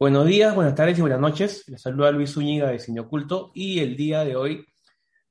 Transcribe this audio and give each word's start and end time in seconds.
Buenos 0.00 0.26
días, 0.26 0.54
buenas 0.54 0.74
tardes 0.74 0.96
y 0.96 1.02
buenas 1.02 1.20
noches. 1.20 1.68
Les 1.68 1.82
saluda 1.82 2.10
Luis 2.10 2.32
Zúñiga 2.32 2.70
de 2.70 2.78
Cine 2.78 3.00
Oculto 3.00 3.52
y 3.54 3.80
el 3.80 3.98
día 3.98 4.24
de 4.24 4.34
hoy 4.34 4.66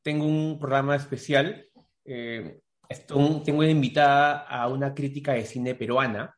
tengo 0.04 0.28
un 0.28 0.60
programa 0.60 0.96
especial. 0.96 1.66
Eh, 2.06 2.60
tengo 3.44 3.64
invitada 3.64 4.42
a 4.42 4.68
una 4.68 4.94
crítica 4.94 5.34
de 5.34 5.44
cine 5.44 5.74
peruana, 5.74 6.36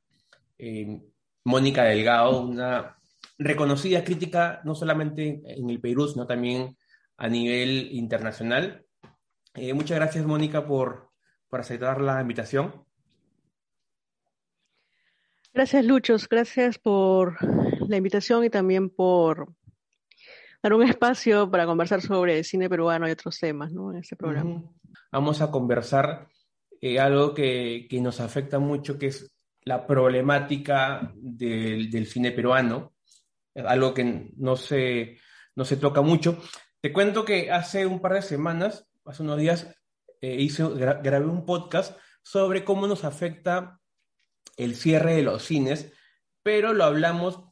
eh, 0.57 1.01
Mónica 1.43 1.83
Delgado, 1.83 2.39
una 2.39 2.97
reconocida 3.37 4.01
crítica 4.01 4.61
no 4.63 4.75
solamente 4.75 5.41
en 5.43 5.69
el 5.69 5.81
Perú, 5.81 6.07
sino 6.07 6.25
también 6.25 6.77
a 7.17 7.27
nivel 7.27 7.89
internacional. 7.91 8.85
Eh, 9.55 9.73
muchas 9.73 9.97
gracias, 9.97 10.25
Mónica, 10.25 10.65
por, 10.65 11.09
por 11.49 11.59
aceptar 11.59 11.99
la 11.99 12.21
invitación. 12.21 12.85
Gracias, 15.53 15.83
Luchos. 15.83 16.29
Gracias 16.29 16.79
por 16.79 17.35
la 17.91 17.97
invitación 17.97 18.43
y 18.43 18.49
también 18.49 18.89
por 18.89 19.53
dar 20.63 20.73
un 20.73 20.83
espacio 20.83 21.51
para 21.51 21.65
conversar 21.65 22.01
sobre 22.01 22.43
cine 22.43 22.69
peruano 22.69 23.07
y 23.07 23.11
otros 23.11 23.37
temas 23.37 23.71
¿no? 23.71 23.91
en 23.91 23.99
este 23.99 24.15
programa. 24.15 24.63
Vamos 25.11 25.41
a 25.41 25.51
conversar 25.51 26.27
eh, 26.79 26.99
algo 26.99 27.33
que, 27.33 27.87
que, 27.89 28.01
nos 28.01 28.19
afecta 28.19 28.59
mucho, 28.59 28.97
que 28.97 29.07
es 29.07 29.35
la 29.63 29.85
problemática 29.85 31.11
del, 31.15 31.91
del 31.91 32.07
cine 32.07 32.31
peruano, 32.31 32.93
algo 33.55 33.93
que 33.93 34.31
no 34.37 34.55
se, 34.55 35.17
no 35.55 35.65
se 35.65 35.77
toca 35.77 36.01
mucho. 36.01 36.41
Te 36.79 36.93
cuento 36.93 37.25
que 37.25 37.51
hace 37.51 37.85
un 37.85 37.99
par 37.99 38.13
de 38.13 38.21
semanas, 38.21 38.89
hace 39.05 39.21
unos 39.21 39.37
días, 39.37 39.75
eh, 40.21 40.35
hice, 40.39 40.63
grabé 40.63 41.25
un 41.25 41.45
podcast 41.45 41.97
sobre 42.23 42.63
cómo 42.63 42.87
nos 42.87 43.03
afecta 43.03 43.79
el 44.57 44.75
cierre 44.75 45.15
de 45.15 45.23
los 45.23 45.43
cines, 45.43 45.91
pero 46.43 46.73
lo 46.73 46.85
hablamos 46.85 47.50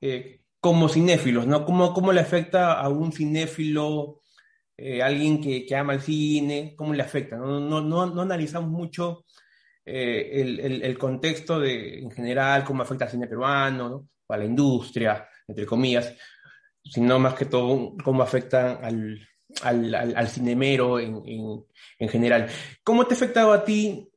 eh, 0.00 0.40
como 0.60 0.88
cinéfilos, 0.88 1.46
¿no? 1.46 1.64
¿Cómo, 1.64 1.92
¿Cómo, 1.92 2.12
le 2.12 2.20
afecta 2.20 2.72
a 2.80 2.88
un 2.88 3.12
cinéfilo, 3.12 4.22
eh, 4.76 5.02
alguien 5.02 5.40
que, 5.40 5.66
ama 5.76 5.94
el 5.94 6.00
cine, 6.00 6.74
cómo 6.76 6.92
le 6.94 7.02
afecta? 7.02 7.36
No, 7.36 7.60
no, 7.60 7.80
no, 7.80 8.22
analizamos 8.22 8.70
mucho 8.70 9.24
eh, 9.84 10.30
el, 10.34 10.82
el, 10.82 10.98
contexto 10.98 11.58
de, 11.58 12.00
en 12.00 12.10
general, 12.10 12.64
cómo 12.64 12.82
afecta 12.82 13.06
al 13.06 13.10
cine 13.10 13.26
peruano, 13.26 13.88
¿no? 13.88 14.08
a 14.28 14.36
la 14.36 14.44
industria, 14.44 15.26
entre 15.48 15.66
comillas, 15.66 16.14
sino 16.84 17.18
más 17.18 17.34
que 17.34 17.46
todo 17.46 17.94
cómo 18.04 18.22
afecta 18.22 18.74
al, 18.76 19.26
al, 19.62 19.94
al, 19.94 20.16
al 20.16 20.28
cinemero 20.28 21.00
en, 21.00 21.22
en, 21.26 21.64
en, 21.98 22.08
general. 22.08 22.48
¿Cómo 22.84 23.06
te 23.06 23.14
ha 23.14 23.16
afectado 23.16 23.52
a 23.52 23.64
ti 23.64 24.08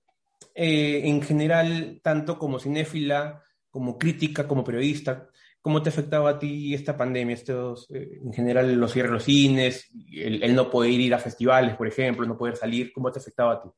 en 0.56 1.22
general, 1.24 2.00
tanto 2.04 2.38
como 2.38 2.60
cinéfila, 2.60 3.42
como 3.72 3.98
crítica, 3.98 4.48
como 4.48 4.64
periodista? 4.64 5.30
¿Cómo 5.64 5.82
te 5.82 5.88
ha 5.88 5.94
afectado 5.94 6.28
a 6.28 6.38
ti 6.38 6.74
esta 6.74 6.98
pandemia, 6.98 7.34
estos, 7.34 7.90
eh, 7.90 8.20
en 8.22 8.34
general 8.34 8.74
los 8.74 8.92
cierres 8.92 9.12
de 9.12 9.14
los 9.14 9.24
cines, 9.24 9.90
el, 10.12 10.44
el, 10.44 10.54
no 10.54 10.70
poder 10.70 10.92
ir 10.92 11.14
a 11.14 11.20
festivales, 11.20 11.78
por 11.78 11.88
ejemplo, 11.88 12.28
no 12.28 12.38
poder 12.38 12.58
salir? 12.58 12.92
¿Cómo 12.92 13.10
te 13.10 13.20
ha 13.20 13.22
afectado 13.22 13.50
a 13.50 13.64
ti? 13.64 13.70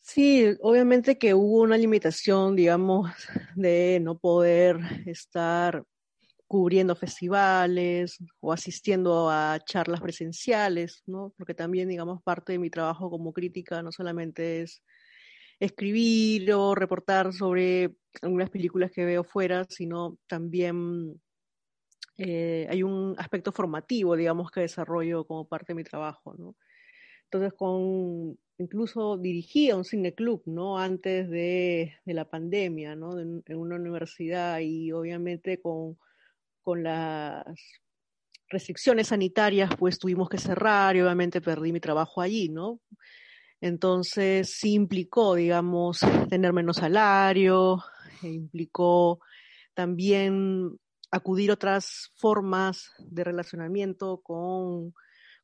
Sí, 0.00 0.56
obviamente 0.60 1.18
que 1.18 1.34
hubo 1.34 1.62
una 1.62 1.76
limitación, 1.76 2.54
digamos, 2.54 3.10
de 3.56 3.98
no 4.00 4.16
poder 4.16 4.78
estar 5.06 5.82
cubriendo 6.46 6.94
festivales 6.94 8.18
o 8.38 8.52
asistiendo 8.52 9.28
a 9.28 9.58
charlas 9.64 10.00
presenciales, 10.00 11.02
¿no? 11.04 11.34
Porque 11.36 11.54
también, 11.54 11.88
digamos, 11.88 12.22
parte 12.22 12.52
de 12.52 12.60
mi 12.60 12.70
trabajo 12.70 13.10
como 13.10 13.32
crítica 13.32 13.82
no 13.82 13.90
solamente 13.90 14.62
es 14.62 14.84
escribir 15.64 16.52
o 16.52 16.74
reportar 16.74 17.32
sobre 17.32 17.94
algunas 18.20 18.50
películas 18.50 18.90
que 18.90 19.04
veo 19.04 19.22
fuera, 19.22 19.64
sino 19.68 20.18
también 20.26 21.20
eh, 22.18 22.66
hay 22.68 22.82
un 22.82 23.14
aspecto 23.16 23.52
formativo, 23.52 24.16
digamos, 24.16 24.50
que 24.50 24.60
desarrollo 24.60 25.24
como 25.24 25.46
parte 25.46 25.72
de 25.72 25.76
mi 25.76 25.84
trabajo, 25.84 26.34
¿no? 26.36 26.56
Entonces, 27.24 27.52
con, 27.56 28.36
incluso 28.58 29.16
dirigía 29.16 29.76
un 29.76 29.84
cineclub, 29.84 30.42
¿no? 30.46 30.78
Antes 30.78 31.30
de, 31.30 31.94
de 32.04 32.14
la 32.14 32.28
pandemia, 32.28 32.96
¿no? 32.96 33.20
En, 33.20 33.44
una 33.54 33.76
universidad 33.76 34.58
y 34.58 34.90
obviamente 34.90 35.60
con, 35.60 35.96
con 36.60 36.82
las 36.82 37.44
restricciones 38.48 39.08
sanitarias, 39.08 39.70
pues 39.78 40.00
tuvimos 40.00 40.28
que 40.28 40.38
cerrar 40.38 40.96
y 40.96 41.02
obviamente 41.02 41.40
perdí 41.40 41.72
mi 41.72 41.80
trabajo 41.80 42.20
allí, 42.20 42.48
¿no? 42.48 42.80
Entonces 43.62 44.50
sí 44.50 44.74
implicó, 44.74 45.36
digamos, 45.36 46.00
tener 46.28 46.52
menos 46.52 46.78
salario, 46.78 47.78
e 48.20 48.28
implicó 48.28 49.20
también 49.72 50.80
acudir 51.12 51.50
a 51.50 51.54
otras 51.54 52.10
formas 52.16 52.90
de 52.98 53.22
relacionamiento 53.22 54.20
con, 54.20 54.92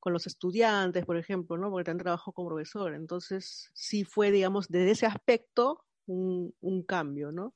con, 0.00 0.12
los 0.12 0.26
estudiantes, 0.26 1.06
por 1.06 1.16
ejemplo, 1.16 1.56
¿no? 1.58 1.70
Porque 1.70 1.84
también 1.84 2.02
trabajo 2.02 2.32
como 2.32 2.48
profesor. 2.48 2.92
Entonces 2.94 3.70
sí 3.72 4.02
fue, 4.02 4.32
digamos, 4.32 4.66
desde 4.66 4.90
ese 4.90 5.06
aspecto 5.06 5.84
un, 6.06 6.52
un 6.60 6.82
cambio, 6.82 7.30
¿no? 7.30 7.54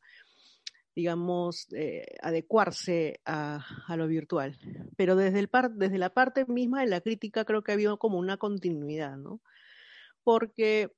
digamos, 0.94 1.68
eh, 1.72 2.04
adecuarse 2.20 3.20
a, 3.24 3.64
a, 3.88 3.96
lo 3.96 4.06
virtual. 4.06 4.58
Pero 4.94 5.16
desde, 5.16 5.38
el 5.38 5.48
par, 5.48 5.72
desde 5.72 5.98
la 5.98 6.10
parte 6.10 6.44
misma 6.44 6.82
de 6.82 6.86
la 6.86 7.00
crítica 7.00 7.46
creo 7.46 7.62
que 7.62 7.72
ha 7.72 7.74
habido 7.74 7.98
como 7.98 8.18
una 8.18 8.36
continuidad, 8.36 9.16
¿no? 9.16 9.40
Porque, 10.24 10.90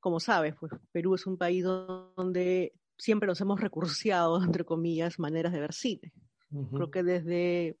como 0.00 0.20
sabes, 0.20 0.54
pues 0.58 0.72
Perú 0.92 1.14
es 1.14 1.26
un 1.26 1.36
país 1.36 1.64
donde 1.64 2.72
siempre 2.96 3.26
nos 3.26 3.40
hemos 3.40 3.60
recurseado, 3.60 4.40
entre 4.44 4.64
comillas, 4.64 5.18
maneras 5.18 5.52
de 5.52 5.60
ver 5.60 5.72
cine. 5.72 6.12
Uh 6.50 6.62
-huh. 6.64 6.76
Creo 6.76 6.90
que 6.90 7.02
desde, 7.02 7.76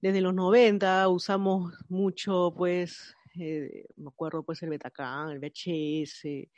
desde 0.00 0.20
los 0.20 0.34
90 0.34 1.08
usamos 1.08 1.74
mucho, 1.88 2.54
pues, 2.56 3.14
eh, 3.38 3.86
me 3.96 4.08
acuerdo, 4.08 4.42
pues, 4.42 4.62
el 4.62 4.70
Betacán, 4.70 5.30
el 5.30 5.38
VHS, 5.38 6.50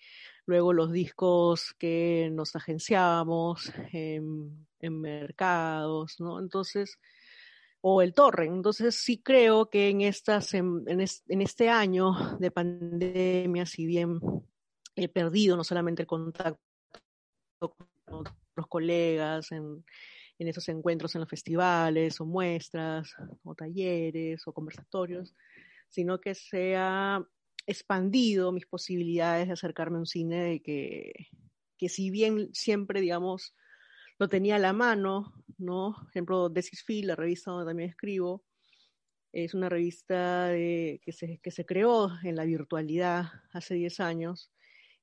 luego 0.47 0.73
los 0.73 0.93
discos 0.93 1.75
que 1.79 2.31
nos 2.33 2.57
agenciábamos 2.57 3.73
en, 3.93 4.67
en 4.81 5.01
mercados, 5.01 6.21
¿no? 6.21 6.39
Entonces, 6.39 6.99
o 7.81 8.03
el 8.03 8.15
torrent. 8.15 8.55
Entonces 8.55 8.95
sí 8.95 9.23
creo 9.23 9.71
que 9.71 9.89
en, 9.89 10.03
estas, 10.03 10.55
en, 10.55 10.85
en, 10.87 11.41
este 11.41 11.69
año 11.69 12.37
de 12.39 12.51
pandemia, 12.51 13.67
si 13.67 13.87
bien 13.87 14.21
he 14.97 15.09
perdido 15.09 15.57
no 15.57 15.65
solamente 15.65 16.03
el 16.03 16.09
contacto 16.09 16.61
con 17.59 17.87
otros 18.11 18.67
colegas 18.69 19.53
en, 19.53 19.85
en 20.39 20.49
esos 20.49 20.69
encuentros 20.69 21.15
en 21.15 21.21
los 21.21 21.29
festivales 21.29 22.21
o 22.21 22.27
muestras 22.27 23.15
o 23.45 23.55
talleres 23.55 24.47
o 24.47 24.53
conversatorios, 24.53 25.35
sino 25.89 26.21
que 26.21 26.35
se 26.35 26.77
ha 26.77 27.23
expandido 27.67 28.51
mis 28.51 28.67
posibilidades 28.67 29.47
de 29.47 29.53
acercarme 29.53 29.97
a 29.97 30.01
un 30.01 30.07
cine 30.07 30.43
de 30.43 30.63
que, 30.63 31.13
que 31.77 31.89
si 31.89 32.11
bien 32.11 32.49
siempre, 32.55 33.01
digamos, 33.01 33.55
lo 34.21 34.29
tenía 34.29 34.57
a 34.57 34.59
la 34.59 34.75
mano, 34.75 35.33
¿no? 35.57 35.97
Por 35.99 36.11
ejemplo, 36.11 36.49
Desis 36.51 36.85
Phil, 36.85 37.07
la 37.07 37.17
revista 37.17 37.51
donde 37.51 37.71
también 37.71 37.89
escribo, 37.89 38.45
es 39.33 39.55
una 39.55 39.71
revista 39.71 40.51
que, 40.51 41.01
se, 41.51 41.65
creó 41.65 42.11
en 42.23 42.37
la 42.37 42.45
virtualidad 42.45 43.33
hace 43.55 43.75
10 43.77 44.01
años 44.01 44.53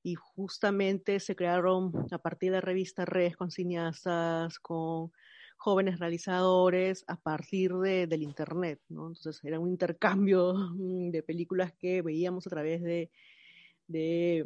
y 0.04 0.14
justamente 0.14 1.20
se 1.20 1.36
crearon 1.36 1.92
a 2.12 2.20
partir 2.20 2.52
de 2.52 2.58
la 2.58 2.62
revista 2.62 3.06
redes 3.06 3.36
con 3.36 3.50
cineastas, 3.50 4.60
con 4.60 5.12
jóvenes 5.58 5.98
realizadores 5.98 7.04
a 7.08 7.20
partir 7.20 7.74
de, 7.74 8.06
del 8.06 8.22
Internet, 8.22 8.82
¿no? 8.88 9.08
Entonces 9.08 9.44
era 9.44 9.60
un 9.60 9.70
intercambio 9.70 10.54
de 10.76 11.24
películas 11.24 11.74
que 11.74 12.04
veíamos 12.04 12.46
a 12.46 12.52
través 12.52 12.84
de, 12.84 13.10
de 13.88 14.46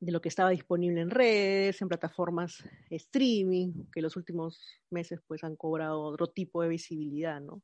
de 0.00 0.12
lo 0.12 0.20
que 0.20 0.28
estaba 0.28 0.50
disponible 0.50 1.00
en 1.00 1.10
redes, 1.10 1.80
en 1.80 1.88
plataformas 1.88 2.62
streaming, 2.90 3.86
que 3.92 4.02
los 4.02 4.16
últimos 4.16 4.60
meses 4.90 5.20
pues 5.26 5.42
han 5.44 5.56
cobrado 5.56 6.00
otro 6.00 6.28
tipo 6.28 6.62
de 6.62 6.68
visibilidad, 6.68 7.40
¿no? 7.40 7.62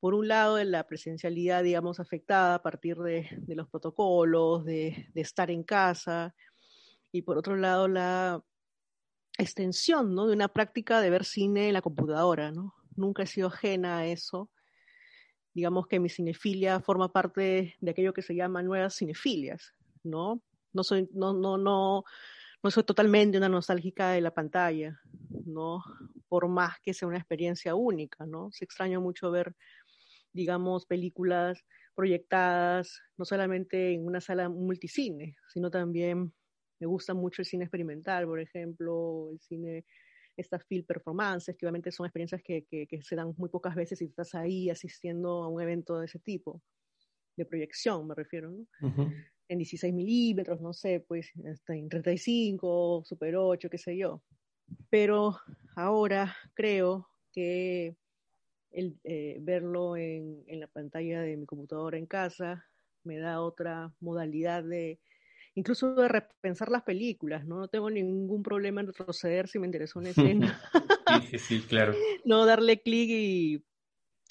Por 0.00 0.14
un 0.14 0.28
lado, 0.28 0.62
la 0.64 0.86
presencialidad, 0.86 1.62
digamos, 1.62 1.98
afectada 1.98 2.56
a 2.56 2.62
partir 2.62 2.98
de, 2.98 3.28
de 3.38 3.54
los 3.54 3.68
protocolos, 3.68 4.64
de, 4.64 5.08
de, 5.14 5.20
estar 5.20 5.50
en 5.50 5.62
casa, 5.62 6.34
y 7.10 7.22
por 7.22 7.38
otro 7.38 7.56
lado, 7.56 7.88
la 7.88 8.44
extensión, 9.38 10.14
¿no? 10.14 10.26
De 10.26 10.34
una 10.34 10.48
práctica 10.48 11.00
de 11.00 11.10
ver 11.10 11.24
cine 11.24 11.68
en 11.68 11.74
la 11.74 11.82
computadora, 11.82 12.50
¿no? 12.50 12.74
Nunca 12.96 13.22
he 13.22 13.26
sido 13.26 13.48
ajena 13.48 13.98
a 13.98 14.06
eso. 14.06 14.50
Digamos 15.54 15.86
que 15.86 16.00
mi 16.00 16.08
cinefilia 16.08 16.80
forma 16.80 17.12
parte 17.12 17.76
de 17.80 17.90
aquello 17.90 18.12
que 18.12 18.22
se 18.22 18.34
llama 18.34 18.62
nuevas 18.62 18.96
cinefilias, 18.96 19.72
¿no? 20.02 20.42
No 20.74 20.84
soy, 20.84 21.08
no, 21.12 21.32
no, 21.32 21.56
no, 21.56 22.04
no 22.62 22.70
soy 22.70 22.84
totalmente 22.84 23.38
una 23.38 23.48
nostálgica 23.48 24.10
de 24.10 24.20
la 24.20 24.32
pantalla, 24.32 25.00
¿no? 25.46 25.82
Por 26.28 26.48
más 26.48 26.78
que 26.82 26.94
sea 26.94 27.08
una 27.08 27.18
experiencia 27.18 27.74
única, 27.74 28.26
¿no? 28.26 28.50
Se 28.52 28.64
extraña 28.64 29.00
mucho 29.00 29.30
ver, 29.30 29.54
digamos, 30.32 30.86
películas 30.86 31.64
proyectadas, 31.94 33.00
no 33.16 33.24
solamente 33.24 33.92
en 33.92 34.04
una 34.04 34.20
sala 34.20 34.48
multicine, 34.48 35.36
sino 35.52 35.70
también 35.70 36.32
me 36.80 36.86
gusta 36.86 37.14
mucho 37.14 37.42
el 37.42 37.46
cine 37.46 37.64
experimental, 37.64 38.26
por 38.26 38.40
ejemplo, 38.40 39.30
el 39.30 39.40
cine 39.40 39.84
estas 40.36 40.64
field 40.64 40.86
performances, 40.86 41.56
que 41.56 41.64
obviamente 41.64 41.92
son 41.92 42.06
experiencias 42.06 42.42
que, 42.42 42.64
que, 42.66 43.02
se 43.02 43.16
dan 43.16 43.34
muy 43.36 43.48
pocas 43.48 43.74
veces 43.74 44.02
y 44.02 44.06
estás 44.06 44.34
ahí 44.34 44.68
asistiendo 44.68 45.44
a 45.44 45.48
un 45.48 45.62
evento 45.62 45.98
de 45.98 46.06
ese 46.06 46.18
tipo, 46.18 46.60
de 47.36 47.44
proyección 47.44 48.06
me 48.06 48.14
refiero, 48.14 48.50
¿no? 48.50 48.66
En 49.48 49.58
16 49.58 49.92
milímetros, 49.92 50.60
no 50.60 50.72
sé, 50.72 51.04
pues 51.06 51.30
en 51.68 51.88
35, 51.88 53.02
Super 53.04 53.36
8, 53.36 53.68
qué 53.68 53.78
sé 53.78 53.96
yo. 53.96 54.22
Pero 54.90 55.36
ahora 55.76 56.34
creo 56.54 57.08
que 57.32 57.96
el, 58.70 58.98
eh, 59.04 59.38
verlo 59.40 59.96
en, 59.96 60.42
en 60.46 60.60
la 60.60 60.66
pantalla 60.66 61.20
de 61.20 61.36
mi 61.36 61.46
computadora 61.46 61.98
en 61.98 62.06
casa 62.06 62.66
me 63.04 63.18
da 63.18 63.40
otra 63.40 63.92
modalidad 64.00 64.64
de, 64.64 64.98
incluso 65.54 65.94
de 65.94 66.08
repensar 66.08 66.70
las 66.70 66.82
películas, 66.82 67.44
¿no? 67.44 67.58
No 67.58 67.68
tengo 67.68 67.90
ningún 67.90 68.42
problema 68.42 68.80
en 68.80 68.88
retroceder 68.88 69.48
si 69.48 69.58
me 69.58 69.66
interesó 69.66 69.98
una 69.98 70.10
escena. 70.10 70.60
sí, 71.30 71.38
sí, 71.38 71.38
sí, 71.38 71.60
claro. 71.66 71.94
no 72.24 72.44
darle 72.46 72.80
clic 72.80 73.10
y 73.10 73.64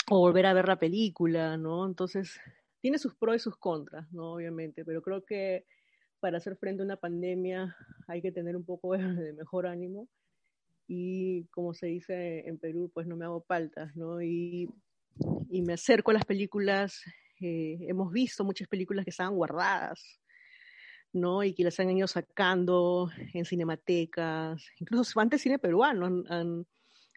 o 0.09 0.19
volver 0.19 0.45
a 0.45 0.54
ver 0.54 0.68
la 0.68 0.80
película, 0.80 1.57
¿no? 1.57 1.86
Entonces, 1.86 2.39
tiene 2.83 2.97
sus 2.97 3.15
pros 3.15 3.38
y 3.38 3.39
sus 3.39 3.56
contras, 3.56 4.12
¿no? 4.12 4.33
Obviamente, 4.33 4.83
pero 4.83 5.01
creo 5.01 5.24
que 5.24 5.65
para 6.19 6.38
hacer 6.38 6.57
frente 6.57 6.83
a 6.83 6.85
una 6.85 6.97
pandemia 6.97 7.74
hay 8.09 8.21
que 8.21 8.33
tener 8.33 8.57
un 8.57 8.65
poco 8.65 8.91
de 8.97 9.31
mejor 9.31 9.68
ánimo 9.68 10.09
y 10.85 11.45
como 11.45 11.74
se 11.74 11.88
dice 11.88 12.45
en 12.45 12.57
Perú, 12.59 12.91
pues 12.94 13.07
no 13.07 13.15
me 13.15 13.24
hago 13.24 13.41
paltas, 13.41 13.95
¿no? 13.95 14.21
Y, 14.21 14.69
y 15.50 15.62
me 15.62 15.74
acerco 15.74 16.12
a 16.12 16.15
las 16.15 16.25
películas, 16.25 17.01
eh, 17.39 17.77
hemos 17.88 18.12
visto 18.12 18.44
muchas 18.44 18.68
películas 18.68 19.06
que 19.06 19.12
estaban 19.12 19.35
guardadas, 19.35 20.19
¿no? 21.13 21.41
Y 21.41 21.53
que 21.53 21.63
las 21.63 21.80
han 21.80 21.89
ido 21.89 22.07
sacando 22.07 23.09
en 23.33 23.45
cinematecas, 23.45 24.62
incluso 24.77 25.21
antes 25.21 25.41
cine 25.41 25.57
peruano 25.57 26.06
han, 26.06 26.24
han, 26.27 26.68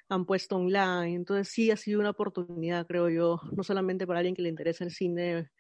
han, 0.08 0.26
puesto 0.26 0.58
online, 0.58 1.16
entonces 1.16 1.48
sí 1.48 1.72
ha 1.72 1.76
sido 1.76 1.98
una 1.98 2.10
oportunidad, 2.10 2.86
creo 2.86 3.08
yo, 3.08 3.40
no 3.50 3.64
solamente 3.64 4.06
para 4.06 4.20
alguien 4.20 4.36
que 4.36 4.42
le 4.42 4.48
interesa 4.48 4.84
el 4.84 4.92
cine, 4.92 5.50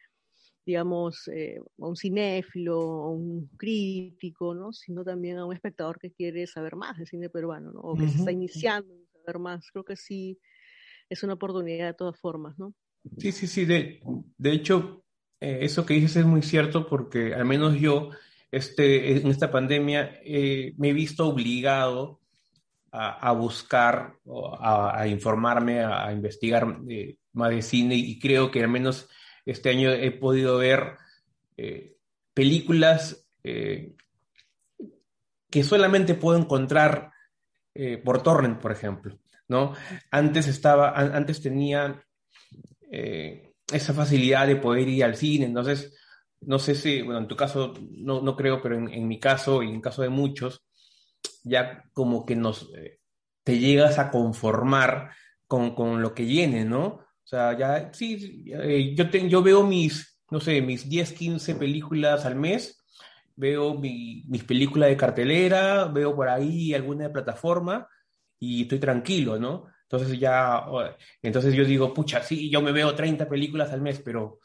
digamos, 0.66 1.28
eh, 1.28 1.60
a 1.80 1.86
un 1.86 1.96
cinéfilo, 1.96 2.80
a 2.80 3.10
un 3.10 3.48
crítico, 3.56 4.52
¿no? 4.52 4.72
Sino 4.72 5.04
también 5.04 5.38
a 5.38 5.46
un 5.46 5.54
espectador 5.54 5.98
que 6.00 6.10
quiere 6.10 6.46
saber 6.48 6.74
más 6.74 6.98
del 6.98 7.06
cine 7.06 7.30
peruano, 7.30 7.70
¿no? 7.70 7.80
O 7.80 7.94
que 7.94 8.02
uh 8.02 8.06
-huh. 8.06 8.10
se 8.12 8.18
está 8.18 8.32
iniciando 8.32 8.92
a 8.92 9.18
saber 9.24 9.38
más, 9.38 9.70
creo 9.70 9.84
que 9.84 9.96
sí 9.96 10.38
es 11.08 11.22
una 11.22 11.34
oportunidad 11.34 11.86
de 11.86 11.94
todas 11.94 12.18
formas, 12.18 12.58
¿no? 12.58 12.74
Sí, 13.18 13.30
sí, 13.30 13.46
sí, 13.46 13.64
de, 13.64 14.00
de 14.36 14.50
hecho, 14.52 15.04
eh, 15.40 15.58
eso 15.62 15.86
que 15.86 15.94
dices 15.94 16.16
es 16.16 16.26
muy 16.26 16.42
cierto 16.42 16.88
porque 16.88 17.32
al 17.32 17.44
menos 17.44 17.78
yo 17.78 18.10
este, 18.50 19.16
en 19.18 19.28
esta 19.28 19.50
pandemia 19.52 20.18
eh, 20.24 20.74
me 20.78 20.88
he 20.88 20.92
visto 20.92 21.28
obligado 21.28 22.20
a, 22.90 23.28
a 23.28 23.32
buscar, 23.32 24.14
a, 24.60 25.00
a, 25.00 25.06
informarme, 25.06 25.80
a, 25.80 26.06
a 26.08 26.12
investigar 26.12 26.78
eh, 26.88 27.16
más 27.34 27.50
de 27.50 27.62
cine 27.62 27.94
y 27.94 28.18
creo 28.18 28.50
que 28.50 28.62
al 28.62 28.70
menos 28.70 29.08
este 29.46 29.70
año 29.70 29.90
he 29.90 30.10
podido 30.10 30.58
ver 30.58 30.96
eh, 31.56 31.96
películas 32.34 33.26
eh, 33.44 33.94
que 35.48 35.62
solamente 35.62 36.14
puedo 36.14 36.36
encontrar 36.36 37.12
eh, 37.72 37.96
por 37.96 38.22
torrent, 38.22 38.60
por 38.60 38.72
ejemplo, 38.72 39.18
¿no? 39.48 39.72
Antes 40.10 40.48
estaba, 40.48 40.90
antes 40.90 41.40
tenía 41.40 42.02
esa 42.90 43.92
facilidad 43.92 44.46
de 44.46 44.56
poder 44.56 44.88
ir 44.88 45.04
al 45.04 45.16
cine, 45.16 45.46
entonces 45.46 45.96
no 46.40 46.58
sé 46.58 46.74
si, 46.74 47.02
bueno, 47.02 47.20
en 47.20 47.28
tu 47.28 47.36
caso 47.36 47.74
no, 47.90 48.20
no 48.22 48.36
creo, 48.36 48.62
pero 48.62 48.76
en, 48.76 49.08
mi 49.08 49.18
caso 49.18 49.62
y 49.62 49.68
en 49.68 49.80
caso 49.80 50.02
de 50.02 50.08
muchos, 50.08 50.64
ya 51.42 51.84
como 51.92 52.24
que 52.24 52.36
nos, 52.36 52.70
te 53.44 53.58
llegas 53.58 53.98
a 53.98 54.10
conformar 54.10 55.10
con, 55.46 55.74
con, 55.74 56.00
lo 56.00 56.14
que 56.14 56.24
viene, 56.24 56.64
¿no? 56.64 57.05
O 57.26 57.28
sea, 57.28 57.58
ya, 57.58 57.90
sí, 57.92 58.44
eh, 58.46 58.94
yo, 58.94 59.10
te, 59.10 59.28
yo 59.28 59.42
veo 59.42 59.64
mis, 59.64 60.20
no 60.30 60.38
sé, 60.38 60.62
mis 60.62 60.88
10, 60.88 61.12
15 61.12 61.56
películas 61.56 62.24
al 62.24 62.36
mes, 62.36 62.84
veo 63.34 63.74
mi, 63.74 64.22
mis 64.28 64.44
películas 64.44 64.90
de 64.90 64.96
cartelera, 64.96 65.86
veo 65.86 66.14
por 66.14 66.28
ahí 66.28 66.72
alguna 66.72 67.08
de 67.08 67.10
plataforma 67.10 67.88
y 68.38 68.62
estoy 68.62 68.78
tranquilo, 68.78 69.40
¿no? 69.40 69.66
Entonces 69.82 70.20
ya, 70.20 70.62
entonces 71.20 71.52
yo 71.52 71.64
digo, 71.64 71.92
pucha, 71.92 72.22
sí, 72.22 72.48
yo 72.48 72.62
me 72.62 72.70
veo 72.70 72.94
30 72.94 73.28
películas 73.28 73.72
al 73.72 73.80
mes, 73.82 74.00
pero 74.04 74.38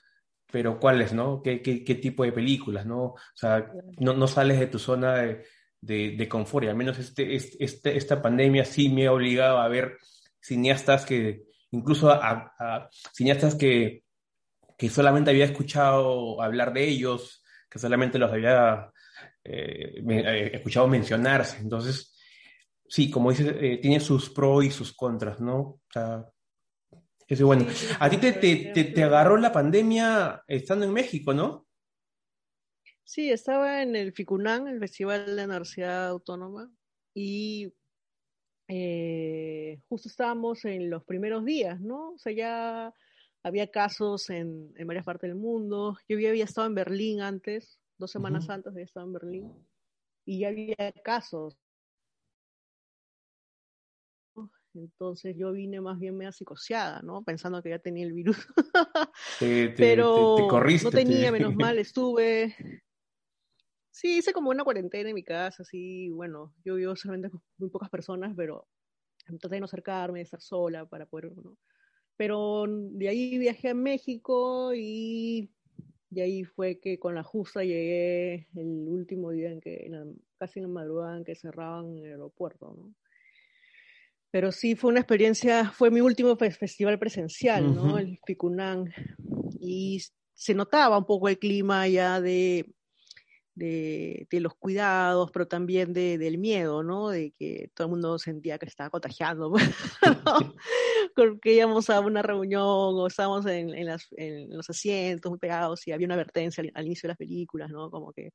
pero 0.52 0.80
¿cuáles, 0.80 1.14
no? 1.14 1.42
¿Qué, 1.42 1.62
qué, 1.62 1.84
qué 1.84 1.96
tipo 1.96 2.24
de 2.24 2.32
películas, 2.34 2.86
no? 2.86 3.04
O 3.04 3.18
sea, 3.36 3.72
no, 4.00 4.14
no 4.14 4.28
sales 4.28 4.60
de 4.60 4.68
tu 4.68 4.80
zona 4.80 5.18
de, 5.18 5.46
de, 5.80 6.16
de 6.18 6.28
confort 6.28 6.66
y 6.66 6.70
al 6.70 6.76
menos 6.76 6.98
este, 6.98 7.36
este, 7.36 7.96
esta 7.96 8.22
pandemia 8.22 8.66
sí 8.66 8.90
me 8.90 9.06
ha 9.06 9.14
obligado 9.14 9.60
a 9.60 9.68
ver 9.68 9.98
cineastas 10.42 11.06
que, 11.06 11.51
incluso 11.72 12.10
a, 12.12 12.54
a 12.60 12.90
cineastas 13.14 13.56
que, 13.56 14.04
que 14.78 14.90
solamente 14.90 15.32
había 15.32 15.46
escuchado 15.46 16.42
hablar 16.42 16.74
de 16.74 16.88
ellos, 16.88 17.44
que 17.70 17.80
solamente 17.80 18.20
los 18.20 18.32
había 18.32 18.92
eh, 19.44 20.04
eh, 20.08 20.52
escuchado 20.54 20.88
mencionarse. 20.88 21.58
Entonces, 21.58 22.16
sí, 22.88 23.10
como 23.10 23.32
dices, 23.32 23.56
eh, 23.60 23.80
tiene 23.82 24.00
sus 24.00 24.30
pros 24.30 24.66
y 24.66 24.72
sus 24.72 24.94
contras, 24.94 25.40
¿no? 25.40 25.60
O 25.60 25.82
sea, 25.92 26.26
eso 27.28 27.46
bueno. 27.46 27.66
A 28.00 28.10
ti 28.10 28.18
te, 28.18 28.34
te, 28.34 28.72
te, 28.74 28.84
te, 28.84 29.04
agarró 29.04 29.38
la 29.38 29.52
pandemia 29.52 30.44
estando 30.48 30.86
en 30.86 30.94
México, 30.94 31.34
¿no? 31.34 31.66
Sí, 33.04 33.32
estaba 33.32 33.82
en 33.82 33.96
el 33.96 34.14
FICUNAN, 34.14 34.68
el 34.68 34.80
Festival 34.80 35.26
de 35.26 35.34
la 35.34 35.46
Universidad 35.46 36.08
Autónoma, 36.08 36.70
y 37.14 37.74
eh, 38.74 39.82
justo 39.90 40.08
estábamos 40.08 40.64
en 40.64 40.90
los 40.90 41.04
primeros 41.04 41.44
días, 41.44 41.82
¿no? 41.82 42.12
O 42.12 42.18
sea, 42.18 42.32
ya 42.32 42.94
había 43.44 43.70
casos 43.70 44.30
en, 44.30 44.72
en 44.78 44.88
varias 44.88 45.04
partes 45.04 45.30
del 45.30 45.38
mundo. 45.38 45.98
Yo 46.08 46.16
había, 46.16 46.30
había, 46.30 46.46
estado 46.46 46.68
en 46.68 46.76
Berlín 46.76 47.20
antes, 47.20 47.82
dos 47.98 48.12
semanas 48.12 48.46
uh 48.46 48.48
-huh. 48.48 48.54
antes 48.54 48.72
había 48.72 48.86
estado 48.86 49.08
en 49.08 49.14
Berlín, 49.14 49.68
y 50.26 50.40
ya 50.40 50.48
había 50.48 50.94
casos 51.04 51.58
Entonces 54.74 55.36
yo 55.38 55.52
vine 55.52 55.82
más 55.82 56.00
bien 56.00 56.16
medio 56.16 56.32
psicoseada, 56.32 57.02
¿no? 57.02 57.24
Pensando 57.24 57.62
que 57.62 57.72
ya 57.72 57.80
tenía 57.80 58.06
el 58.06 58.14
virus. 58.14 58.38
Te, 59.40 59.68
te, 59.70 59.76
Pero 59.76 60.36
te, 60.38 60.48
corriste, 60.48 60.86
no 60.86 60.92
tenía, 60.92 61.32
menos 61.32 61.56
mal, 61.56 61.78
estuve. 61.78 62.56
Sí, 63.92 64.18
hice 64.20 64.32
como 64.32 64.50
una 64.50 64.64
cuarentena 64.64 65.10
en 65.10 65.16
mi 65.16 65.24
casa, 65.24 65.64
así, 65.64 66.10
bueno, 66.10 66.54
yo 66.64 66.76
vivo 66.76 66.96
solamente 66.96 67.30
con 67.30 67.42
muy 67.58 67.70
pocas 67.70 67.90
personas, 67.90 68.34
pero 68.38 68.68
traté 69.40 69.56
de 69.56 69.60
no 69.60 69.66
acercarme, 69.66 70.20
de 70.20 70.24
estar 70.24 70.42
sola 70.42 70.86
para 70.86 71.06
poder, 71.06 71.32
¿no? 71.36 71.58
Pero 72.16 72.66
de 72.68 73.10
ahí 73.10 73.38
viajé 73.38 73.70
a 73.70 73.74
México 73.74 74.72
y 74.76 75.52
de 76.10 76.22
ahí 76.22 76.44
fue 76.44 76.80
que 76.80 77.00
con 77.00 77.16
la 77.16 77.24
justa 77.24 77.64
llegué 77.64 78.48
el 78.56 78.88
último 78.88 79.32
día 79.32 79.52
en 79.52 79.60
que, 79.62 79.86
en 79.86 79.92
la, 79.94 80.06
casi 80.38 80.60
en 80.60 80.64
la 80.68 80.70
madrugada 80.70 81.18
en 81.18 81.24
que 81.26 81.36
cerraban 81.36 81.98
el 81.98 82.12
aeropuerto, 82.12 82.74
¿no? 82.74 82.94
Pero 84.32 84.54
sí 84.54 84.76
fue 84.76 84.92
una 84.92 85.02
experiencia, 85.02 85.72
fue 85.72 85.92
mi 85.92 86.00
último 86.00 86.38
festival 86.38 86.98
presencial, 86.98 87.66
uh 87.66 87.72
-huh. 87.72 87.76
¿no? 87.76 87.98
El 87.98 88.18
Ficunán. 88.26 88.94
Y 89.60 90.02
se 90.34 90.54
notaba 90.54 90.98
un 90.98 91.06
poco 91.06 91.28
el 91.28 91.38
clima 91.38 91.88
ya 91.88 92.22
de, 92.22 92.74
de, 93.56 94.28
de 94.30 94.40
los 94.40 94.54
cuidados, 94.56 95.32
pero 95.32 95.48
también 95.48 95.94
de, 95.94 96.18
del 96.18 96.38
miedo, 96.38 96.84
¿no? 96.84 97.10
De 97.10 97.34
que 97.38 97.70
todo 97.74 97.88
el 97.88 97.92
mundo 97.92 98.18
sentía 98.20 98.58
que 98.58 98.66
estaba 98.66 98.90
contagiando. 98.90 99.54
Porque 101.16 101.54
íbamos 101.54 101.90
a 101.90 102.00
una 102.00 102.22
reunión 102.22 102.64
o 102.64 103.08
estábamos 103.08 103.46
en, 103.46 103.74
en, 103.74 103.88
las, 103.88 104.08
en, 104.12 104.56
los 104.56 104.70
asientos 104.70 105.30
muy 105.30 105.40
pegados 105.40 105.86
y 105.88 105.92
había 105.92 106.08
una 106.08 106.16
advertencia 106.16 106.64
al, 106.64 106.72
al 106.74 106.86
inicio 106.86 107.08
de 107.08 107.12
las 107.12 107.18
películas, 107.18 107.70
¿no? 107.72 107.90
Como 107.90 108.14
que 108.14 108.32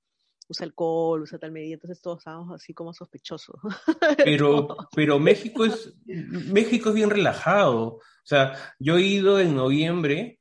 usa 0.48 0.64
alcohol, 0.64 1.22
usa 1.22 1.38
tal 1.38 1.52
medida, 1.52 1.74
entonces 1.74 2.00
todos 2.00 2.18
estábamos 2.18 2.54
así 2.54 2.72
como 2.74 2.92
sospechosos. 2.92 3.56
Pero, 4.24 4.76
pero 4.94 5.18
México 5.18 5.64
es, 5.64 5.94
México 6.06 6.90
es 6.90 6.94
bien 6.94 7.10
relajado. 7.10 7.86
O 7.86 8.00
sea, 8.24 8.54
yo 8.78 8.96
he 8.96 9.02
ido 9.02 9.40
en 9.40 9.54
noviembre 9.54 10.40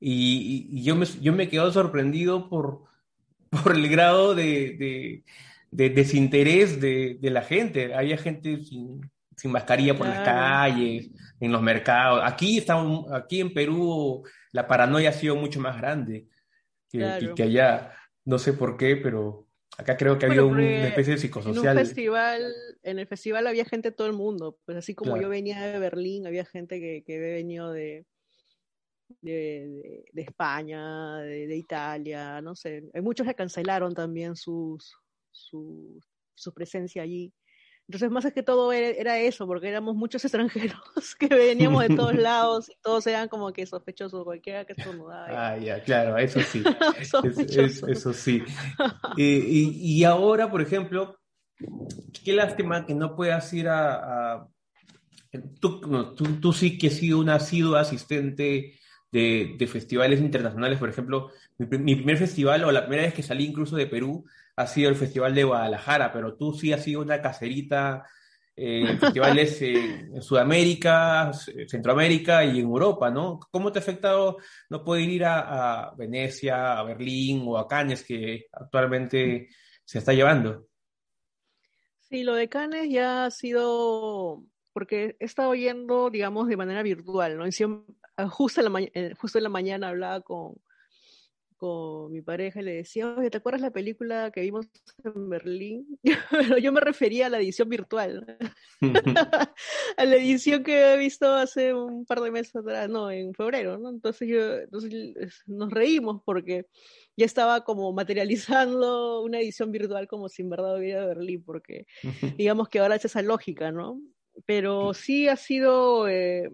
y, 0.00 0.68
y 0.70 0.82
yo, 0.82 0.94
me, 0.96 1.06
yo 1.06 1.32
me 1.32 1.44
he 1.44 1.48
quedado 1.48 1.72
sorprendido 1.72 2.48
por, 2.48 2.87
por 3.50 3.74
el 3.74 3.88
grado 3.88 4.34
de, 4.34 4.76
de, 4.78 5.24
de 5.70 5.90
desinterés 5.90 6.80
de, 6.80 7.18
de, 7.20 7.30
la 7.30 7.42
gente. 7.42 7.94
Había 7.94 8.18
gente 8.18 8.64
sin, 8.64 9.00
sin 9.36 9.50
mascarilla 9.50 9.96
por 9.96 10.06
claro. 10.06 10.24
las 10.24 10.28
calles, 10.28 11.10
en 11.40 11.52
los 11.52 11.62
mercados. 11.62 12.20
Aquí, 12.24 12.58
está, 12.58 12.76
aquí 13.12 13.40
en 13.40 13.52
Perú 13.52 14.22
la 14.52 14.66
paranoia 14.66 15.10
ha 15.10 15.12
sido 15.12 15.36
mucho 15.36 15.60
más 15.60 15.76
grande 15.76 16.26
que, 16.90 16.98
claro. 16.98 17.34
que 17.34 17.42
allá 17.42 17.92
no 18.24 18.38
sé 18.38 18.52
por 18.52 18.76
qué, 18.76 18.96
pero 18.96 19.46
acá 19.76 19.96
creo 19.96 20.18
que 20.18 20.26
había 20.26 20.42
bueno, 20.42 20.56
una 20.56 20.88
especie 20.88 21.14
de 21.14 21.20
psicosocial. 21.20 21.76
En 21.76 21.78
un 21.78 21.86
festival, 21.86 22.54
en 22.82 22.98
el 22.98 23.06
festival 23.06 23.46
había 23.46 23.64
gente 23.64 23.90
de 23.90 23.96
todo 23.96 24.06
el 24.06 24.14
mundo, 24.14 24.58
pues 24.64 24.76
así 24.78 24.94
como 24.94 25.12
claro. 25.12 25.24
yo 25.24 25.28
venía 25.28 25.60
de 25.60 25.78
Berlín, 25.78 26.26
había 26.26 26.44
gente 26.44 26.80
que, 26.80 27.04
que 27.06 27.16
había 27.16 27.34
venido 27.34 27.72
de, 27.72 28.06
de, 29.20 29.32
de, 29.32 30.04
de 30.12 30.22
España, 30.22 31.18
de, 31.18 31.46
de, 31.46 31.56
Italia, 31.56 32.40
no 32.40 32.54
sé. 32.54 32.90
Hay 32.94 33.02
muchos 33.02 33.26
que 33.26 33.34
cancelaron 33.34 33.94
también 33.94 34.36
sus, 34.36 34.94
su, 35.30 36.00
su 36.34 36.52
presencia 36.52 37.02
allí. 37.02 37.32
Entonces, 37.88 38.10
más 38.10 38.24
es 38.26 38.34
que 38.34 38.42
todo 38.42 38.70
era, 38.70 39.18
eso, 39.18 39.46
porque 39.46 39.68
éramos 39.68 39.96
muchos 39.96 40.22
extranjeros 40.24 41.14
que 41.18 41.28
veníamos 41.28 41.88
de 41.88 41.96
todos 41.96 42.14
lados 42.14 42.68
y 42.68 42.74
todos 42.82 43.06
eran 43.06 43.28
como 43.28 43.50
que 43.52 43.64
sospechosos, 43.64 44.24
cualquiera 44.24 44.66
que 44.66 44.74
estornudaba. 44.74 45.26
Ah, 45.30 45.56
ya, 45.56 45.82
claro, 45.82 46.18
eso 46.18 46.40
sí. 46.40 46.62
eso 47.88 48.12
sí. 48.12 48.42
y, 49.16 50.04
ahora, 50.04 50.50
por 50.50 50.60
ejemplo, 50.60 51.18
qué 52.22 52.34
lástima 52.34 52.84
que 52.84 52.94
no 52.94 53.16
puedas 53.16 53.52
ir 53.54 53.68
a... 53.68 54.46
Tú, 55.60 55.80
tú, 56.40 56.52
sí 56.52 56.78
que 56.78 56.88
has 56.88 56.94
sido 56.94 57.18
un 57.18 57.28
asiduo 57.28 57.76
asistente 57.76 58.78
de, 59.10 59.68
festivales 59.70 60.20
internacionales, 60.20 60.78
por 60.78 60.88
ejemplo, 60.88 61.30
mi, 61.58 61.94
primer 61.94 62.16
festival 62.16 62.64
o 62.64 62.72
la 62.72 62.82
primera 62.82 63.04
vez 63.04 63.14
que 63.14 63.22
salí 63.22 63.44
incluso 63.44 63.76
de 63.76 63.86
Perú 63.86 64.24
ha 64.56 64.66
sido 64.66 64.90
el 64.90 64.96
Festival 64.96 65.34
de 65.34 65.44
Guadalajara, 65.44 66.12
pero 66.12 66.34
tú 66.34 66.52
sí 66.52 66.72
has 66.72 66.82
sido 66.82 67.00
una 67.00 67.22
caserita 67.22 68.04
eh, 68.56 68.90
en 68.90 68.98
festivales 68.98 69.62
en 69.62 70.20
Sudamérica, 70.20 71.30
Centroamérica 71.68 72.44
y 72.44 72.58
en 72.58 72.66
Europa, 72.66 73.10
¿no? 73.10 73.38
¿Cómo 73.50 73.70
te 73.70 73.78
ha 73.78 73.82
afectado 73.82 74.38
no 74.68 74.82
poder 74.82 75.08
ir 75.08 75.24
a, 75.24 75.94
Venecia, 75.96 76.78
a 76.78 76.82
Berlín 76.82 77.44
o 77.46 77.56
a 77.56 77.68
Cannes, 77.68 78.02
que 78.02 78.46
actualmente 78.52 79.48
se 79.84 79.98
está 79.98 80.12
llevando? 80.12 80.66
Sí, 82.00 82.24
lo 82.24 82.34
de 82.34 82.48
Cannes 82.48 82.90
ya 82.90 83.26
ha 83.26 83.30
sido, 83.30 84.42
porque 84.72 85.16
he 85.20 85.24
estado 85.24 85.54
yendo, 85.54 86.10
digamos, 86.10 86.48
de 86.48 86.56
manera 86.56 86.82
virtual, 86.82 87.38
¿no? 87.38 87.46
Justo, 88.26 88.60
en 88.60 88.72
la 88.72 88.80
eh, 88.80 89.14
justo 89.18 89.38
en 89.38 89.44
la 89.44 89.50
mañana 89.50 89.88
hablaba 89.88 90.20
con, 90.20 90.56
con 91.58 92.12
mi 92.12 92.22
pareja 92.22 92.60
y 92.60 92.64
le 92.64 92.74
decía, 92.74 93.14
oye, 93.18 93.30
¿te 93.30 93.38
acuerdas 93.38 93.60
la 93.60 93.72
película 93.72 94.30
que 94.30 94.40
vimos 94.40 94.66
en 95.04 95.28
Berlín? 95.28 95.98
Pero 96.30 96.56
yo 96.56 96.72
me 96.72 96.80
refería 96.80 97.26
a 97.26 97.28
la 97.28 97.38
edición 97.38 97.68
virtual, 97.68 98.38
a 99.96 100.04
la 100.04 100.16
edición 100.16 100.62
que 100.62 100.94
he 100.94 100.96
visto 100.96 101.34
hace 101.34 101.74
un 101.74 102.06
par 102.06 102.20
de 102.20 102.30
meses 102.30 102.54
atrás, 102.56 102.88
no, 102.88 103.10
en 103.10 103.34
febrero, 103.34 103.76
¿no? 103.76 103.90
Entonces, 103.90 104.28
yo, 104.28 104.54
entonces 104.54 105.42
nos 105.46 105.70
reímos 105.70 106.22
porque 106.24 106.66
ya 107.16 107.26
estaba 107.26 107.64
como 107.64 107.92
materializando 107.92 109.22
una 109.22 109.40
edición 109.40 109.72
virtual 109.72 110.06
como 110.06 110.28
si 110.28 110.42
en 110.42 110.50
verdad 110.50 110.78
hubiera 110.78 111.06
Berlín, 111.06 111.42
porque 111.44 111.86
digamos 112.36 112.68
que 112.68 112.78
ahora 112.78 112.94
es 112.94 113.04
esa 113.04 113.20
lógica, 113.20 113.72
¿no? 113.72 114.00
Pero 114.46 114.94
sí 114.94 115.28
ha 115.28 115.36
sido... 115.36 116.08
Eh, 116.08 116.50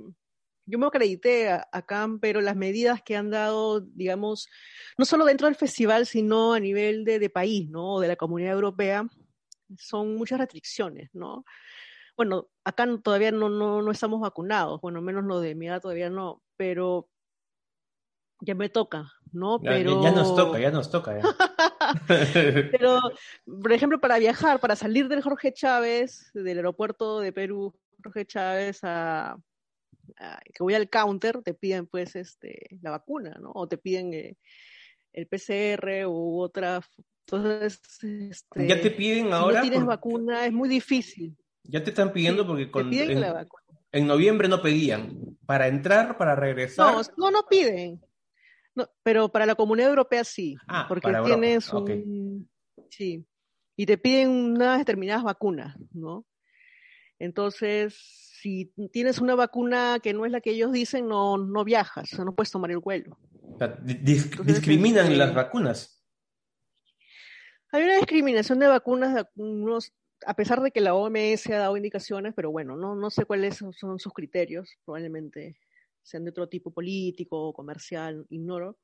yo 0.67 0.79
me 0.79 0.87
acredité 0.87 1.51
a, 1.51 1.83
CAM, 1.83 2.19
pero 2.21 2.41
las 2.41 2.57
medidas 2.57 3.03
que 3.03 3.17
han 3.17 3.31
dado, 3.31 3.81
digamos, 3.81 4.49
no 4.97 5.05
solo 5.05 5.25
dentro 5.25 5.47
del 5.47 5.57
festival, 5.57 6.07
sino 6.07 6.55
a 6.55 6.61
nivel 6.61 7.05
de, 7.05 7.31
país, 7.31 7.69
¿no? 7.69 7.95
O 7.95 8.01
de 8.01 8.09
la 8.09 8.17
comunidad 8.17 8.53
europea, 8.53 9.07
son 9.77 10.17
muchas 10.17 10.39
restricciones, 10.39 11.11
¿no? 11.13 11.45
Bueno, 12.17 12.49
acá 12.65 12.87
todavía 13.03 13.33
no, 13.33 13.49
no, 13.49 13.83
no 13.83 13.91
estamos 13.91 14.21
vacunados, 14.21 14.81
bueno, 14.81 15.03
menos 15.03 15.25
lo 15.25 15.41
de 15.41 15.55
mi 15.55 15.67
edad 15.67 15.83
todavía 15.83 16.11
no, 16.11 16.43
pero 16.57 17.09
ya 18.41 18.55
me 18.55 18.69
toca, 18.69 19.11
¿no? 19.33 19.61
Pero... 19.61 20.03
ya 20.03 20.13
nos 20.13 20.35
toca, 20.35 20.59
ya 20.59 20.71
nos 20.71 20.91
toca. 20.91 21.19
pero, 22.71 23.01
por 23.45 23.73
ejemplo, 23.73 24.01
para 24.01 24.19
viajar, 24.19 24.61
para 24.61 24.77
salir 24.77 25.09
del 25.09 25.23
Jorge 25.23 25.53
Chávez, 25.53 26.31
del 26.35 26.59
aeropuerto 26.59 27.21
de 27.21 27.33
Perú, 27.33 27.75
Jorge 28.03 28.27
Chávez 28.27 28.81
a 28.83 29.37
que 30.53 30.63
voy 30.63 30.75
al 30.75 30.89
counter, 30.89 31.43
te 31.43 31.55
piden 31.55 31.87
pues 31.87 32.17
este, 32.17 32.79
la 32.83 32.91
vacuna, 32.91 33.37
¿no? 33.41 33.53
O 33.55 33.67
te 33.67 33.79
piden 33.79 34.15
eh, 34.15 34.37
el 35.13 35.27
PCR 35.27 36.07
u 36.07 36.41
otra. 36.41 36.81
Entonces, 37.27 37.81
este, 38.03 38.67
ya 38.67 38.81
te 38.81 38.91
piden 38.91 39.33
ahora. 39.33 39.61
Si 39.63 39.67
no 39.67 39.71
tienes 39.71 39.87
vacuna, 39.87 40.47
es 40.47 40.53
muy 40.53 40.69
difícil. 40.69 41.37
Ya 41.63 41.83
te 41.83 41.91
están 41.91 42.13
pidiendo 42.13 42.47
porque 42.47 42.71
con, 42.71 42.93
en, 42.93 44.07
noviembre 44.07 44.49
no 44.49 44.61
pedían. 44.61 45.39
Para 45.47 45.69
entrar, 45.69 46.19
para 46.19 46.35
regresar. 46.35 46.93
No, 46.93 47.03
no, 47.17 47.31
no 47.31 47.47
piden. 47.49 48.01
No, 48.75 48.89
pero 49.03 49.31
para 49.31 49.47
la 49.47 49.55
comunidad 49.55 49.89
europea 49.89 50.25
sí. 50.25 50.57
Ah, 50.69 50.87
porque 50.89 51.13
tienes 51.25 51.73
un. 51.73 52.49
Sí. 52.91 53.25
Y 53.77 53.87
te 53.87 53.99
piden 53.99 54.31
unas 54.31 54.79
determinadas 54.79 55.25
vacunas, 55.25 55.77
¿no? 55.93 56.27
Entonces, 57.19 58.34
si 58.45 58.71
tienes 58.93 59.21
una 59.21 59.35
vacuna 59.35 60.01
que 60.03 60.13
no 60.13 60.27
es 60.27 60.33
la 60.33 60.43
que 60.43 60.51
ellos 60.51 60.71
dicen, 60.71 61.09
no, 61.09 61.39
no 61.39 61.65
viajas, 61.65 62.13
o 62.13 62.17
sea, 62.17 62.25
no 62.27 62.35
puedes 62.35 62.51
tomar 62.51 62.71
el 62.71 62.77
vuelo. 62.77 63.17
discriminan 63.95 65.17
las 65.17 65.35
vacunas. 65.35 66.05
Hay 67.73 67.85
una 67.85 67.97
discriminación 67.97 68.59
de 68.59 68.67
vacunas, 68.67 69.27
a 70.27 70.37
pesar 70.37 70.61
de 70.61 70.73
que 70.73 70.83
la 70.83 70.95
OMS 70.95 71.47
ha 71.47 71.57
dado 71.57 71.79
indicaciones, 71.79 72.35
pero 72.37 72.51
bueno, 72.51 72.77
no, 72.77 72.95
no 72.95 73.09
sé 73.09 73.25
cuáles 73.25 73.57
son 73.57 73.99
sus 73.99 74.13
criterios, 74.13 74.77
probablemente 74.85 75.57
sean 76.03 76.25
de 76.25 76.31
otro 76.31 76.47
tipo 76.47 76.71
político 76.71 77.49
o 77.49 77.55
comercial, 77.55 78.27
ignoro. 78.29 78.77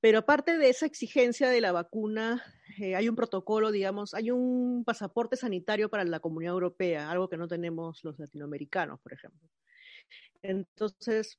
Pero 0.00 0.18
aparte 0.18 0.56
de 0.56 0.70
esa 0.70 0.86
exigencia 0.86 1.48
de 1.50 1.60
la 1.60 1.72
vacuna, 1.72 2.42
eh, 2.78 2.96
hay 2.96 3.08
un 3.08 3.16
protocolo, 3.16 3.70
digamos, 3.70 4.14
hay 4.14 4.30
un 4.30 4.82
pasaporte 4.84 5.36
sanitario 5.36 5.90
para 5.90 6.04
la 6.04 6.20
comunidad 6.20 6.54
europea, 6.54 7.10
algo 7.10 7.28
que 7.28 7.36
no 7.36 7.46
tenemos 7.46 8.02
los 8.02 8.18
latinoamericanos, 8.18 8.98
por 9.00 9.12
ejemplo. 9.12 9.48
Entonces, 10.42 11.38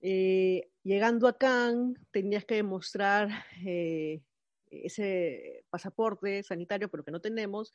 eh, 0.00 0.70
llegando 0.82 1.28
a 1.28 1.36
Cannes, 1.36 1.98
tenías 2.10 2.46
que 2.46 2.56
demostrar 2.56 3.28
eh, 3.64 4.22
ese 4.70 5.64
pasaporte 5.68 6.42
sanitario, 6.42 6.90
pero 6.90 7.04
que 7.04 7.12
no 7.12 7.20
tenemos, 7.20 7.74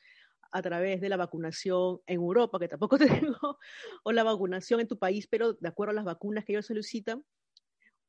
a 0.52 0.62
través 0.62 1.00
de 1.00 1.10
la 1.10 1.18
vacunación 1.18 2.02
en 2.08 2.16
Europa, 2.16 2.58
que 2.58 2.68
tampoco 2.68 2.98
tengo, 3.38 3.60
o 4.04 4.12
la 4.12 4.24
vacunación 4.24 4.80
en 4.80 4.88
tu 4.88 4.98
país, 4.98 5.28
pero 5.28 5.54
de 5.54 5.68
acuerdo 5.68 5.92
a 5.92 5.96
las 5.96 6.06
vacunas 6.06 6.44
que 6.44 6.54
ellos 6.54 6.66
solicitan, 6.66 7.24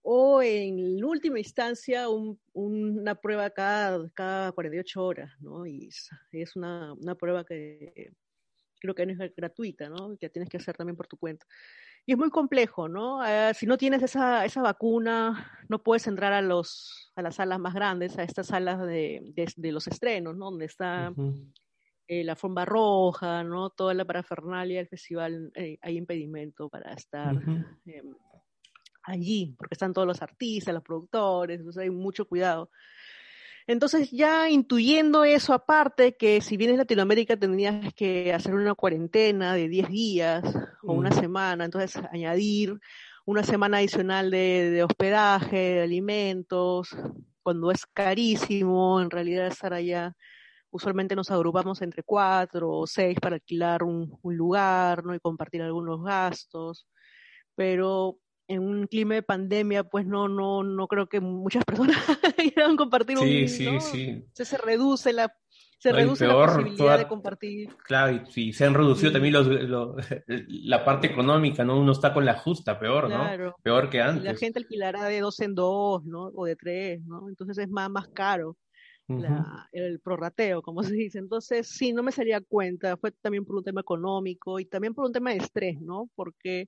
o 0.03 0.43
en 0.43 1.05
última 1.05 1.39
instancia 1.39 2.07
una 2.53 3.15
prueba 3.15 3.51
cada, 3.51 4.09
cada 4.11 4.53
48 4.53 5.05
horas, 5.05 5.31
¿no? 5.41 5.67
Y 5.67 5.89
es 6.33 6.57
una, 6.57 6.93
una 6.95 7.15
prueba 7.15 7.45
que 7.45 8.13
creo 8.81 8.95
que 8.95 9.07
no 9.07 9.25
es 9.25 9.35
gratuita, 9.35 9.89
¿no? 9.89 10.17
Que 10.17 10.31
tienes 10.31 10.49
que 10.49 10.57
hacer 10.57 10.77
también 10.77 10.97
por 10.97 11.07
tu 11.07 11.17
cuenta. 11.17 11.47
Y 12.07 12.13
es 12.13 12.19
muy 12.19 12.31
complejo, 12.31 12.89
¿no? 12.89 13.25
Eh, 13.27 13.53
si 13.53 13.67
no 13.67 13.77
tienes 13.77 14.03
esa, 14.03 14.45
esa 14.45 14.63
vacuna, 14.63 15.53
no 15.69 15.83
puedes 15.83 16.07
entrar 16.07 16.33
a, 16.33 16.41
los, 16.41 17.13
a 17.17 17.23
las 17.23 17.35
salas 17.35 17.59
más 17.59 17.75
grandes, 17.75 18.17
a 18.19 18.23
estas 18.23 18.47
salas 18.47 18.81
de, 18.87 19.35
de, 19.35 19.73
los 19.73 19.87
estrenos, 19.89 20.35
¿no? 20.35 20.47
Donde 20.47 20.65
está 20.65 21.13
eh, 22.07 22.25
la 22.25 22.35
forma 22.35 22.65
roja, 22.65 23.45
¿no? 23.45 23.69
Toda 23.69 23.93
la 23.93 24.07
parafernalia 24.07 24.79
del 24.79 24.89
festival, 24.89 25.53
eh, 25.55 25.77
hay 25.83 25.99
impedimento 25.99 26.71
para 26.71 26.95
estar 26.95 27.37
allí, 29.09 29.55
porque 29.59 29.75
están 29.75 29.93
todos 29.93 30.07
los 30.07 30.23
artistas, 30.23 30.75
los 30.75 30.83
productores, 30.83 31.59
entonces 31.59 31.83
hay 31.83 31.91
mucho 31.91 32.27
cuidado. 32.27 32.71
Entonces 33.69 34.11
ya 34.11 34.49
intuyendo 34.49 35.25
eso 35.25 35.53
aparte, 35.53 36.17
que 36.17 36.41
si 36.41 36.57
vienes 36.57 36.79
Latinoamérica 36.79 37.37
tendrías 37.37 37.93
que 37.93 38.33
hacer 38.33 38.55
una 38.55 38.75
cuarentena 38.75 39.53
de 39.55 39.69
10 39.69 39.89
días 39.91 40.43
o 40.83 40.95
una 40.95 41.11
semana, 41.13 41.67
entonces 41.67 42.03
añadir 42.11 42.79
una 43.27 43.43
semana 43.43 43.77
adicional 43.77 44.31
de, 44.31 44.83
hospedaje, 44.83 45.57
de 45.57 45.83
alimentos, 45.83 46.97
cuando 47.43 47.71
es 47.71 47.85
carísimo 47.85 49.03
en 49.03 49.11
realidad 49.11 49.49
estar 49.49 49.75
allá. 49.75 50.17
Usualmente 50.71 51.15
nos 51.15 51.31
agrupamos 51.31 51.83
entre 51.83 52.03
cuatro 52.03 52.71
o 52.71 52.87
seis 52.87 53.19
para 53.21 53.35
alquilar 53.37 53.83
un, 53.83 54.19
un 54.23 54.37
lugar 54.37 55.05
¿no? 55.05 55.15
y 55.15 55.21
compartir 55.21 55.61
algunos 55.61 56.03
gastos, 56.03 56.87
pero 57.55 58.19
en 58.49 58.63
un 58.63 58.87
clima 58.87 59.15
de 59.15 59.23
pandemia, 59.23 59.85
pues 59.85 60.07
no, 60.07 60.27
no, 60.27 60.65
no 60.65 60.89
creo 60.89 61.07
que 61.09 61.21
muchas 61.21 61.65
personas 61.67 61.97
quieran 62.37 62.77
compartir 62.77 63.19
sí, 63.19 63.43
un 63.43 63.49
sí, 63.49 63.81
sí. 63.81 64.25
se 64.33 64.59
reduce 64.59 65.13
la 65.13 65.33
se 65.79 65.93
reduce 65.93 66.27
la 66.27 66.35
posibilidad 66.35 66.99
de 66.99 67.07
compartir. 67.07 67.69
Claro, 67.85 68.21
y 68.35 68.53
se 68.53 68.65
han 68.65 68.75
reducido 68.75 69.13
también 69.13 69.35
los, 69.35 69.49
la 70.27 70.85
parte 70.85 71.07
económica, 71.07 71.65
¿no? 71.65 71.79
Uno 71.79 71.93
está 71.93 72.13
con 72.13 72.25
la 72.25 72.35
justa, 72.35 72.81
peor, 72.81 73.09
¿no? 73.09 73.55
Peor 73.63 73.89
que 73.89 74.01
antes. 74.01 74.25
La 74.25 74.35
gente 74.35 74.59
alquilará 74.59 75.05
de 75.05 75.21
dos 75.21 75.39
en 75.39 75.55
dos, 75.55 76.05
¿no? 76.05 76.33
O 76.35 76.47
de 76.47 76.57
tres, 76.57 77.01
¿no? 77.05 77.29
Entonces 77.29 77.59
es 77.59 77.69
más, 77.69 77.89
más 77.91 78.09
caro. 78.09 78.57
el 79.71 80.01
prorrateo, 80.01 80.63
como 80.63 80.83
se 80.93 80.95
dice. 80.95 81.21
Entonces, 81.21 81.69
sí, 81.69 81.93
no 81.93 82.03
me 82.03 82.11
salía 82.11 82.41
cuenta. 82.41 82.97
Fue 82.97 83.13
también 83.13 83.45
por 83.45 83.55
un 83.55 83.63
tema 83.63 83.81
económico 83.81 84.59
y 84.59 84.65
también 84.65 84.95
por 84.95 85.05
un 85.05 85.13
tema 85.13 85.31
de 85.31 85.37
estrés, 85.37 85.81
¿no? 85.81 86.11
Porque 86.17 86.67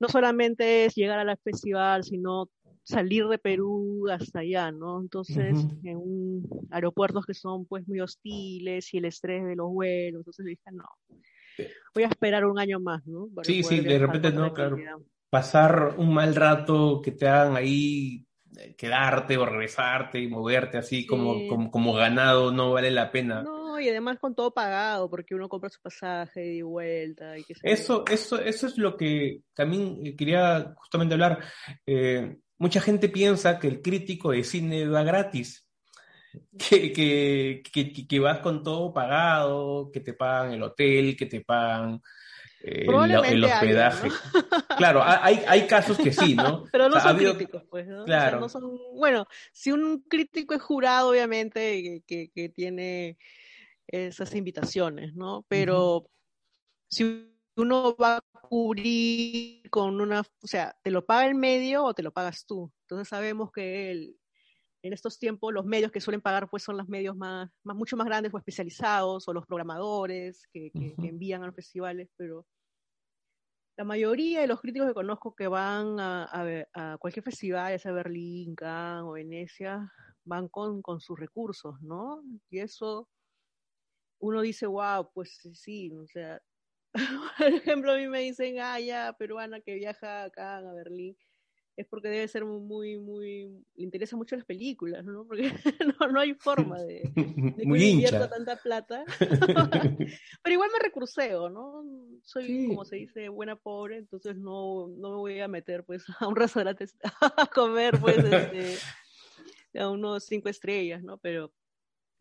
no 0.00 0.08
solamente 0.08 0.84
es 0.84 0.94
llegar 0.94 1.18
al 1.18 1.38
festival, 1.38 2.04
sino 2.04 2.48
salir 2.82 3.26
de 3.26 3.38
Perú 3.38 4.06
hasta 4.10 4.40
allá, 4.40 4.70
¿no? 4.70 5.00
Entonces, 5.00 5.66
en 5.82 5.96
un, 5.96 6.68
aeropuertos 6.70 7.24
que 7.24 7.34
son 7.34 7.64
pues 7.64 7.86
muy 7.88 8.00
hostiles 8.00 8.92
y 8.92 8.98
el 8.98 9.06
estrés 9.06 9.44
de 9.44 9.56
los 9.56 9.70
vuelos, 9.70 10.20
entonces 10.20 10.44
dije, 10.44 10.70
no, 10.72 10.84
voy 11.94 12.04
a 12.04 12.08
esperar 12.08 12.44
un 12.44 12.58
año 12.58 12.80
más, 12.80 13.06
¿no? 13.06 13.28
sí, 13.42 13.62
sí, 13.62 13.80
de 13.80 13.98
repente 13.98 14.30
no, 14.30 14.52
claro. 14.52 14.76
Pasar 15.30 15.94
un 15.96 16.14
mal 16.14 16.34
rato 16.36 17.00
que 17.02 17.10
te 17.10 17.26
hagan 17.26 17.56
ahí 17.56 18.24
eh, 18.56 18.76
quedarte 18.76 19.36
o 19.36 19.44
regresarte 19.44 20.20
y 20.20 20.28
moverte 20.28 20.78
así 20.78 21.06
como, 21.06 21.48
como, 21.48 21.72
como, 21.72 21.92
ganado 21.92 22.52
no 22.52 22.72
vale 22.72 22.92
la 22.92 23.10
pena. 23.10 23.42
No, 23.42 23.63
No, 23.74 23.80
y 23.80 23.88
además 23.88 24.18
con 24.20 24.36
todo 24.36 24.54
pagado, 24.54 25.10
porque 25.10 25.34
uno 25.34 25.48
compra 25.48 25.68
su 25.68 25.80
pasaje 25.80 26.54
y 26.54 26.62
vuelta. 26.62 27.36
Y 27.36 27.44
eso, 27.62 28.04
eso, 28.08 28.38
eso 28.38 28.66
es 28.68 28.78
lo 28.78 28.96
que 28.96 29.40
también 29.52 29.98
eh, 30.04 30.14
quería 30.14 30.74
justamente 30.76 31.14
hablar. 31.14 31.40
Eh, 31.84 32.36
mucha 32.58 32.80
gente 32.80 33.08
piensa 33.08 33.58
que 33.58 33.66
el 33.66 33.82
crítico 33.82 34.30
de 34.30 34.44
cine 34.44 34.86
va 34.86 35.02
gratis, 35.02 35.68
que, 36.56 36.92
que, 36.92 37.62
que, 37.72 38.06
que, 38.06 38.20
vas 38.20 38.38
con 38.38 38.62
todo 38.62 38.92
pagado, 38.92 39.90
que 39.92 40.00
te 40.00 40.12
pagan 40.12 40.52
el 40.52 40.62
hotel, 40.62 41.16
que 41.16 41.26
te 41.26 41.40
pagan 41.40 42.00
eh, 42.62 42.86
el, 42.86 43.44
hospedaje. 43.44 44.08
Claro, 44.76 45.02
hay, 45.04 45.42
hay 45.48 45.66
casos 45.66 45.98
que 45.98 46.12
sí, 46.12 46.36
¿no? 46.36 46.64
Pero 46.72 46.88
no 46.88 47.00
son 47.00 47.16
críticos, 47.16 47.64
pues, 47.68 47.88
¿no? 47.88 48.04
Claro. 48.04 48.38
no 48.38 48.48
son... 48.48 48.78
Bueno, 48.94 49.26
si 49.52 49.72
un 49.72 50.04
crítico 50.08 50.54
es 50.54 50.62
jurado, 50.62 51.10
obviamente, 51.10 52.04
que, 52.06 52.30
que 52.32 52.48
tiene 52.50 53.18
esas 53.88 54.34
invitaciones, 54.34 55.14
¿no? 55.14 55.44
Pero 55.48 56.06
si 56.88 57.30
uno 57.56 57.96
va 57.96 58.16
a 58.16 58.40
cubrir 58.48 59.68
con 59.70 60.00
una, 60.00 60.20
o 60.20 60.46
sea, 60.46 60.76
te 60.82 60.90
lo 60.90 61.04
paga 61.04 61.26
el 61.26 61.34
medio 61.34 61.84
o 61.84 61.94
te 61.94 62.02
lo 62.02 62.12
pagas 62.12 62.46
tú. 62.46 62.72
Entonces 62.82 63.08
sabemos 63.08 63.50
que 63.52 63.90
el, 63.90 64.16
en 64.82 64.92
estos 64.92 65.18
tiempos 65.18 65.52
los 65.52 65.64
medios 65.64 65.90
que 65.90 66.00
suelen 66.00 66.20
pagar 66.20 66.48
pues 66.50 66.62
son 66.62 66.76
los 66.76 66.88
medios 66.88 67.16
más, 67.16 67.50
más 67.62 67.76
mucho 67.76 67.96
más 67.96 68.06
grandes 68.06 68.32
o 68.34 68.38
especializados 68.38 69.26
o 69.26 69.32
los 69.32 69.46
programadores 69.46 70.46
que, 70.52 70.70
que, 70.70 70.94
envían 70.98 71.42
a 71.42 71.46
los 71.46 71.54
festivales, 71.54 72.10
pero 72.16 72.46
la 73.76 73.84
mayoría 73.84 74.40
de 74.40 74.46
los 74.46 74.60
críticos 74.60 74.88
que 74.88 74.94
conozco 74.94 75.34
que 75.34 75.48
van 75.48 75.98
a, 75.98 76.28
a, 76.74 76.98
cualquier 76.98 77.24
festival, 77.24 77.72
ya 77.72 77.78
sea 77.78 77.92
Berlín, 77.92 78.54
Cannes 78.54 79.04
o 79.04 79.12
Venecia, 79.12 79.90
van 80.24 80.48
con, 80.48 80.80
con 80.80 81.00
sus 81.00 81.18
recursos, 81.18 81.80
¿no? 81.80 82.22
Y 82.50 82.60
eso 82.60 83.08
uno 84.24 84.40
dice, 84.40 84.66
wow, 84.66 85.10
pues 85.12 85.38
sí, 85.52 85.92
o 85.92 86.06
sea, 86.06 86.40
por 87.38 87.46
ejemplo, 87.46 87.92
a 87.92 87.96
mí 87.96 88.08
me 88.08 88.20
dicen, 88.20 88.58
ah, 88.58 88.80
ya, 88.80 89.14
peruana 89.18 89.60
que 89.60 89.74
viaja 89.74 90.24
acá 90.24 90.58
a 90.58 90.72
Berlín, 90.72 91.14
es 91.76 91.86
porque 91.86 92.08
debe 92.08 92.26
ser 92.28 92.44
muy, 92.44 92.98
muy, 92.98 93.50
le 93.74 93.84
interesa 93.84 94.16
mucho 94.16 94.34
las 94.36 94.46
películas, 94.46 95.04
¿no? 95.04 95.26
Porque 95.28 95.52
no, 96.00 96.08
no 96.08 96.20
hay 96.20 96.34
forma 96.34 96.80
de, 96.80 97.02
de 97.56 97.66
muy 97.66 97.84
invierta 97.84 98.30
tanta 98.30 98.56
plata. 98.56 99.04
Pero 99.18 100.52
igual 100.52 100.70
me 100.72 100.78
recruceo, 100.78 101.50
¿no? 101.50 101.84
Soy, 102.22 102.68
como 102.68 102.84
se 102.84 102.96
dice, 102.96 103.28
buena 103.28 103.56
pobre, 103.56 103.98
entonces 103.98 104.36
no, 104.36 104.88
no 104.88 105.10
me 105.10 105.16
voy 105.16 105.40
a 105.40 105.48
meter, 105.48 105.84
pues, 105.84 106.04
a 106.18 106.28
un 106.28 106.36
restaurante 106.36 106.86
a 107.20 107.46
comer, 107.46 108.00
pues, 108.00 108.18
este, 108.18 108.78
a 109.78 109.90
unos 109.90 110.24
cinco 110.24 110.48
estrellas, 110.48 111.02
¿no? 111.02 111.18
Pero 111.18 111.52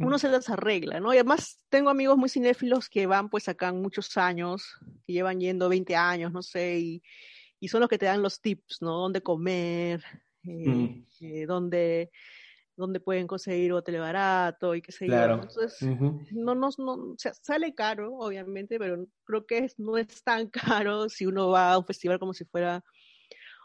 uno 0.05 0.19
se 0.19 0.29
las 0.29 0.49
arregla, 0.49 0.99
¿no? 0.99 1.13
Y 1.13 1.17
además 1.17 1.63
tengo 1.69 1.89
amigos 1.89 2.17
muy 2.17 2.29
cinéfilos 2.29 2.89
que 2.89 3.05
van 3.05 3.29
pues 3.29 3.47
acá 3.47 3.71
muchos 3.73 4.17
años, 4.17 4.75
que 5.05 5.13
llevan 5.13 5.39
yendo 5.39 5.69
20 5.69 5.95
años, 5.95 6.31
no 6.31 6.41
sé, 6.41 6.79
y, 6.79 7.03
y 7.59 7.67
son 7.67 7.81
los 7.81 7.89
que 7.89 7.97
te 7.97 8.05
dan 8.05 8.21
los 8.21 8.41
tips, 8.41 8.81
¿no? 8.81 8.97
Dónde 8.97 9.21
comer, 9.21 10.03
eh, 10.45 11.03
eh, 11.21 11.45
dónde, 11.45 12.11
dónde, 12.75 12.99
pueden 12.99 13.27
conseguir 13.27 13.71
hotel 13.71 13.99
barato 13.99 14.75
y 14.75 14.81
qué 14.81 14.91
sé 14.91 15.05
claro. 15.05 15.37
yo. 15.37 15.43
Entonces, 15.43 15.81
no, 16.31 16.55
no, 16.55 16.69
no, 16.77 16.93
o 16.93 17.15
sea, 17.17 17.33
sale 17.33 17.73
caro, 17.73 18.13
obviamente, 18.15 18.77
pero 18.77 19.05
creo 19.23 19.45
que 19.45 19.71
no 19.77 19.97
es 19.97 20.23
tan 20.23 20.49
caro 20.83 21.09
si 21.09 21.25
uno 21.25 21.49
va 21.49 21.73
a 21.73 21.77
un 21.77 21.85
festival 21.85 22.19
como 22.19 22.33
si 22.33 22.45
fuera 22.45 22.83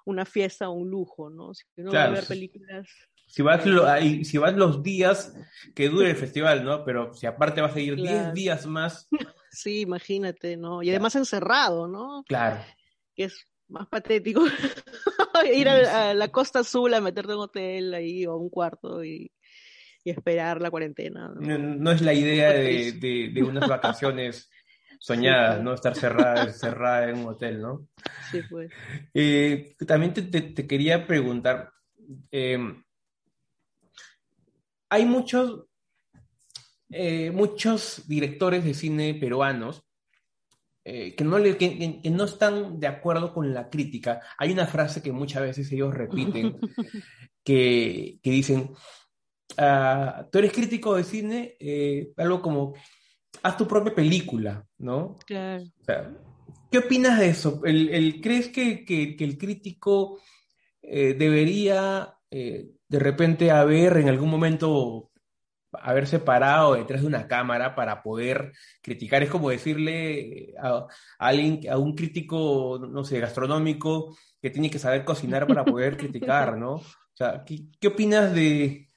una 0.04 0.24
fiesta 0.24 0.68
o 0.68 0.72
un 0.72 0.88
lujo, 0.88 1.28
¿no? 1.28 1.52
Si 1.52 1.64
uno 1.76 1.92
va 1.92 2.04
a 2.04 2.10
ver 2.10 2.26
películas 2.26 2.88
si 3.28 3.42
vas, 3.42 3.64
lo, 3.66 3.86
si 4.24 4.38
vas 4.38 4.54
los 4.56 4.82
días 4.82 5.36
que 5.74 5.88
dure 5.88 6.10
el 6.10 6.16
festival, 6.16 6.64
¿no? 6.64 6.84
Pero 6.84 7.12
si 7.12 7.26
aparte 7.26 7.60
vas 7.60 7.76
a 7.76 7.80
ir 7.80 7.96
10 7.96 8.32
días 8.34 8.66
más. 8.66 9.08
Sí, 9.50 9.80
imagínate, 9.80 10.58
¿no? 10.58 10.82
Y 10.82 10.90
además 10.90 11.16
encerrado, 11.16 11.88
¿no? 11.88 12.22
Claro. 12.28 12.62
Que 13.16 13.24
es 13.24 13.46
más 13.66 13.88
patético 13.88 14.44
ir 15.52 15.68
a, 15.70 16.12
la 16.12 16.28
Costa 16.28 16.60
Azul 16.60 16.92
a 16.92 17.00
meterte 17.00 17.32
en 17.32 17.38
un 17.38 17.44
hotel 17.44 17.94
ahí 17.94 18.26
o 18.26 18.36
un 18.36 18.50
cuarto 18.50 19.02
y, 19.02 19.32
esperar 20.04 20.60
la 20.60 20.70
cuarentena. 20.70 21.32
¿no? 21.34 21.90
es 21.90 22.02
la 22.02 22.14
idea 22.14 22.50
de, 22.52 22.92
de, 23.32 23.42
unas 23.42 23.68
vacaciones 23.68 24.50
soñadas, 25.00 25.62
¿no? 25.62 25.74
Estar 25.74 25.96
cerrada, 25.96 26.52
cerrada 26.52 27.08
en 27.08 27.18
un 27.18 27.28
hotel, 27.28 27.60
¿no? 27.60 27.88
Sí, 28.30 28.42
pues. 28.48 28.70
Eh, 29.14 29.76
también 29.86 30.12
te, 30.12 30.22
te, 30.22 30.66
quería 30.66 31.06
preguntar, 31.06 31.72
eh, 32.30 32.58
hay 34.88 35.04
muchos, 35.04 35.66
eh, 36.90 37.30
muchos 37.30 38.08
directores 38.08 38.64
de 38.64 38.74
cine 38.74 39.14
peruanos 39.14 39.84
eh, 40.84 41.14
que, 41.14 41.24
no 41.24 41.38
le, 41.38 41.56
que, 41.58 42.00
no 42.10 42.24
están 42.24 42.80
de 42.80 42.86
acuerdo 42.86 43.34
con 43.34 43.52
la 43.52 43.68
crítica. 43.68 44.22
Hay 44.38 44.52
una 44.52 44.66
frase 44.66 45.02
que 45.02 45.12
muchas 45.12 45.42
veces 45.42 45.70
ellos 45.70 45.92
repiten, 45.92 46.58
que, 47.44 48.18
que 48.22 48.30
dicen, 48.30 48.70
ah, 49.58 50.26
tú 50.32 50.38
eres 50.38 50.52
crítico 50.52 50.96
de 50.96 51.04
cine, 51.04 51.56
eh, 51.60 52.12
algo 52.16 52.40
como, 52.40 52.74
haz 53.42 53.56
tu 53.58 53.68
propia 53.68 53.94
película, 53.94 54.66
¿no? 54.78 55.16
Claro. 55.26 55.64
¿Qué 56.70 56.78
opinas 56.78 57.18
de 57.18 57.28
eso? 57.28 57.60
¿El, 57.64 57.90
el 57.90 58.20
crees 58.22 58.48
que, 58.48 58.84
que, 58.86 59.16
el 59.18 59.36
crítico 59.36 60.20
debería 60.80 62.14
de 62.88 62.98
repente 62.98 63.50
haber 63.50 63.98
en 63.98 64.08
algún 64.08 64.30
momento 64.30 65.10
haberse 65.72 66.18
parado 66.18 66.74
detrás 66.74 67.02
de 67.02 67.06
una 67.06 67.28
cámara 67.28 67.74
para 67.74 68.02
poder 68.02 68.52
criticar. 68.82 69.22
Es 69.22 69.30
como 69.30 69.50
decirle 69.50 70.54
a, 70.60 70.86
alguien, 71.18 71.60
a 71.70 71.76
un 71.78 71.94
crítico, 71.94 72.78
no 72.90 73.04
sé, 73.04 73.20
gastronómico, 73.20 74.16
que 74.40 74.50
tiene 74.50 74.70
que 74.70 74.78
saber 74.78 75.04
cocinar 75.04 75.46
para 75.46 75.64
poder 75.64 75.96
criticar, 75.96 76.56
¿no? 76.56 76.74
O 76.76 76.84
sea, 77.12 77.44
¿qué, 77.44 77.88
opinas 77.88 78.32
de, 78.32 78.88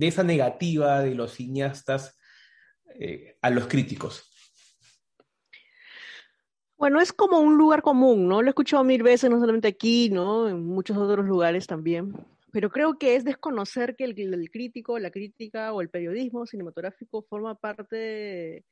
esa 0.00 0.24
negativa 0.24 1.00
de 1.00 1.14
los 1.14 1.34
cineastas 1.34 2.18
eh, 2.98 3.36
a 3.40 3.50
los 3.50 3.66
críticos? 3.66 4.28
Bueno, 6.76 7.00
es 7.00 7.12
como 7.12 7.38
un 7.38 7.56
lugar 7.56 7.82
común, 7.82 8.26
¿no? 8.26 8.42
Lo 8.42 8.48
he 8.48 8.50
escuchado 8.50 8.82
mil 8.82 9.04
veces, 9.04 9.30
no 9.30 9.38
solamente 9.38 9.68
aquí, 9.68 10.10
¿no? 10.10 10.48
En 10.48 10.66
muchos 10.66 10.96
otros 10.96 11.24
lugares 11.24 11.68
también 11.68 12.12
pero 12.52 12.70
creo 12.70 12.98
que 12.98 13.16
es 13.16 13.24
desconocer 13.24 13.96
que 13.96 14.04
el, 14.04 14.14
crítico, 14.50 14.98
la 14.98 15.10
crítica 15.10 15.72
o 15.72 15.80
el 15.80 15.88
periodismo 15.88 16.46
cinematográfico 16.46 17.22
forma 17.22 17.54
parte 17.58 17.96
de, 17.96 18.64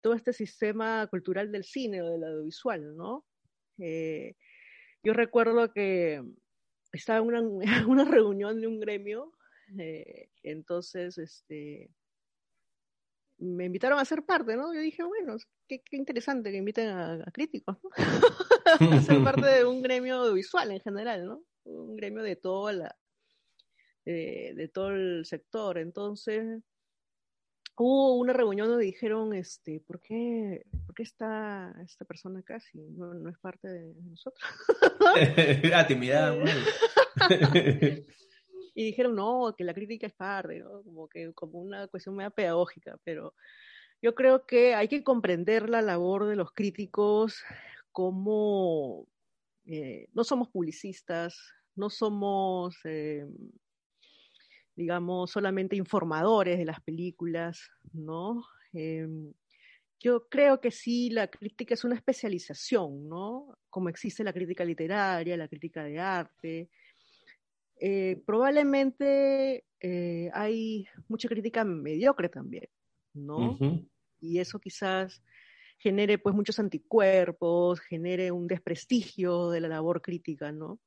todo 0.00 0.14
este 0.14 0.32
sistema 0.32 1.06
cultural 1.06 1.52
del 1.52 1.64
cine 1.64 2.02
o 2.02 2.10
del 2.10 2.24
audiovisual, 2.24 2.96
¿no? 2.96 3.26
Eh, 3.78 4.34
yo 5.04 5.12
recuerdo 5.12 5.72
que 5.72 6.22
estaba 6.92 7.18
en 7.18 7.26
una, 7.26 7.60
una 7.88 8.04
reunión 8.06 8.58
de 8.58 8.66
un 8.66 8.80
gremio, 8.80 9.32
eh, 9.78 10.30
entonces, 10.42 11.18
este, 11.18 11.90
me 13.36 13.66
invitaron 13.66 13.98
a 13.98 14.04
ser 14.06 14.24
parte, 14.24 14.56
¿no? 14.56 14.72
Yo 14.72 14.80
dije, 14.80 15.02
bueno, 15.02 15.36
qué, 15.68 15.82
interesante 15.92 16.50
que 16.50 16.56
inviten 16.56 16.88
a, 16.88 17.22
críticos, 17.34 17.76
¿no? 17.82 17.90
a 18.96 19.00
ser 19.02 19.22
parte 19.22 19.46
de 19.46 19.64
un 19.66 19.82
gremio 19.82 20.16
audiovisual 20.16 20.70
en 20.70 20.80
general, 20.80 21.26
¿no? 21.26 21.44
Un 21.64 21.96
gremio 21.96 22.22
de 22.22 22.36
toda 22.36 22.72
la, 22.72 22.96
de, 24.10 24.70
todo 24.72 24.90
el 24.90 25.24
sector. 25.26 25.78
Entonces, 25.78 26.62
hubo 27.76 28.16
una 28.16 28.32
reunión 28.32 28.68
donde 28.68 28.84
dijeron, 28.84 29.34
este, 29.34 29.80
¿por 29.80 30.00
qué, 30.00 30.66
¿por 30.86 30.94
qué 30.94 31.02
está 31.02 31.74
esta 31.84 32.04
persona 32.04 32.40
acá 32.40 32.60
si 32.60 32.78
no, 32.78 33.14
no 33.14 33.30
es 33.30 33.38
parte 33.38 33.68
de 33.68 33.94
nosotros? 34.02 34.42
ah, 35.74 35.86
timidad, 35.86 36.36
y 38.74 38.84
dijeron, 38.84 39.16
no, 39.16 39.54
que 39.56 39.64
la 39.64 39.74
crítica 39.74 40.06
es 40.06 40.14
parte, 40.14 40.62
Como 40.84 41.08
que 41.08 41.32
como 41.32 41.60
una 41.60 41.88
cuestión 41.88 42.16
media 42.16 42.30
pedagógica, 42.30 42.98
pero 43.04 43.34
yo 44.02 44.14
creo 44.14 44.46
que 44.46 44.74
hay 44.74 44.88
que 44.88 45.04
comprender 45.04 45.68
la 45.68 45.82
labor 45.82 46.26
de 46.26 46.36
los 46.36 46.52
críticos 46.52 47.42
como 47.92 49.06
eh, 49.66 50.08
no 50.14 50.24
somos 50.24 50.48
publicistas, 50.48 51.38
no 51.76 51.90
somos 51.90 52.76
eh, 52.84 53.26
digamos, 54.74 55.30
solamente 55.30 55.76
informadores 55.76 56.58
de 56.58 56.64
las 56.64 56.80
películas, 56.80 57.70
¿no? 57.92 58.44
Em, 58.72 59.32
yo 59.98 60.28
creo 60.28 60.60
que 60.60 60.70
sí, 60.70 61.10
la 61.10 61.28
crítica 61.28 61.74
es 61.74 61.84
una 61.84 61.94
especialización, 61.94 63.08
¿no? 63.08 63.58
Como 63.68 63.88
existe 63.88 64.24
la 64.24 64.32
crítica 64.32 64.64
literaria, 64.64 65.36
la 65.36 65.48
crítica 65.48 65.84
de 65.84 65.98
arte. 65.98 66.70
Eh, 67.78 68.22
probablemente 68.24 69.64
eh, 69.80 70.30
hay 70.32 70.86
mucha 71.08 71.28
crítica 71.28 71.64
mediocre 71.64 72.28
también, 72.28 72.68
¿no? 73.12 73.58
Y 74.20 74.38
eso 74.38 74.58
quizás 74.58 75.22
genere 75.78 76.18
pues 76.18 76.34
muchos 76.34 76.58
anticuerpos, 76.58 77.80
genere 77.80 78.30
un 78.32 78.46
desprestigio 78.46 79.50
de 79.50 79.60
la 79.60 79.68
labor 79.68 80.02
crítica, 80.02 80.52
¿no? 80.52 80.78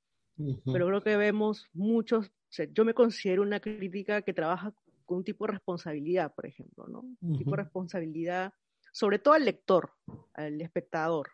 Pero 0.66 0.88
creo 0.88 1.02
que 1.02 1.18
vemos 1.18 1.68
muchos 1.74 2.32
yo 2.72 2.86
me 2.86 2.94
considero 2.94 3.42
una 3.42 3.60
crítica 3.60 4.22
que 4.22 4.34
trabaja 4.34 4.74
con 5.06 5.18
un 5.18 5.24
tipo 5.24 5.46
de 5.46 5.54
responsabilidad, 5.54 6.34
por 6.34 6.46
ejemplo, 6.46 6.88
¿no? 6.88 7.04
Un 7.22 7.38
tipo 7.38 7.52
de 7.52 7.64
responsabilidad, 7.64 8.54
sobre 8.92 9.20
todo 9.20 9.34
al 9.34 9.46
lector, 9.46 9.92
al 10.34 10.62
espectador, 10.62 11.32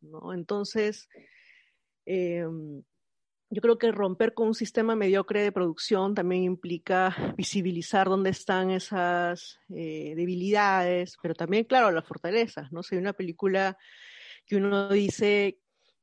¿no? 0.00 0.32
Entonces, 0.32 1.08
em, 2.06 2.82
yo 3.50 3.60
creo 3.60 3.78
que 3.78 3.90
romper 3.90 4.32
con 4.32 4.48
un 4.48 4.54
sistema 4.54 4.94
mediocre 4.94 5.42
de 5.42 5.52
producción 5.52 6.14
también 6.14 6.44
implica 6.44 7.34
visibilizar 7.36 8.08
dónde 8.08 8.30
están 8.30 8.70
esas 8.70 9.58
eh, 9.70 10.14
debilidades, 10.14 11.16
pero 11.20 11.34
también, 11.34 11.64
claro, 11.64 11.90
las 11.90 12.06
fortalezas, 12.06 12.70
¿no? 12.70 12.82
Si 12.82 12.94
hay 12.94 13.00
una 13.00 13.12
película 13.12 13.76
que 14.46 14.56
uno 14.56 14.88
dice 14.88 15.59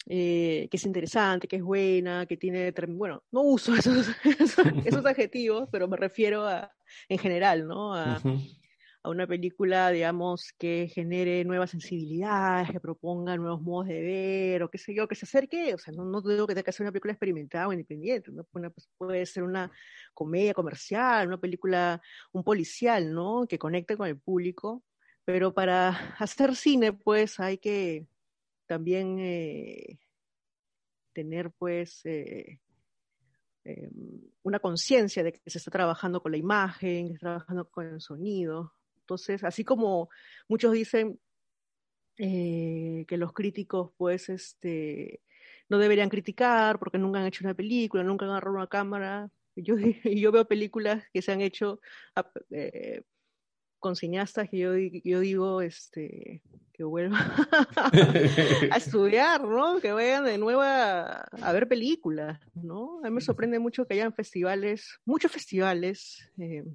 eh, 0.09 0.67
que 0.71 0.77
es 0.77 0.85
interesante, 0.85 1.47
que 1.47 1.57
es 1.57 1.63
buena, 1.63 2.25
que 2.25 2.37
tiene, 2.37 2.73
bueno, 2.89 3.23
no 3.31 3.41
uso 3.41 3.75
esos, 3.75 4.07
esos, 4.23 4.57
adjetivos, 5.05 5.67
pero 5.71 5.87
me 5.87 5.97
refiero 5.97 6.47
a, 6.47 6.71
en 7.09 7.17
general, 7.17 7.67
¿no? 7.67 7.93
A, 7.93 8.21
a 9.03 9.09
una 9.09 9.27
película, 9.27 9.89
digamos, 9.91 10.53
que 10.57 10.89
genere 10.93 11.43
nuevas 11.45 11.71
sensibilidades, 11.71 12.71
que 12.71 12.79
proponga 12.79 13.37
nuevos 13.37 13.61
modos 13.61 13.87
de 13.87 14.01
ver, 14.01 14.63
o 14.63 14.69
qué 14.69 14.77
sé 14.77 14.93
yo, 14.95 15.07
que 15.07 15.15
se 15.15 15.25
acerque, 15.25 15.73
o 15.73 15.77
sea, 15.77 15.93
no, 15.93 16.05
no 16.05 16.21
digo 16.21 16.47
que 16.47 16.53
tenga 16.53 16.63
que 16.63 16.71
ser 16.71 16.85
una 16.85 16.91
película 16.91 17.13
experimentada 17.13 17.67
o 17.67 17.73
independiente, 17.73 18.31
¿no? 18.31 18.43
Pues, 18.45 18.89
puede 18.97 19.25
ser 19.25 19.43
una 19.43 19.71
comedia 20.13 20.53
comercial, 20.53 21.27
una 21.27 21.39
película, 21.39 22.01
un 22.31 22.43
policial, 22.43 23.13
¿no? 23.13 23.45
Que 23.47 23.59
conecte 23.59 23.97
con 23.97 24.07
el 24.07 24.19
público, 24.19 24.83
pero 25.25 25.53
para 25.53 25.89
hacer 26.19 26.55
cine, 26.55 26.93
pues, 26.93 27.39
hay 27.39 27.57
que 27.57 28.07
también 28.67 29.17
eh, 29.19 29.99
tener, 31.13 31.51
pues, 31.58 32.06
eh, 32.06 32.60
em, 33.63 34.21
una 34.43 34.60
conciencia 34.60 35.23
de 35.23 35.34
que 35.34 35.49
se 35.49 35.58
está 35.58 35.71
trabajando 35.71 36.21
con 36.21 36.32
la 36.32 36.38
imagen, 36.38 37.08
que 37.08 37.13
se 37.13 37.15
está 37.15 37.27
trabajando 37.30 37.69
con 37.69 37.88
el 37.88 38.01
sonido, 38.01 38.73
entonces, 39.08 39.43
así 39.45 39.63
como 39.63 40.10
muchos 40.49 40.73
dicen 40.73 41.17
eh, 42.17 43.06
que 43.08 43.17
los 43.17 43.32
críticos, 43.32 43.91
pues, 43.95 44.27
este, 44.27 45.21
no 45.69 45.77
deberían 45.77 46.10
criticar 46.10 46.77
porque 46.77 46.97
nunca 46.97 47.19
han 47.19 47.27
hecho 47.27 47.45
una 47.45 47.53
película, 47.53 48.03
nunca 48.03 48.25
han 48.25 48.32
agarrado 48.32 48.58
una 48.58 48.67
cámara. 48.67 49.30
Yo, 49.56 49.75
yo 50.03 50.32
veo 50.34 50.45
películas 50.45 51.06
que 51.13 51.21
se 51.21 51.32
han 51.32 51.39
hecho 51.41 51.80
eh, 52.51 53.03
con 53.88 53.95
cineastas 53.95 54.50
que 54.50 54.58
yo, 54.58 54.76
yo 54.76 55.21
digo 55.21 55.62
este, 55.62 56.41
que 56.73 56.84
vuelvan 56.84 57.23
a 58.69 58.76
estudiar, 58.76 59.47
¿no? 59.47 59.80
Que 59.80 59.93
vayan 59.93 60.26
de 60.26 60.38
nuevo 60.38 60.62
a, 60.62 61.26
ver 61.54 61.69
películas, 61.69 62.38
¿no? 62.54 63.00
A 63.02 63.08
mí 63.08 63.15
me 63.15 63.21
sorprende 63.21 63.60
mucho 63.60 63.88
que 63.88 63.93
hayan 63.93 64.12
festivales, 64.12 65.00
muchos 65.06 65.32
festivales, 65.32 66.30
eh, 66.38 66.65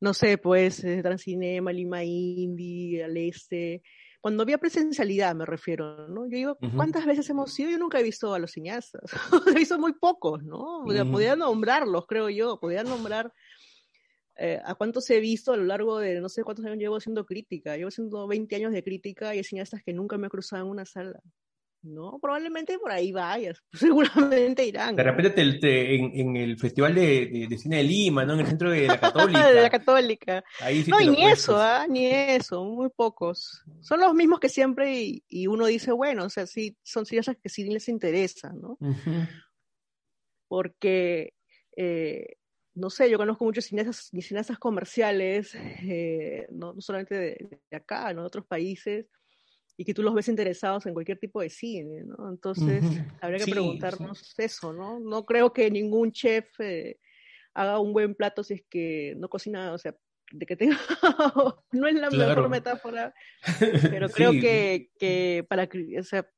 no 0.00 0.14
sé, 0.14 0.36
pues, 0.36 0.82
eh, 0.82 1.00
Transcinema, 1.00 1.72
Lima 1.72 2.02
Indie, 2.02 3.04
al 3.04 3.16
este. 3.16 3.84
Cuando 4.20 4.42
había 4.42 4.58
presencialidad, 4.58 5.36
me 5.36 5.46
refiero, 5.46 6.08
¿no? 6.08 6.24
Yo 6.24 6.36
digo, 6.36 6.58
¿cuántas 6.74 7.06
veces 7.06 7.30
hemos 7.30 7.56
ido? 7.60 7.70
Yo 7.70 7.78
nunca 7.78 8.00
he 8.00 8.02
visto 8.02 8.34
a 8.34 8.40
los 8.40 8.50
cineastas. 8.50 9.02
he 9.46 9.54
visto 9.54 9.78
muy 9.78 9.92
pocos, 9.92 10.42
¿no? 10.42 10.82
Podía 10.84 11.36
nombrarlos, 11.36 12.06
creo 12.08 12.28
yo. 12.30 12.58
Podía 12.58 12.82
nombrar 12.82 13.32
eh, 14.44 14.60
a 14.64 14.74
cuántos 14.74 15.08
he 15.08 15.20
visto 15.20 15.52
a 15.52 15.56
lo 15.56 15.62
largo 15.62 16.00
de 16.00 16.20
no 16.20 16.28
sé 16.28 16.42
cuántos 16.42 16.64
años 16.64 16.78
llevo 16.78 16.96
haciendo 16.96 17.24
crítica. 17.24 17.76
Llevo 17.76 17.90
haciendo 17.90 18.26
20 18.26 18.56
años 18.56 18.72
de 18.72 18.82
crítica 18.82 19.32
y 19.32 19.38
hay 19.38 19.44
cineastas 19.44 19.84
que 19.84 19.92
nunca 19.92 20.18
me 20.18 20.26
he 20.26 20.30
cruzado 20.30 20.64
en 20.64 20.70
una 20.70 20.84
sala. 20.84 21.20
No, 21.82 22.18
probablemente 22.20 22.76
por 22.76 22.90
ahí 22.90 23.12
vayas, 23.12 23.62
seguramente 23.72 24.66
irán. 24.66 24.96
De 24.96 25.02
repente 25.04 25.30
te, 25.30 25.94
en, 25.94 26.36
el 26.36 26.58
Festival 26.58 26.92
de, 26.92 27.56
Cine 27.56 27.76
de 27.76 27.82
Lima, 27.84 28.24
¿no? 28.24 28.34
En 28.34 28.40
el 28.40 28.46
centro 28.48 28.72
de 28.72 28.88
la 28.88 28.98
Católica. 29.00 29.52
de 29.52 29.62
la 29.62 29.70
Católica. 29.70 30.44
no, 30.88 31.00
y 31.00 31.08
ni 31.10 31.24
eso, 31.24 31.56
¿ah? 31.56 31.86
Ni 31.88 32.06
eso, 32.06 32.64
muy 32.64 32.88
pocos. 32.88 33.62
Son 33.80 34.00
los 34.00 34.12
mismos 34.12 34.40
que 34.40 34.48
siempre 34.48 35.22
y, 35.28 35.46
uno 35.46 35.66
dice, 35.66 35.92
bueno, 35.92 36.24
o 36.24 36.30
sea, 36.30 36.48
sí, 36.48 36.76
son 36.82 37.06
cineastas 37.06 37.36
que 37.40 37.48
sí 37.48 37.62
les 37.64 37.88
interesa, 37.88 38.52
¿no? 38.52 38.76
Porque, 40.48 41.34
eh, 41.76 42.38
no 42.74 42.90
sé, 42.90 43.10
yo 43.10 43.18
conozco 43.18 43.44
muchos 43.44 43.66
cineastas, 43.66 44.10
cineastas 44.20 44.58
comerciales, 44.58 45.54
eh, 45.54 46.46
no, 46.50 46.74
solamente 46.80 47.14
de, 47.14 47.60
de 47.70 47.76
acá, 47.76 48.12
¿no? 48.14 48.22
De 48.22 48.26
otros 48.26 48.46
países 48.46 49.06
y 49.76 49.84
que 49.84 49.94
tú 49.94 50.02
los 50.02 50.14
ves 50.14 50.28
interesados 50.28 50.86
en 50.86 50.94
cualquier 50.94 51.18
tipo 51.18 51.40
de 51.40 51.50
cine, 51.50 52.04
¿no? 52.04 52.30
Entonces, 52.30 52.84
habría 53.20 53.44
que 53.44 53.50
preguntarnos 53.50 54.34
eso, 54.38 54.72
¿no? 54.72 55.00
No 55.00 55.24
creo 55.24 55.52
que 55.52 55.70
ningún 55.70 56.12
chef 56.12 56.46
eh, 56.60 56.98
haga 57.54 57.78
un 57.78 57.92
buen 57.92 58.14
plato 58.14 58.44
si 58.44 58.54
es 58.54 58.62
que 58.68 59.14
no 59.16 59.28
cocina, 59.28 59.72
o 59.72 59.78
sea, 59.78 59.94
de 60.30 60.46
que 60.46 60.56
tenga, 60.56 60.78
no 61.72 61.86
es 61.86 61.94
la 61.94 62.10
mejor 62.10 62.48
metáfora, 62.48 63.14
pero 63.90 64.08
creo 64.08 64.32
que, 64.32 64.90
que 64.98 65.44
para, 65.48 65.68
o 65.98 66.02
sea, 66.02 66.28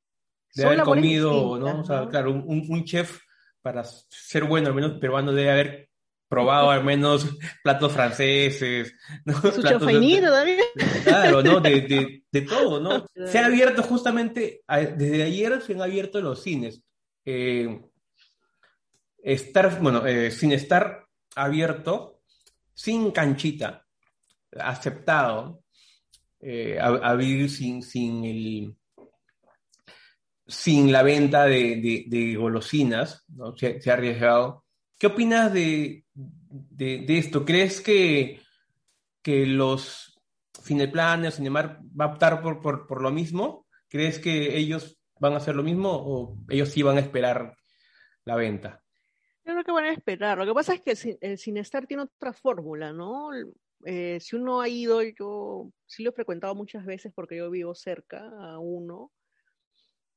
de 0.53 0.65
haber 0.65 0.81
comido, 0.81 1.59
¿no? 1.59 1.81
O 1.81 1.83
sea, 1.83 2.07
claro, 2.07 2.31
un, 2.31 2.65
un, 2.67 2.83
chef 2.85 3.19
para 3.61 3.83
ser 3.83 4.45
bueno, 4.45 4.69
al 4.69 4.73
menos 4.73 4.93
peruano, 4.99 5.33
debe 5.33 5.51
haber 5.51 5.84
probado 6.27 6.71
al 6.71 6.83
menos 6.83 7.27
platos 7.63 7.91
franceses. 7.91 8.93
¿no? 9.25 9.35
Su 9.41 9.61
también. 9.61 10.23
Claro, 11.03 11.41
¿no? 11.41 11.59
De, 11.59 12.23
de, 12.31 12.41
todo, 12.41 12.79
¿no? 12.79 13.05
Se 13.27 13.39
ha 13.39 13.45
abierto 13.45 13.83
justamente, 13.83 14.61
desde 14.67 15.23
ayer 15.23 15.61
se 15.61 15.73
han 15.73 15.81
abierto 15.81 16.19
los 16.21 16.41
cines. 16.41 16.81
Eh, 17.25 17.81
estar, 19.23 19.81
bueno, 19.81 20.05
eh, 20.05 20.31
sin 20.31 20.51
estar 20.51 21.05
abierto, 21.35 22.21
sin 22.73 23.11
canchita, 23.11 23.85
aceptado, 24.59 25.63
eh, 26.39 26.77
a, 26.79 27.15
vivir 27.15 27.49
sin, 27.49 27.81
sin, 27.81 28.23
el, 28.25 28.75
sin 30.45 30.91
la 30.91 31.01
venta 31.01 31.45
de, 31.45 32.05
de, 32.07 32.35
golosinas, 32.35 33.23
¿no? 33.29 33.57
se, 33.57 33.81
se 33.81 33.89
ha 33.89 33.93
arriesgado 33.93 34.65
¿Qué 34.97 35.07
opinas 35.07 35.51
de, 35.51 36.04
esto? 36.77 37.45
¿Crees 37.45 37.81
que, 37.81 38.41
que 39.21 39.45
los 39.45 40.19
Cineplanes, 40.63 41.35
Cinemar 41.35 41.79
va 41.99 42.05
a 42.05 42.09
optar 42.09 42.41
por, 42.41 42.61
por, 42.61 43.01
lo 43.01 43.11
mismo? 43.11 43.67
¿Crees 43.87 44.19
que 44.19 44.57
ellos 44.57 44.97
van 45.19 45.33
a 45.33 45.37
hacer 45.37 45.55
lo 45.55 45.63
mismo 45.63 45.91
o 45.91 46.37
ellos 46.49 46.69
sí 46.69 46.81
van 46.83 46.97
a 46.97 47.01
esperar 47.01 47.55
la 48.23 48.35
venta? 48.35 48.81
Yo 49.45 49.53
creo 49.53 49.63
que 49.63 49.71
van 49.71 49.85
a 49.85 49.93
esperar. 49.93 50.37
Lo 50.37 50.45
que 50.45 50.53
pasa 50.53 50.73
es 50.73 50.81
que 50.81 51.17
el 51.21 51.37
Cinestar 51.37 51.85
tiene 51.85 52.03
otra 52.03 52.33
fórmula, 52.33 52.91
¿no? 52.91 53.29
Eh, 53.85 54.19
si 54.19 54.35
uno 54.35 54.61
ha 54.61 54.67
ido, 54.67 55.01
yo 55.03 55.69
sí 55.85 56.03
lo 56.03 56.09
he 56.09 56.13
frecuentado 56.13 56.55
muchas 56.55 56.85
veces 56.85 57.13
porque 57.13 57.37
yo 57.37 57.51
vivo 57.51 57.75
cerca 57.75 58.27
a 58.39 58.57
uno, 58.57 59.11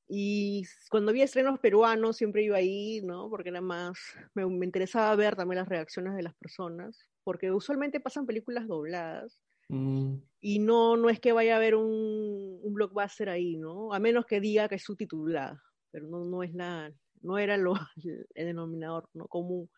y 0.08 0.62
cuando 0.90 1.10
había 1.10 1.24
estrenos 1.24 1.60
peruanos 1.60 2.16
siempre 2.16 2.42
iba 2.42 2.56
ahí, 2.56 3.02
¿no? 3.02 3.28
Porque 3.28 3.50
era 3.50 3.60
más, 3.60 3.98
me, 4.34 4.42
interesaba 4.64 5.14
ver 5.16 5.36
también 5.36 5.58
las 5.58 5.68
reacciones 5.68 6.14
de 6.16 6.22
las 6.22 6.34
personas, 6.34 7.06
porque 7.24 7.52
usualmente 7.52 8.00
pasan 8.00 8.24
películas 8.24 8.66
dobladas. 8.66 9.38
Mm. 9.68 10.14
Y 10.40 10.60
no, 10.60 10.96
no 10.96 11.10
es 11.10 11.20
que 11.20 11.32
vaya 11.32 11.54
a 11.54 11.56
haber 11.58 11.74
un, 11.74 12.58
un, 12.62 12.74
blockbuster 12.74 13.28
ahí, 13.28 13.58
¿no? 13.58 13.92
A 13.92 13.98
menos 13.98 14.24
que 14.24 14.40
diga 14.40 14.66
que 14.66 14.76
es 14.76 14.82
subtitulada, 14.82 15.62
pero 15.90 16.06
no, 16.06 16.24
no 16.24 16.42
es 16.42 16.54
la, 16.54 16.90
no 17.20 17.36
era 17.36 17.58
lo, 17.58 17.74
el 18.34 18.46
denominador 18.46 19.10
¿no? 19.12 19.28
común. 19.28 19.70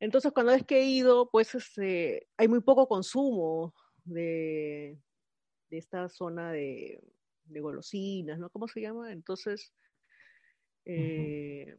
Entonces, 0.00 0.32
cuando 0.32 0.52
es 0.52 0.64
que 0.66 0.80
he 0.80 0.86
ido, 0.86 1.30
pues 1.30 1.54
este, 1.54 2.26
hay 2.36 2.48
muy 2.48 2.60
poco 2.60 2.88
consumo 2.88 3.72
de, 4.04 4.98
de 5.70 5.78
esta 5.78 6.08
zona 6.08 6.50
de, 6.50 7.00
de 7.46 7.60
golosinas, 7.60 8.38
¿no? 8.38 8.50
¿Cómo 8.50 8.68
se 8.68 8.80
llama? 8.80 9.12
Entonces, 9.12 9.72
eh, 10.84 11.76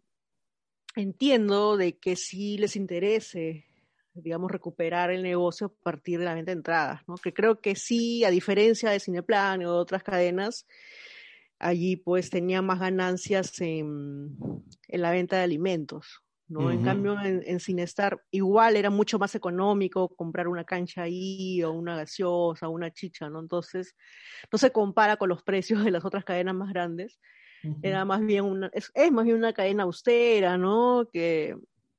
entiendo 0.96 1.78
de 1.78 1.98
que 1.98 2.16
sí 2.16 2.58
les 2.58 2.76
interese, 2.76 3.66
digamos, 4.14 4.52
recuperar 4.52 5.12
el 5.12 5.24
negocio 5.24 5.68
a 5.68 5.84
partir 5.84 6.20
de 6.20 6.26
la 6.26 6.34
venta 6.34 6.52
de 6.52 6.58
entradas, 6.58 7.02
¿no? 7.08 7.16
Que 7.16 7.34
creo 7.34 7.62
que 7.62 7.76
sí, 7.76 8.24
a 8.24 8.32
diferencia 8.32 8.90
de 8.90 9.00
Cineplan 9.00 9.64
o 9.64 9.74
de 9.74 9.80
otras 9.80 10.04
cadenas, 10.04 10.66
allí 11.60 11.96
pues 11.96 12.30
tenía 12.30 12.62
más 12.62 12.80
ganancias 12.80 13.60
en, 13.62 14.38
en 14.88 15.02
la 15.02 15.12
venta 15.12 15.38
de 15.38 15.44
alimentos, 15.44 16.24
¿no? 16.48 16.72
En 16.72 16.84
cambio, 16.84 17.20
en, 17.22 17.44
en, 17.46 17.60
Cinestar 17.60 18.22
igual 18.32 18.78
era 18.78 18.90
mucho 18.90 19.20
más 19.20 19.36
económico 19.36 20.10
comprar 20.16 20.48
una 20.48 20.64
cancha 20.64 21.04
ahí 21.04 21.62
o 21.64 21.72
una 21.72 21.98
gaseosa 21.98 22.70
o 22.70 22.72
una 22.72 22.92
chicha, 22.92 23.30
¿no? 23.30 23.40
Entonces, 23.40 23.96
no 24.52 24.58
se 24.58 24.72
compara 24.72 25.18
con 25.18 25.30
los 25.30 25.44
precios 25.44 25.84
de 25.84 25.92
las 25.92 26.06
otras 26.06 26.24
cadenas 26.24 26.56
más 26.56 26.70
grandes. 26.70 27.20
Era 27.82 28.06
más 28.06 28.22
bien 28.22 28.46
una, 28.46 28.70
es, 28.72 28.92
más 29.12 29.26
bien 29.26 29.36
una 29.36 29.52
cadena 29.52 29.84
austera, 29.84 30.58
¿no? 30.58 31.10
Que, 31.12 31.58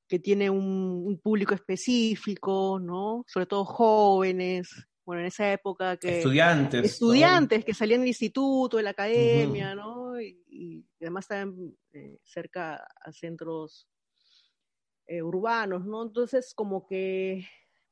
que 0.08 0.18
tiene 0.18 0.48
un, 0.48 1.20
público 1.22 1.54
específico, 1.54 2.78
¿no? 2.80 3.24
Sobre 3.26 3.46
todo 3.46 3.64
jóvenes, 3.64 4.70
bueno, 5.04 5.20
en 5.20 5.26
esa 5.26 5.52
época 5.52 5.96
que... 5.96 6.18
Estudiantes. 6.18 6.84
Estudiantes 6.84 7.64
que 7.64 7.74
salían 7.74 8.00
del 8.00 8.08
instituto, 8.08 8.78
de 8.78 8.82
la 8.82 8.90
academia, 8.90 9.74
¿no? 9.74 10.18
Y, 10.20 10.84
además 11.00 11.24
estaban 11.24 11.74
eh, 11.92 12.18
cerca 12.24 12.76
a 12.76 13.12
centros 13.12 13.88
eh, 15.08 15.22
urbanos, 15.22 15.84
¿no? 15.86 16.02
Entonces, 16.02 16.52
como 16.54 16.86
que 16.86 17.46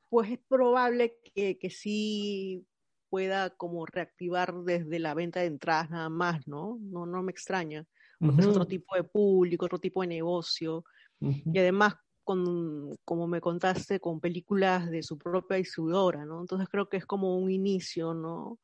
pues 0.09 0.31
es 0.31 0.39
probable 0.47 1.19
que, 1.35 1.57
que 1.57 1.69
sí 1.69 2.65
pueda 3.09 3.49
como 3.49 3.85
reactivar 3.85 4.53
desde 4.63 4.99
la 4.99 5.13
venta 5.13 5.39
de 5.41 5.47
entradas 5.47 5.89
nada 5.89 6.09
más, 6.09 6.47
¿no? 6.47 6.77
No, 6.81 7.05
no 7.05 7.23
me 7.23 7.31
extraña, 7.31 7.85
porque 8.19 8.41
es 8.41 8.47
otro 8.47 8.67
tipo 8.67 8.95
de 8.95 9.03
público, 9.03 9.65
otro 9.65 9.79
tipo 9.79 10.01
de 10.01 10.07
negocio, 10.07 10.83
y 11.19 11.57
además, 11.57 11.95
con, 12.23 12.95
como 13.03 13.27
me 13.27 13.41
contaste, 13.41 13.99
con 13.99 14.19
películas 14.19 14.89
de 14.91 15.01
su 15.01 15.17
propia 15.17 15.57
distribuidora, 15.57 16.25
¿no? 16.25 16.41
Entonces 16.41 16.67
creo 16.69 16.87
que 16.89 16.97
es 16.97 17.05
como 17.05 17.37
un 17.37 17.49
inicio, 17.49 18.13
¿no? 18.13 18.59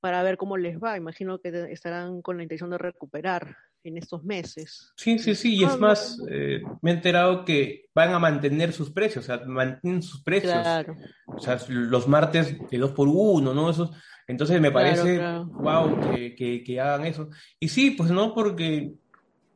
Para 0.00 0.22
ver 0.22 0.36
cómo 0.36 0.56
les 0.56 0.78
va. 0.78 0.96
Imagino 0.96 1.38
que 1.38 1.68
estarán 1.70 2.22
con 2.22 2.38
la 2.38 2.42
intención 2.42 2.70
de 2.70 2.78
recuperar 2.78 3.56
en 3.84 3.98
estos 3.98 4.24
meses. 4.24 4.92
Sí, 4.96 5.18
sí, 5.18 5.34
sí, 5.34 5.56
y 5.56 5.64
es 5.64 5.78
más, 5.78 6.18
eh, 6.30 6.60
me 6.82 6.90
he 6.90 6.94
enterado 6.94 7.44
que 7.44 7.86
van 7.94 8.12
a 8.12 8.18
mantener 8.18 8.72
sus 8.72 8.90
precios, 8.90 9.24
o 9.24 9.26
sea, 9.26 9.44
mantienen 9.46 10.02
sus 10.02 10.22
precios. 10.22 10.52
Claro. 10.52 10.96
O 11.26 11.40
sea, 11.40 11.58
los 11.68 12.08
martes 12.08 12.56
de 12.70 12.78
dos 12.78 12.92
por 12.92 13.08
uno, 13.08 13.54
¿no? 13.54 13.70
Esos, 13.70 13.90
entonces 14.26 14.60
me 14.60 14.70
parece, 14.70 15.18
wow, 15.18 16.12
que, 16.36 16.62
que, 16.64 16.80
hagan 16.80 17.06
eso. 17.06 17.30
Y 17.58 17.68
sí, 17.68 17.92
pues 17.92 18.10
no, 18.10 18.34
porque 18.34 18.92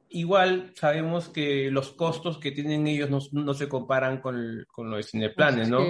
igual 0.08 0.72
sabemos 0.74 1.28
que 1.28 1.70
los 1.70 1.92
costos 1.92 2.38
que 2.38 2.52
tienen 2.52 2.86
ellos 2.86 3.10
no, 3.10 3.18
no 3.32 3.54
se 3.54 3.68
comparan 3.68 4.20
con, 4.20 4.64
con 4.70 4.90
lo 4.90 4.96
de 4.96 5.02
Cineplanes, 5.02 5.68
¿no? 5.68 5.80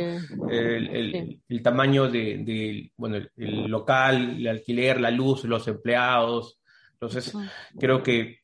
El, 0.51 0.89
el, 0.89 1.41
el, 1.49 1.63
tamaño 1.63 2.09
de, 2.09 2.39
de 2.39 2.93
bueno, 2.97 3.19
el, 3.37 3.67
local, 3.67 4.37
el 4.39 4.49
alquiler, 4.49 5.01
la 5.01 5.11
luz, 5.11 5.45
los 5.45 5.67
empleados, 5.69 6.62
entonces, 7.03 7.33
creo 7.81 8.01
que, 8.01 8.39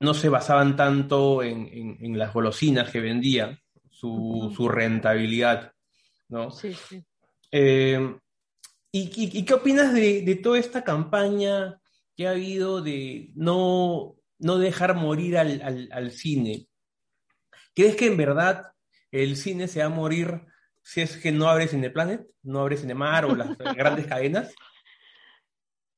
no 0.00 0.14
se 0.14 0.28
basaban 0.28 0.74
tanto 0.76 1.44
en, 1.44 2.18
las 2.18 2.32
golosinas 2.32 2.90
que 2.90 3.00
vendían, 3.00 3.60
su, 3.88 4.68
rentabilidad, 4.68 5.72
¿no? 6.28 6.50
Sí, 6.50 6.74
sí. 6.74 7.04
Eh, 7.52 8.16
¿y, 8.90 9.44
qué 9.44 9.54
opinas 9.54 9.94
de, 9.94 10.40
toda 10.42 10.58
esta 10.58 10.82
campaña 10.82 11.80
que 12.16 12.26
ha 12.26 12.30
habido 12.30 12.82
de 12.82 13.30
no, 13.36 14.16
no 14.40 14.58
dejar 14.58 14.96
morir 14.96 15.38
al, 15.38 16.10
cine? 16.10 16.66
¿Crees 17.76 17.94
que 17.94 18.08
en 18.08 18.16
verdad 18.16 18.72
el 19.12 19.36
cine 19.36 19.68
se 19.68 19.80
va 19.80 19.86
a 19.86 19.90
morir 19.90 20.40
si 20.82 21.00
es 21.02 21.16
que 21.16 21.30
no 21.30 21.48
abre 21.48 21.68
Cineplanet, 21.68 22.26
no 22.42 22.58
abre 22.60 22.76
Cinemar 22.76 23.24
o 23.24 23.36
las 23.36 23.56
grandes 23.76 24.08
cadenas? 24.08 24.52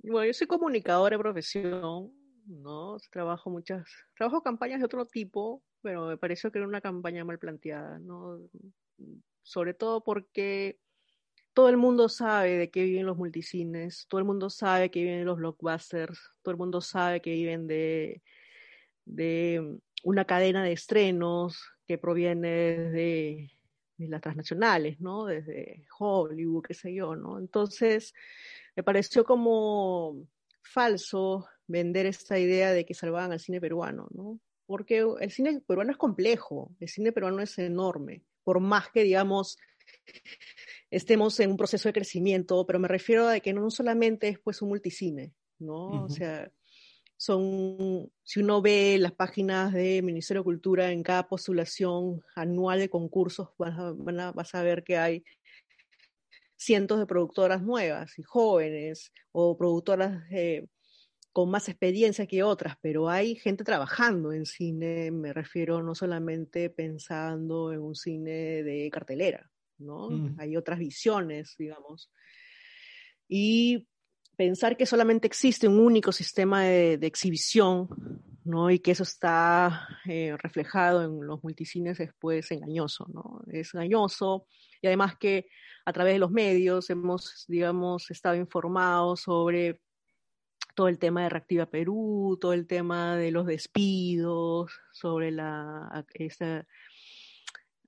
Bueno, 0.03 0.27
yo 0.27 0.35
soy 0.35 0.47
comunicadora 0.49 1.17
de 1.17 1.23
profesión, 1.23 2.13
¿no? 2.47 2.97
Trabajo 3.11 3.51
muchas, 3.51 3.87
trabajo 4.17 4.43
campañas 4.43 4.81
de 4.81 4.87
otro 4.87 5.07
tipo, 5.07 5.63
pero 5.81 6.09
me 6.09 6.17
pareció 6.17 6.51
que 6.51 6.59
era 6.59 6.67
una 6.67 6.81
campaña 6.81 7.25
mal 7.25 7.39
planteada, 7.39 7.99
¿no? 8.01 8.41
Sobre 9.43 9.75
todo 9.75 10.03
porque 10.03 10.79
todo 11.53 11.69
el 11.69 11.77
mundo 11.77 12.09
sabe 12.09 12.57
de 12.57 12.71
qué 12.71 12.83
viven 12.83 13.07
los 13.07 13.17
multicines, 13.17 14.07
todo 14.09 14.19
el 14.19 14.25
mundo 14.27 14.51
sabe 14.51 14.91
que 14.91 15.03
viven 15.03 15.25
los 15.25 15.37
blockbusters, 15.37 16.19
todo 16.43 16.53
el 16.53 16.59
mundo 16.59 16.81
sabe 16.81 17.21
que 17.21 17.31
viven 17.33 17.69
de, 17.69 18.23
de 19.05 19.79
una 20.03 20.25
cadena 20.25 20.65
de 20.65 20.73
estrenos 20.73 21.61
que 21.87 21.99
proviene 21.99 22.49
de, 22.49 23.51
de 23.99 24.09
las 24.09 24.21
transnacionales, 24.21 25.01
¿no? 25.01 25.27
Desde 25.27 25.87
Hollywood, 25.99 26.65
qué 26.65 26.75
sé 26.75 26.93
yo, 26.93 27.15
¿no? 27.15 27.39
Entonces, 27.39 28.15
me 28.77 28.83
pareció 28.83 29.25
como 29.25 30.27
falso 30.63 31.47
vender 31.67 32.07
esta 32.07 32.39
idea 32.39 32.73
de 32.73 32.85
que 32.85 32.95
salvaban 32.95 33.33
al 33.33 33.41
cine 33.41 33.61
peruano, 33.61 34.09
¿no? 34.13 34.41
Porque 34.67 35.05
el 35.21 35.31
cine 35.31 35.61
peruano 35.67 35.91
es 35.91 35.99
complejo, 35.99 36.75
el 36.81 36.89
cine 36.89 37.13
peruano 37.13 37.43
es 37.43 37.59
enorme, 37.59 38.23
por 38.45 38.61
más 38.61 38.91
que, 38.91 39.03
digamos, 39.03 39.59
estemos 40.91 41.39
en 41.41 41.51
un 41.51 41.57
proceso 41.57 41.89
de 41.89 41.93
crecimiento, 41.93 42.65
pero 42.67 42.79
me 42.79 42.89
refiero 42.89 43.29
a 43.29 43.41
que 43.41 43.53
no 43.53 43.71
solamente 43.71 44.29
es 44.29 44.39
pues 44.39 44.63
un 44.63 44.71
multicine, 44.71 45.33
¿no? 45.59 46.05
O 46.05 46.09
sea, 46.09 46.51
son, 47.17 48.11
si 48.25 48.41
uno 48.41 48.63
ve 48.63 48.97
las 48.99 49.13
páginas 49.13 49.73
de 49.73 50.03
Ministerio 50.03 50.41
de 50.41 50.45
Cultura 50.45 50.91
en 50.91 51.03
cada 51.03 51.29
postulación 51.29 52.23
anual 52.35 52.81
de 52.81 52.89
concursos, 52.89 53.51
vas 53.59 54.55
a 54.55 54.63
ver 54.63 54.83
que 54.83 54.97
hay 54.97 55.25
cientos 56.63 56.99
de 56.99 57.07
productoras 57.07 57.63
nuevas 57.63 58.19
y 58.19 58.23
jóvenes 58.23 59.13
o 59.33 59.57
productoras 59.57 60.23
eh, 60.31 60.67
con 61.33 61.51
más 61.51 61.69
experiencia 61.69 62.27
que 62.27 62.43
otras, 62.43 62.77
pero 62.83 63.09
hay 63.09 63.37
gente 63.37 63.65
trabajando 63.65 64.33
en 64.33 64.45
cine, 64.45 65.11
me 65.11 65.33
refiero 65.33 65.83
no 65.83 65.95
solamente 65.95 66.69
pensando 66.69 67.73
en 67.73 67.81
un 67.81 67.95
cine 67.95 68.63
de 68.63 68.91
cartelera, 68.91 69.51
¿no? 69.79 70.11
Mm. 70.11 70.37
Hay 70.39 70.57
otras 70.57 70.79
visiones, 70.79 71.55
digamos. 71.59 72.11
Y 73.29 73.89
pensar 74.37 74.77
que 74.77 74.85
solamente 74.85 75.27
existe 75.27 75.67
un 75.69 75.79
único 75.79 76.13
sistema 76.13 76.65
de, 76.65 76.99
exhibición, 77.01 77.89
¿no? 78.45 78.71
Y 78.71 78.81
que 78.81 78.91
eso 78.91 79.05
está 79.05 79.89
eh, 80.05 80.37
reflejado 80.37 81.03
en 81.03 81.27
los 81.27 81.43
multicines 81.43 81.99
es 82.01 82.11
pues 82.19 82.51
engañoso, 82.51 83.07
¿no? 83.13 83.43
Es 83.51 83.73
engañoso 83.73 84.47
y 84.83 84.89
además 84.89 85.17
que 85.17 85.49
a 85.87 85.93
través 85.93 86.15
de 86.15 86.19
los 86.19 86.31
medios 86.31 86.91
hemos, 86.91 87.47
digamos, 87.49 88.11
estado 88.11 88.37
informados 88.37 89.23
sobre 89.23 89.81
todo 90.75 90.89
el 90.89 90.99
tema 90.99 91.23
de 91.23 91.29
Reactiva 91.29 91.67
Perú, 91.67 92.39
todo 92.41 92.53
el 92.53 92.67
tema 92.67 93.17
de 93.17 93.31
los 93.31 93.47
despidos, 93.47 94.73
sobre 94.93 95.31
la 95.31 96.05
esta, 96.15 96.67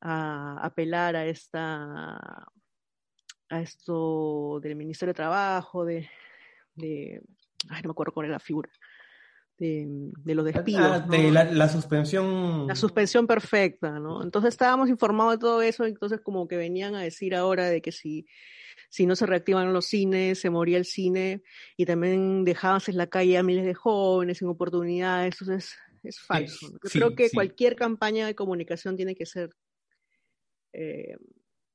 a, 0.01 0.65
apelar 0.65 1.17
a 1.17 1.27
esta 1.27 2.47
a 3.51 3.61
esto 3.61 4.61
del 4.61 4.77
Ministerio 4.77 5.11
de 5.11 5.17
Trabajo, 5.17 5.85
de, 5.85 6.09
de 6.75 7.23
ay, 7.71 7.83
no 7.83 7.89
me 7.89 7.93
acuerdo 7.93 8.13
cuál 8.13 8.27
era 8.27 8.35
la 8.35 8.41
figura, 8.41 8.71
de, 9.59 10.35
los 10.35 10.45
despidos. 10.45 10.83
Ah, 10.83 11.07
de 11.09 11.31
la, 11.31 11.69
suspensión. 11.69 12.67
La 12.67 12.75
suspensión 12.75 13.27
perfecta, 13.27 13.99
¿no? 13.99 14.23
Entonces 14.23 14.51
estábamos 14.51 14.89
informados 14.89 15.35
de 15.35 15.39
todo 15.39 15.63
eso, 15.63 15.85
entonces 15.85 16.21
como 16.21 16.49
que 16.49 16.57
venían 16.57 16.95
a 16.95 17.03
decir 17.03 17.35
ahora 17.35 17.69
de 17.69 17.81
que 17.81 17.93
si, 17.93 18.27
si 18.89 19.07
no 19.07 19.17
se 19.17 19.27
reactivan 19.27 19.73
los 19.73 19.87
cines, 19.87 20.41
se 20.41 20.51
moría 20.51 20.79
el 20.79 20.85
cine 20.85 21.43
y 21.77 21.87
también 21.87 22.45
dejaban 22.45 22.81
en 22.87 22.97
la 22.97 23.07
calle 23.07 23.39
a 23.39 23.43
miles 23.43 23.65
de 23.65 23.75
jóvenes 23.75 24.39
sin 24.39 24.49
oportunidades, 24.49 25.35
entonces 25.41 25.77
es 26.03 26.21
falso. 26.21 26.73
Yo 26.73 26.91
creo 26.91 27.15
que 27.15 27.31
cualquier 27.31 27.77
campaña 27.77 28.27
de 28.27 28.35
comunicación 28.35 28.97
tiene 28.97 29.15
que 29.15 29.27
ser 29.27 29.51
eh, 30.73 31.17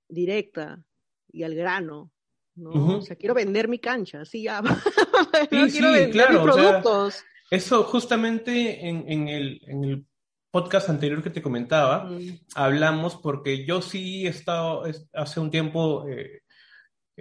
directa 0.07 0.83
y 1.31 1.43
al 1.43 1.55
grano, 1.55 2.11
¿no? 2.55 2.97
O 2.97 3.01
sea, 3.01 3.15
quiero 3.15 3.33
vender 3.33 3.67
mi 3.69 3.79
cancha, 3.79 4.21
así 4.21 4.43
ya. 4.43 4.61
no 5.51 5.67
quiero 5.67 5.91
vender 5.91 6.31
mis 6.31 6.41
productos. 6.41 7.23
Eso 7.49 7.83
justamente 7.83 8.87
en, 8.87 9.27
el, 9.27 10.05
podcast 10.51 10.89
anterior 10.89 11.21
que 11.21 11.29
te 11.29 11.43
comentaba, 11.43 12.05
mm. 12.05 12.39
hablamos 12.55 13.17
porque 13.17 13.65
yo 13.65 13.83
sí 13.83 14.25
he 14.25 14.29
estado, 14.29 14.83
hace 15.13 15.39
un 15.39 15.51
tiempo 15.51 16.07
eh, 16.09 16.41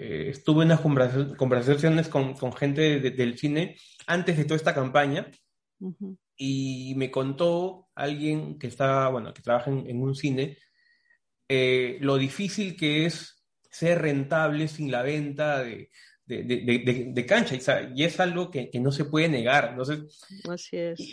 eh, 0.01 0.29
estuve 0.31 0.65
en 0.65 0.71
unas 0.71 1.37
conversaciones 1.37 2.09
con, 2.09 2.37
gente 2.55 3.01
del 3.01 3.37
cine 3.37 3.77
antes 4.07 4.37
de 4.37 4.45
toda 4.45 4.57
esta 4.57 4.75
campaña 4.75 5.31
y 6.37 6.95
me 6.97 7.11
contó 7.11 7.89
alguien 7.95 8.59
que 8.59 8.69
está, 8.69 9.09
bueno, 9.09 9.35
que 9.35 9.43
trabaja 9.43 9.71
en, 9.71 10.01
un 10.01 10.15
cine, 10.15 10.57
eh, 11.49 11.99
lo 12.01 12.17
difícil 12.17 12.77
que 12.77 13.07
es 13.07 13.45
ser 13.71 14.01
rentable 14.01 14.69
sin 14.69 14.91
la 14.91 15.03
venta 15.03 15.63
de, 15.65 15.91
de, 16.29 17.25
cancha, 17.27 17.57
y, 17.95 18.05
es 18.05 18.21
algo 18.21 18.51
que, 18.51 18.71
no 18.75 18.93
se 18.93 19.07
puede 19.07 19.29
negar. 19.29 19.71
Entonces, 19.71 20.21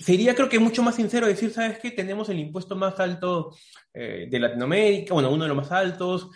sería 0.04 0.36
creo 0.36 0.49
que 0.49 0.60
mucho 0.60 0.84
más 0.84 0.95
sincero 0.95 1.28
decir, 1.28 1.51
¿sabes 1.51 1.80
qué? 1.80 1.91
Tenemos 1.91 2.28
el 2.30 2.39
impuesto 2.39 2.75
más 2.75 2.99
alto 2.99 3.56
eh, 3.93 4.28
de 4.30 4.39
Latinoamérica, 4.39 5.13
bueno, 5.13 5.32
uno 5.32 5.43
de 5.43 5.47
los 5.47 5.58
más 5.58 5.71
altos, 5.71 6.30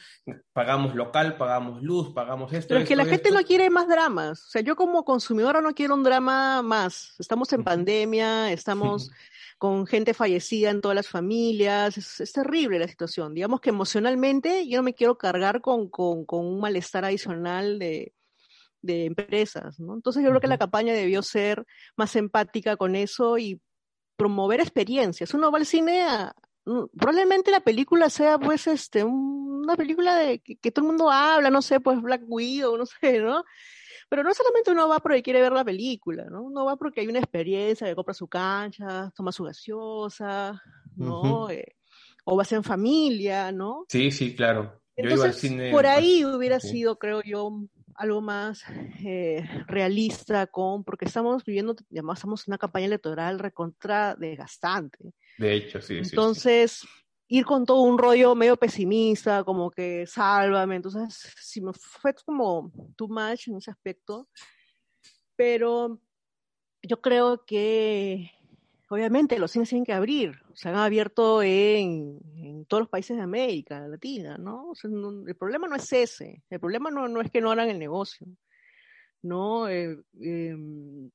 pagamos 0.53 0.95
local, 0.95 1.35
pagamos 1.35 1.83
luz, 1.83 2.13
pagamos 2.13 2.53
esto. 2.53 2.69
Pero 2.69 2.81
es 2.81 2.87
que 2.87 2.95
la 2.95 3.05
gente 3.05 3.31
no 3.31 3.41
quiere 3.43 3.69
más 3.69 3.87
dramas. 3.89 4.45
O 4.45 4.49
sea, 4.49 4.61
yo 4.61 4.77
como 4.77 5.03
consumidora 5.03 5.59
no 5.59 5.73
quiero 5.73 5.95
un 5.95 6.03
drama 6.03 6.61
más. 6.61 7.15
Estamos 7.19 7.51
en 7.53 7.63
pandemia, 7.63 8.51
estamos... 8.51 9.11
con 9.57 9.85
gente 9.85 10.13
fallecida 10.13 10.69
en 10.69 10.79
todas 10.79 10.95
las 10.95 11.09
familias, 11.09 11.97
es, 11.97 12.31
terrible 12.31 12.79
la 12.79 12.87
situación. 12.87 13.33
Digamos 13.33 13.59
que 13.59 13.71
emocionalmente 13.71 14.65
yo 14.69 14.77
no 14.77 14.83
me 14.83 14.93
quiero 14.93 15.17
cargar 15.17 15.59
con, 15.59 15.89
con 15.89 16.25
un 16.29 16.61
malestar 16.61 17.03
adicional 17.03 17.77
de, 17.77 18.13
de 18.81 19.05
empresas, 19.05 19.79
¿no? 19.79 19.93
Entonces 19.93 20.23
yo 20.23 20.29
creo 20.29 20.41
que 20.41 20.47
la 20.47 20.57
campaña 20.57 20.93
debió 20.93 21.21
ser 21.21 21.65
más 21.95 22.15
empática 22.15 22.77
con 22.77 22.95
eso 22.95 23.37
y 23.37 23.61
promover 24.15 24.59
experiencias. 24.59 25.33
Uno 25.33 25.51
va 25.51 25.59
al 25.59 25.65
cine 25.65 26.01
a, 26.03 26.33
mm, 26.65 26.85
probablemente 26.97 27.51
la 27.51 27.61
película 27.61 28.09
sea 28.09 28.37
pues 28.37 28.67
este 28.67 29.03
una 29.03 29.75
película 29.75 30.15
de 30.15 30.39
que, 30.39 30.71
todo 30.71 30.85
el 30.85 30.91
mundo 30.91 31.11
habla, 31.11 31.49
no 31.49 31.61
sé, 31.61 31.79
pues 31.79 32.01
Black 32.01 32.21
Widow, 32.25 32.77
no 32.77 32.85
sé, 32.85 33.19
¿no? 33.19 33.43
Pero 34.09 34.23
no 34.23 34.33
solamente 34.33 34.71
uno 34.71 34.87
va 34.87 34.99
porque 34.99 35.21
quiere 35.21 35.41
ver 35.41 35.51
la 35.51 35.63
película, 35.63 36.25
¿no? 36.25 36.41
Uno 36.41 36.65
va 36.65 36.75
porque 36.77 37.01
hay 37.01 37.07
una 37.07 37.19
experiencia, 37.19 37.87
que 37.87 37.95
compra 37.95 38.13
su 38.15 38.27
cancha, 38.27 39.11
toma 39.15 39.31
su 39.31 39.43
gaseosa, 39.43 40.59
¿no? 40.95 41.49
Eh, 41.51 41.75
o 42.25 42.35
va 42.35 42.41
a 42.41 42.45
ser 42.45 42.57
en 42.57 42.63
familia, 42.63 43.51
¿no? 43.51 43.85
Sí, 43.87 44.09
sí, 44.09 44.35
claro. 44.35 44.81
Entonces, 44.95 45.71
por 45.71 45.85
ahí 45.85 46.25
hubiera 46.25 46.59
sido, 46.59 46.97
creo 46.97 47.21
yo, 47.23 47.51
algo 47.99 48.21
más 48.21 48.63
eh, 49.03 49.43
realista 49.67 50.47
con, 50.47 50.85
porque 50.85 51.03
estamos 51.03 51.43
viviendo, 51.43 51.75
además 51.91 52.19
estamos 52.19 52.47
en 52.47 52.51
una 52.53 52.57
campaña 52.57 52.85
electoral 52.85 53.39
recontra 53.39 54.15
desgastante. 54.15 55.13
De 55.37 55.53
hecho, 55.53 55.81
sí. 55.81 55.97
Entonces, 55.97 56.87
ir 57.27 57.43
con 57.43 57.65
todo 57.65 57.81
un 57.81 57.97
rollo 57.97 58.35
medio 58.35 58.55
pesimista, 58.55 59.43
como 59.43 59.69
que 59.69 60.07
sálvame, 60.07 60.77
entonces, 60.77 61.33
sí 61.41 61.59
me 61.59 61.73
fue 61.73 62.13
como 62.25 62.71
too 62.95 63.09
much 63.09 63.49
en 63.49 63.57
ese 63.57 63.69
aspecto, 63.69 64.29
pero 65.35 65.99
yo 66.81 67.01
creo 67.01 67.43
que 67.45 68.31
obviamente 68.89 69.39
los 69.39 69.51
cines 69.51 69.69
tienen 69.69 69.85
que 69.85 69.93
abrir, 69.93 70.41
se 70.53 70.69
han 70.69 70.75
abierto 70.75 71.41
en, 71.41 72.19
todos 72.67 72.81
los 72.81 72.89
países 72.89 73.17
de 73.17 73.23
América 73.23 73.87
Latina, 73.87 74.37
¿no? 74.37 74.73
el 75.27 75.35
problema 75.35 75.67
no 75.67 75.75
es 75.75 75.91
ese, 75.93 76.43
el 76.49 76.59
problema 76.59 76.91
no, 76.91 77.07
no, 77.07 77.21
es 77.21 77.31
que 77.31 77.41
no 77.41 77.51
hagan 77.51 77.69
el 77.69 77.79
negocio, 77.79 78.27
¿no? 79.21 79.67
Eh, 79.69 79.97
em, 80.19 81.09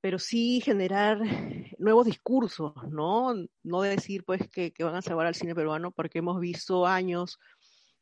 pero 0.00 0.18
sí 0.18 0.60
generar 0.60 1.20
nuevos 1.78 2.06
discursos, 2.06 2.74
¿no? 2.90 3.34
No 3.62 3.82
decir 3.82 4.24
pues 4.24 4.48
que, 4.50 4.72
que, 4.72 4.84
van 4.84 4.96
a 4.96 5.02
salvar 5.02 5.26
al 5.26 5.34
cine 5.34 5.54
peruano, 5.54 5.92
porque 5.92 6.18
hemos 6.18 6.38
visto 6.40 6.86
años 6.86 7.38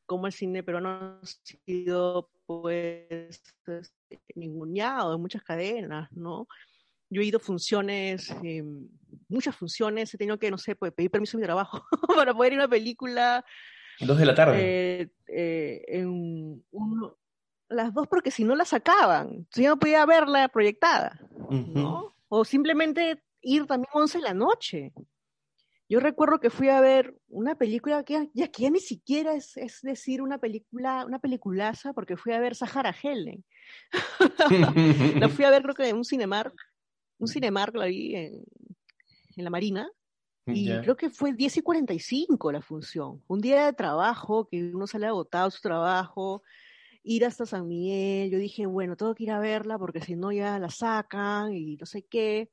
como 0.07 0.27
el 0.27 0.33
cine 0.33 0.63
peruano 0.63 0.91
ha 0.91 1.21
sido 1.25 2.31
pues 2.45 3.41
ninguneado 4.35 5.15
en 5.15 5.21
muchas 5.21 5.43
cadenas, 5.43 6.11
¿no? 6.13 6.49
Yo 7.13 7.21
he 7.21 7.27
ido 7.27 7.39
funciones, 7.39 8.35
em, 8.43 8.89
muchas 9.29 9.55
funciones, 9.55 10.13
he 10.15 10.19
tenido 10.19 10.39
que, 10.39 10.51
no 10.51 10.57
sé, 10.57 10.75
pedir 10.75 11.11
permiso 11.11 11.37
de 11.37 11.43
mi 11.43 11.47
trabajo 11.47 11.85
para 12.17 12.33
poder 12.33 12.55
ir 12.55 12.61
a 12.61 12.63
una 12.63 12.71
película. 12.71 13.45
Dos 14.01 14.19
de 14.19 14.27
la 14.27 14.35
tarde. 14.35 14.57
Eh, 14.59 15.09
eh, 15.29 15.85
en 15.89 16.65
las 17.69 17.93
dos 17.93 18.07
porque 18.09 18.31
si 18.31 18.45
no 18.45 18.55
la 18.55 18.65
sacaban, 18.65 19.47
si 19.51 19.65
no 19.65 19.79
podía 19.79 20.07
verla 20.07 20.49
proyectada, 20.49 21.21
¿no? 21.51 22.15
O 22.29 22.45
simplemente 22.45 23.23
ir 23.43 23.67
también 23.67 23.91
a 23.95 23.99
11 23.99 24.19
de 24.19 24.25
la 24.25 24.35
noche. 24.35 24.93
Yo 25.89 26.01
recuerdo 26.01 26.41
que 26.41 26.49
fui 26.49 26.71
a 26.71 26.81
ver 26.81 27.15
una 27.29 27.55
película 27.55 28.03
que 28.03 28.31
ya, 28.33 28.49
que 28.49 28.63
ya 28.63 28.71
ni 28.71 28.81
siquiera 28.81 29.35
es, 29.35 29.57
es, 29.59 29.81
decir 29.83 30.23
una 30.23 30.39
película, 30.39 31.05
una 31.05 31.19
peliculaza, 31.19 31.93
porque 31.93 32.17
fui 32.17 32.33
a 32.33 32.41
ver 32.41 32.55
Sahara 32.55 32.95
Helen. 33.03 33.45
la 35.21 35.29
fui 35.29 35.45
a 35.45 35.51
ver 35.51 35.63
creo 35.63 35.75
que 35.75 35.89
en 35.89 35.97
un 35.97 36.05
Cinemark 36.05 36.55
un 37.23 37.29
Cinemark 37.29 37.75
la 37.77 37.87
vi 37.87 38.17
en, 38.17 38.45
la 39.37 39.49
Marina, 39.49 39.89
y 40.45 40.69
creo 40.81 40.97
que 40.97 41.09
fue 41.09 41.33
10 41.33 41.59
y 41.59 41.63
45 41.63 42.51
la 42.51 42.61
función. 42.61 43.23
Un 43.29 43.41
día 43.41 43.67
de 43.67 43.73
trabajo, 43.73 44.49
que 44.49 44.73
uno 44.75 44.89
sale 44.89 45.07
agotado 45.07 45.49
su 45.53 45.61
trabajo, 45.61 46.43
ir 47.05 47.25
hasta 47.25 47.47
San 47.47 47.69
Miguel. 47.69 48.33
Yo 48.33 48.39
dije, 48.39 48.67
bueno, 48.67 48.97
tengo 48.97 49.15
que 49.15 49.23
ir 49.23 49.31
a 49.31 49.39
verla 49.39 49.79
porque 49.79 50.01
si 50.01 50.17
no 50.17 50.33
ya 50.33 50.59
la 50.59 50.69
sacan 50.69 51.55
y 51.55 51.77
no 51.77 51.87
sé 51.87 52.03
qué. 52.03 52.51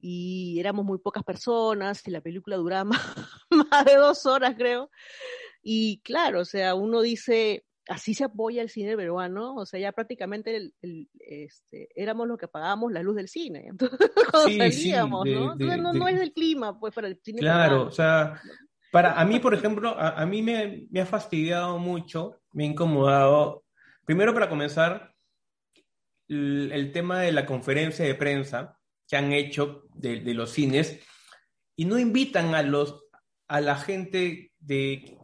Y 0.00 0.58
éramos 0.58 0.86
muy 0.86 0.98
pocas 0.98 1.24
personas 1.24 2.06
y 2.08 2.10
la 2.10 2.22
película 2.22 2.56
duraba 2.56 2.84
más 3.50 3.84
de 3.84 3.96
dos 3.96 4.24
horas, 4.24 4.54
creo. 4.56 4.90
Y 5.62 6.00
claro, 6.00 6.40
o 6.40 6.46
sea, 6.46 6.74
uno 6.74 7.02
dice, 7.02 7.66
así 7.88 8.14
se 8.14 8.24
apoya 8.24 8.62
el 8.62 8.68
cine 8.68 8.96
peruano, 8.96 9.54
o 9.54 9.66
sea, 9.66 9.80
ya 9.80 9.92
prácticamente 9.92 10.56
el, 10.80 11.08
este, 11.18 11.88
éramos 11.94 12.28
los 12.28 12.38
que 12.38 12.48
pagábamos 12.48 12.92
la 12.92 13.02
luz 13.02 13.16
del 13.16 13.28
cine, 13.28 13.68
entonces 13.70 14.76
salíamos, 14.76 15.26
¿no? 15.26 15.52
entonces 15.52 15.78
no, 15.78 16.08
es 16.08 16.18
del 16.18 16.32
clima, 16.32 16.78
pues, 16.78 16.94
para 16.94 17.08
el 17.08 17.18
cine 17.22 17.40
Claro, 17.40 17.86
o 17.86 17.90
sea, 17.90 18.40
para 18.92 19.18
a 19.18 19.24
mí, 19.24 19.40
por 19.40 19.54
ejemplo, 19.54 19.98
a, 19.98 20.24
mí 20.26 20.42
me, 20.42 20.86
me, 20.90 21.00
ha 21.00 21.06
fastidiado 21.06 21.78
mucho, 21.78 22.40
me 22.52 22.64
ha 22.64 22.66
incomodado, 22.68 23.64
primero 24.04 24.32
para 24.32 24.48
comenzar, 24.48 25.14
el, 26.28 26.90
tema 26.92 27.20
de 27.20 27.32
la 27.32 27.46
conferencia 27.46 28.04
de 28.04 28.14
prensa 28.14 28.78
que 29.08 29.16
han 29.16 29.32
hecho 29.32 29.84
de, 29.94 30.20
de 30.20 30.34
los 30.34 30.50
cines, 30.50 31.00
y 31.74 31.84
no 31.86 31.98
invitan 31.98 32.54
a 32.54 32.62
los 32.62 33.08
a 33.48 33.60
la 33.60 33.76
gente 33.76 34.52
de 34.60 35.16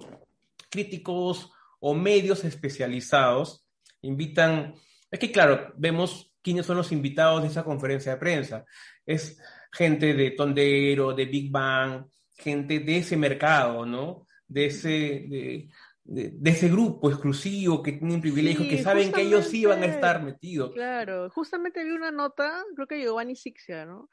críticos 0.71 1.53
o 1.87 1.93
medios 1.93 2.45
especializados 2.45 3.67
invitan, 4.01 4.75
es 5.11 5.19
que 5.19 5.31
claro, 5.31 5.75
vemos 5.77 6.33
quiénes 6.41 6.65
son 6.65 6.79
los 6.79 6.93
invitados 6.93 7.43
de 7.43 7.49
esa 7.49 7.63
conferencia 7.63 8.13
de 8.13 8.19
prensa. 8.19 8.65
Es 9.05 9.39
gente 9.71 10.15
de 10.15 10.31
Tondero, 10.31 11.13
de 11.13 11.27
Big 11.27 11.51
Bang, 11.51 12.07
gente 12.39 12.79
de 12.79 12.97
ese 12.97 13.19
mercado, 13.19 13.85
¿no? 13.85 14.27
De 14.49 14.65
ese, 14.65 15.69
de, 16.05 16.41
ese 16.43 16.71
grupo 16.71 17.11
exclusivo 17.11 17.83
que 17.83 17.93
tienen 17.93 18.23
privilegios, 18.23 18.67
que 18.67 18.83
saben 18.83 19.13
que 19.13 19.21
ellos 19.21 19.47
sí 19.47 19.67
van 19.67 19.83
a 19.83 19.87
estar 19.87 20.23
metidos. 20.23 20.73
Claro, 20.73 21.29
justamente 21.29 21.85
vi 21.85 21.91
una 21.91 22.11
nota, 22.11 22.65
creo 22.75 22.87
que 22.87 23.03
Giovanni 23.03 23.37
Sixia, 23.37 23.85
¿no? 23.85 24.09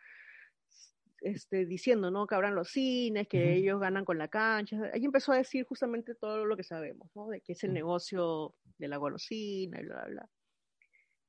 Este, 1.21 1.65
diciendo, 1.65 2.11
¿no? 2.11 2.27
Que 2.27 2.35
abran 2.35 2.55
los 2.55 2.69
cines, 2.69 3.27
que 3.27 3.55
ellos 3.55 3.79
ganan 3.79 4.05
con 4.05 4.17
la 4.17 4.27
cancha. 4.27 4.77
Ahí 4.93 5.05
empezó 5.05 5.31
a 5.31 5.37
decir 5.37 5.65
justamente 5.65 6.15
todo 6.15 6.45
lo 6.45 6.57
que 6.57 6.63
sabemos, 6.63 7.09
¿no? 7.15 7.27
De 7.27 7.41
que 7.41 7.53
es 7.53 7.63
el 7.63 7.73
negocio 7.73 8.55
de 8.77 8.87
la 8.87 8.97
golosina 8.97 9.79
y 9.79 9.85
bla, 9.85 9.95
bla, 9.95 10.05
bla. 10.07 10.29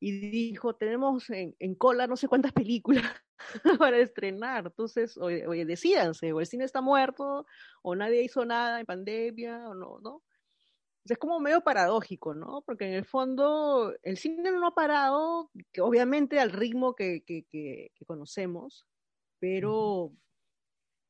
Y 0.00 0.31
dijo, 0.31 0.74
tenemos 0.74 1.31
en, 1.31 1.55
en 1.59 1.74
cola 1.76 2.07
no 2.07 2.16
sé 2.16 2.26
cuántas 2.26 2.52
películas 2.52 3.05
para 3.78 3.98
estrenar. 3.98 4.66
Entonces, 4.66 5.16
oye, 5.18 5.46
oye, 5.46 5.64
decídanse, 5.64 6.33
o 6.33 6.40
el 6.40 6.46
cine 6.46 6.64
está 6.64 6.81
muerto, 6.81 7.46
o 7.83 7.94
nadie 7.94 8.24
hizo 8.24 8.44
nada 8.44 8.81
en 8.81 8.87
pandemia, 8.87 9.68
o 9.68 9.74
no, 9.74 10.00
¿no? 10.00 10.22
es 11.05 11.18
como 11.18 11.40
medio 11.40 11.62
paradójico, 11.62 12.35
¿no? 12.35 12.62
Porque 12.64 12.87
en 12.87 12.94
el 12.94 13.05
fondo 13.05 13.92
el 14.02 14.16
cine 14.16 14.52
no 14.52 14.66
ha 14.68 14.74
parado, 14.74 15.50
que 15.72 15.81
obviamente 15.81 16.38
al 16.38 16.52
ritmo 16.52 16.94
que, 16.94 17.24
que, 17.26 17.44
que 17.50 18.05
conocemos, 18.07 18.87
pero 19.42 20.12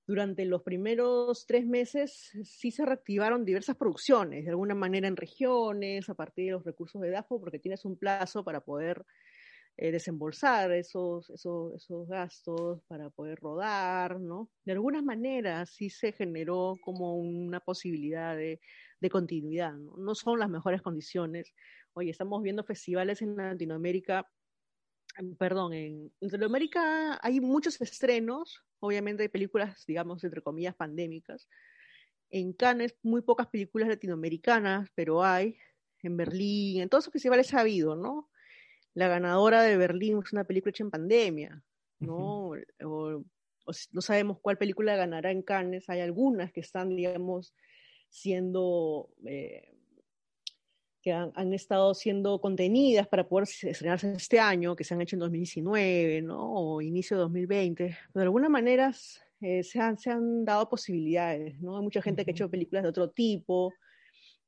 durante 0.06 0.46
los 0.46 0.62
primeros 0.62 1.44
tres 1.46 1.66
meses 1.66 2.32
sí 2.44 2.70
se 2.70 2.86
reactivaron 2.86 3.44
diversas 3.44 3.76
producciones, 3.76 4.44
de 4.46 4.50
alguna 4.50 4.74
manera 4.74 5.06
en 5.06 5.18
regiones, 5.18 6.08
a 6.08 6.14
partir 6.14 6.46
de 6.46 6.52
los 6.52 6.64
recursos 6.64 7.02
de 7.02 7.10
DAFO, 7.10 7.38
porque 7.38 7.58
tienes 7.58 7.84
un 7.84 7.98
plazo 7.98 8.42
para 8.42 8.62
poder 8.62 9.04
eh, 9.76 9.92
desembolsar 9.92 10.72
esos, 10.72 11.28
esos, 11.28 11.74
esos, 11.74 12.08
gastos, 12.08 12.80
para 12.88 13.10
poder 13.10 13.38
rodar, 13.38 14.18
¿no? 14.18 14.48
De 14.64 14.72
alguna 14.72 15.02
manera 15.02 15.66
sí 15.66 15.90
se 15.90 16.12
generó 16.12 16.78
como 16.82 17.18
una 17.18 17.60
posibilidad 17.60 18.34
de, 18.34 18.62
de 18.98 19.10
continuidad, 19.10 19.74
¿no? 19.74 19.94
No 19.98 20.14
son 20.14 20.38
las 20.38 20.48
mejores 20.48 20.80
condiciones. 20.80 21.52
Oye, 21.92 22.10
estamos 22.10 22.42
viendo 22.42 22.64
festivales 22.64 23.20
en 23.20 23.36
Latinoamérica 23.36 24.26
perdón, 25.38 25.72
en 25.74 26.12
Latinoamérica 26.20 27.18
hay 27.22 27.40
muchos 27.40 27.80
estrenos, 27.80 28.62
obviamente 28.80 29.22
hay 29.22 29.28
películas, 29.28 29.84
digamos, 29.86 30.24
entre 30.24 30.42
comillas, 30.42 30.74
pandémicas. 30.74 31.48
En 32.30 32.52
Cannes 32.52 32.96
muy 33.02 33.20
pocas 33.22 33.46
películas 33.46 33.88
latinoamericanas, 33.88 34.88
pero 34.94 35.22
hay. 35.22 35.56
En 36.02 36.16
Berlín, 36.16 36.82
en 36.82 36.88
todos 36.88 37.04
esos 37.04 37.12
festivales 37.12 37.54
ha 37.54 37.60
habido, 37.60 37.94
¿no? 37.94 38.28
La 38.94 39.08
ganadora 39.08 39.62
de 39.62 39.76
Berlín 39.76 40.20
es 40.24 40.32
una 40.32 40.44
película 40.44 40.70
hecha 40.70 40.82
en 40.82 40.90
pandemia, 40.90 41.62
¿no? 42.00 42.52
o, 42.82 43.24
no 43.92 44.00
sabemos 44.00 44.38
cuál 44.40 44.58
película 44.58 44.96
ganará 44.96 45.30
en 45.30 45.42
Cannes. 45.42 45.88
Hay 45.88 46.00
algunas 46.00 46.52
que 46.52 46.60
están, 46.60 46.96
digamos, 46.96 47.54
siendo 48.08 49.10
eh, 49.24 49.72
que 51.02 51.12
han, 51.12 51.52
estado 51.52 51.92
siendo 51.94 52.40
contenidas 52.40 53.08
para 53.08 53.28
poder 53.28 53.48
estrenarse 53.48 54.12
este 54.12 54.38
año, 54.38 54.76
que 54.76 54.84
se 54.84 54.94
han 54.94 55.02
hecho 55.02 55.16
en 55.16 55.20
2019, 55.20 56.22
¿no? 56.22 56.52
O 56.54 56.80
inicio 56.80 57.16
de 57.16 57.22
2020. 57.22 57.96
de 58.14 58.22
alguna 58.22 58.48
manera 58.48 58.92
eh, 59.40 59.64
se, 59.64 59.80
han, 59.80 59.98
se 59.98 60.10
han 60.10 60.44
dado 60.44 60.68
posibilidades, 60.68 61.60
¿no? 61.60 61.76
Hay 61.76 61.82
mucha 61.82 62.00
gente 62.00 62.24
que 62.24 62.30
ha 62.30 62.32
hecho 62.32 62.48
películas 62.48 62.84
de 62.84 62.88
otro 62.88 63.10
tipo, 63.10 63.74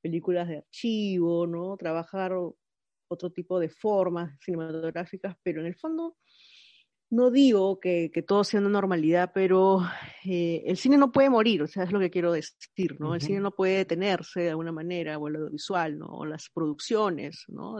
películas 0.00 0.46
de 0.48 0.58
archivo, 0.58 1.46
¿no? 1.46 1.76
Trabajar 1.76 2.32
otro 3.08 3.30
tipo 3.30 3.58
de 3.58 3.68
formas 3.68 4.38
cinematográficas, 4.40 5.36
pero 5.42 5.60
en 5.60 5.66
el 5.66 5.74
fondo 5.74 6.16
no 7.14 7.30
digo 7.30 7.78
que, 7.78 8.10
todo 8.26 8.42
sea 8.42 8.60
una 8.60 8.68
normalidad, 8.68 9.30
pero 9.32 9.82
eh, 10.24 10.64
el 10.66 10.76
cine 10.76 10.96
no 10.96 11.12
puede 11.12 11.30
morir, 11.30 11.62
o 11.62 11.66
sea, 11.68 11.84
es 11.84 11.92
lo 11.92 12.00
que 12.00 12.10
quiero 12.10 12.32
decir, 12.32 12.98
¿no? 12.98 13.14
El 13.14 13.20
cine 13.20 13.38
no 13.38 13.52
puede 13.52 13.76
detenerse 13.76 14.40
de 14.40 14.50
alguna 14.50 14.72
manera, 14.72 15.16
o 15.18 15.28
el 15.28 15.36
audiovisual, 15.36 15.96
¿no? 15.96 16.06
O 16.06 16.26
las 16.26 16.50
producciones, 16.52 17.44
¿no? 17.48 17.76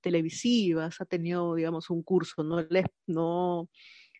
televisivas, 0.00 1.00
ha 1.00 1.04
tenido, 1.06 1.56
digamos, 1.56 1.90
un 1.90 2.02
curso, 2.04 2.44
¿no? 2.44 2.64
no, 3.08 3.68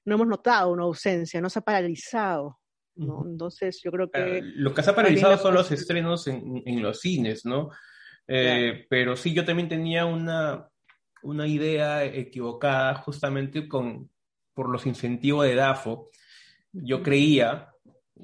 no 0.04 0.14
hemos 0.14 0.26
notado 0.26 0.72
una 0.72 0.82
ausencia, 0.82 1.40
no 1.40 1.50
se 1.50 1.60
ha 1.60 1.62
paralizado, 1.62 2.58
¿no? 2.96 3.24
Entonces, 3.26 3.80
yo 3.82 3.92
creo 3.92 4.10
que... 4.10 4.40
lo 4.42 4.74
que 4.74 4.82
se 4.82 4.90
ha 4.90 4.94
paralizado 4.96 5.38
son 5.38 5.54
los 5.54 5.70
estrenos 5.70 6.26
en, 6.26 6.82
los 6.82 7.00
cines, 7.00 7.44
¿no? 7.44 7.70
Eh, 8.26 8.86
pero 8.90 9.16
sí, 9.16 9.32
yo 9.32 9.44
también 9.44 9.68
tenía 9.68 10.04
una, 10.04 10.68
una 11.22 11.46
idea 11.46 12.04
equivocada 12.04 12.96
justamente 12.96 13.68
con, 13.68 14.10
por 14.58 14.70
los 14.70 14.86
incentivos 14.86 15.46
de 15.46 15.54
DAFO, 15.54 16.10
yo 16.72 17.00
creía, 17.00 17.72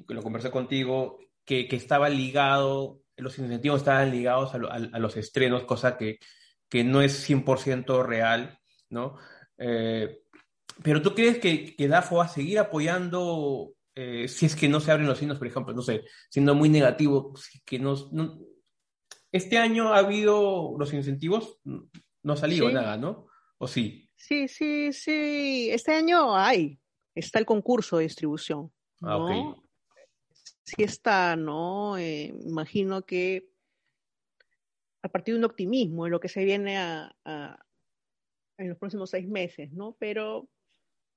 que 0.05 0.13
lo 0.13 0.21
conversé 0.21 0.51
contigo, 0.51 1.17
que, 1.45 1.65
estaba 1.71 2.09
ligado 2.09 2.99
los 3.15 3.39
incentivos 3.39 3.79
estaban 3.79 4.11
ligados 4.11 4.53
a, 4.53 4.99
los 4.99 5.15
estrenos, 5.15 5.63
cosa 5.63 5.97
que, 5.97 6.19
que 6.67 6.83
no 6.83 7.01
es 7.01 7.29
100% 7.29 8.05
real, 8.05 8.59
¿no? 8.89 9.15
Eh, 9.57 10.23
pero 10.83 11.01
tú 11.01 11.15
crees 11.15 11.39
que, 11.39 11.73
que 11.73 11.87
DAFO 11.87 12.17
va 12.17 12.25
a 12.25 12.27
seguir 12.27 12.59
apoyando 12.59 13.71
eh, 13.95 14.27
si 14.27 14.45
es 14.45 14.57
que 14.57 14.67
no 14.67 14.81
se 14.81 14.91
abren 14.91 15.07
los 15.07 15.19
cines, 15.19 15.37
por 15.37 15.47
ejemplo, 15.47 15.73
no 15.73 15.83
sé, 15.83 16.03
siendo 16.29 16.53
muy 16.53 16.67
negativo, 16.67 17.33
que 17.63 17.79
no, 17.79 17.95
este 19.31 19.57
año 19.57 19.93
ha 19.93 19.99
habido 19.99 20.75
los 20.77 20.91
incentivos, 20.91 21.61
no 21.63 22.33
ha 22.33 22.35
salido 22.35 22.69
nada, 22.71 22.97
¿no? 22.97 23.27
¿O 23.57 23.69
sí? 23.69 24.04
Sí, 24.15 24.47
sí, 24.47 24.93
sí. 24.93 25.69
Este 25.71 25.93
año 25.93 26.35
hay, 26.35 26.79
está 27.13 27.39
el 27.39 27.45
concurso 27.45 27.97
de 27.97 28.03
distribución. 28.03 28.71
Ah, 29.01 29.17
¿no? 29.17 29.63
Sí 30.63 30.83
está, 30.83 31.35
¿no? 31.35 31.97
Eh, 31.97 32.33
imagino 32.41 33.05
que 33.05 33.49
a 35.03 35.09
partir 35.09 35.35
de 35.35 35.39
un 35.39 35.45
optimismo 35.45 36.05
en 36.05 36.11
lo 36.11 36.19
que 36.19 36.29
se 36.29 36.43
viene 36.43 36.77
a, 36.77 37.15
en 38.57 38.69
los 38.69 38.77
próximos 38.77 39.11
seis 39.11 39.27
meses, 39.27 39.71
¿no? 39.71 39.95
Pero 39.99 40.49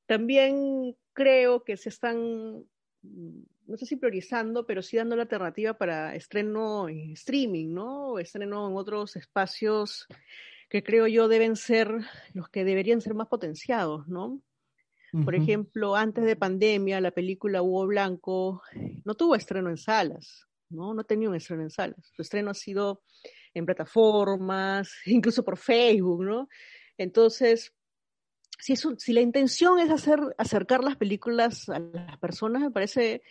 también 0.07 0.95
creo 1.15 1.65
que 1.65 1.79
se 1.79 1.89
están, 1.89 2.67
no 3.03 3.77
sé 3.77 3.87
si 3.87 3.97
priorizando, 3.97 4.67
pero 4.67 4.83
sí 4.83 4.99
dando 4.99 5.17
la 5.17 5.23
alternativa 5.23 5.79
para 5.79 6.15
estreno 6.15 6.89
en 6.91 7.13
streaming, 7.13 7.73
¿no? 7.73 8.19
Estreno 8.19 8.69
en 8.69 8.77
otros 8.77 9.17
espacios 9.17 10.07
que 10.69 10.83
creo 10.83 11.07
yo 11.07 11.29
deben 11.29 11.57
ser 11.57 11.91
los 12.35 12.49
que 12.49 12.65
deberían 12.65 13.01
ser 13.01 13.15
más 13.15 13.29
potenciados, 13.29 14.07
¿no? 14.09 14.41
Por 15.25 15.35
ejemplo, 15.35 15.97
antes 15.97 16.25
de 16.25 16.37
pandemia, 16.37 17.01
la 17.01 17.13
película 17.13 17.63
Hugo 17.63 17.87
Blanco 17.87 18.63
no 19.07 19.15
tuvo 19.15 19.35
estreno 19.35 19.71
en 19.71 19.79
salas, 19.79 20.47
¿no? 20.69 20.93
No 20.93 21.05
tenía 21.05 21.31
un 21.31 21.35
estreno 21.35 21.63
en 21.63 21.71
salas. 21.71 22.13
Su 22.15 22.21
estreno 22.21 22.51
ha 22.51 22.55
sido 22.55 23.01
en 23.55 23.65
plataformas, 23.65 24.93
incluso 25.07 25.43
por 25.43 25.57
Facebook, 25.57 26.25
¿no? 26.25 26.49
Entonces, 26.99 27.73
si, 28.59 28.75
si 28.77 29.13
la 29.15 29.23
intención 29.23 29.79
es 29.79 29.91
hacer, 29.91 30.21
acercar 30.37 30.85
las 30.85 30.97
películas 30.97 31.71
a 31.71 31.79
las 31.79 32.19
personas, 32.19 32.61
me 32.61 32.71
parece 32.71 33.23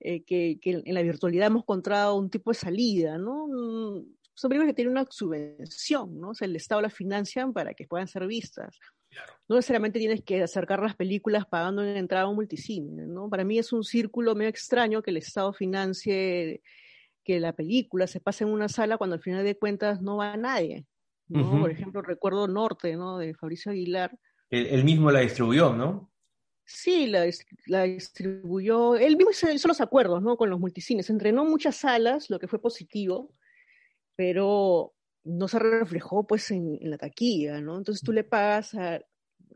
eh, 0.00 0.22
que, 0.22 0.60
en 0.62 0.94
la 0.94 1.02
virtualidad 1.02 1.48
hemos 1.48 1.62
encontrado 1.62 2.14
un 2.16 2.30
tipo 2.30 2.52
de 2.52 2.58
salida, 2.58 3.18
¿no? 3.18 4.04
Son 4.38 4.48
películas 4.48 4.70
que 4.70 4.74
tienen 4.74 4.92
una 4.92 5.06
subvención, 5.10 6.20
¿no? 6.20 6.30
O 6.30 6.34
sea, 6.34 6.46
el 6.46 6.54
Estado 6.54 6.80
las 6.80 6.94
financia 6.94 7.44
para 7.48 7.74
que 7.74 7.88
puedan 7.88 8.06
ser 8.06 8.24
vistas. 8.26 8.78
No 9.48 9.56
necesariamente 9.56 9.98
tienes 9.98 10.22
que 10.22 10.42
acercar 10.42 10.80
las 10.80 10.94
películas 10.94 11.44
pagando 11.46 11.82
en 11.82 11.96
entrada 11.96 12.24
a 12.24 12.28
un 12.28 12.36
multicine, 12.36 13.06
¿no? 13.06 13.28
Para 13.28 13.42
mí 13.42 13.58
es 13.58 13.72
un 13.72 13.82
círculo 13.82 14.34
medio 14.36 14.50
extraño 14.50 15.02
que 15.02 15.10
el 15.10 15.16
Estado 15.16 15.52
financie 15.52 16.62
que 17.24 17.40
la 17.40 17.52
película 17.52 18.06
se 18.06 18.20
pase 18.20 18.44
en 18.44 18.50
una 18.50 18.68
sala 18.68 18.96
cuando 18.96 19.14
al 19.14 19.22
final 19.22 19.44
de 19.44 19.56
cuentas 19.56 20.00
no 20.00 20.18
va 20.18 20.34
a 20.34 20.36
nadie, 20.36 20.86
¿no? 21.26 21.60
Por 21.60 21.70
ejemplo, 21.70 22.00
recuerdo 22.00 22.46
Norte, 22.46 22.94
¿no? 22.96 23.18
De 23.18 23.34
Fabricio 23.34 23.72
Aguilar, 23.72 24.16
él, 24.50 24.84
mismo 24.84 25.10
la 25.10 25.20
distribuyó, 25.20 25.74
¿no? 25.74 26.10
Sí, 26.64 27.06
la, 27.06 27.82
distribuyó. 27.82 28.94
Él 28.96 29.16
mismo 29.16 29.30
hizo, 29.30 29.68
los 29.68 29.80
acuerdos, 29.80 30.22
¿no? 30.22 30.36
Con 30.36 30.50
los 30.50 30.60
multicines. 30.60 31.10
Entrenó 31.10 31.44
muchas 31.44 31.76
salas, 31.76 32.30
lo 32.30 32.38
que 32.38 32.48
fue 32.48 32.60
positivo, 32.60 33.34
pero 34.18 34.94
no 35.22 35.46
se 35.46 35.60
reflejó, 35.60 36.26
pues, 36.26 36.50
en, 36.50 36.76
la 36.80 36.98
taquilla, 36.98 37.60
¿no? 37.60 37.78
Entonces 37.78 38.02
tú 38.02 38.10
le 38.10 38.24
pagas 38.24 38.76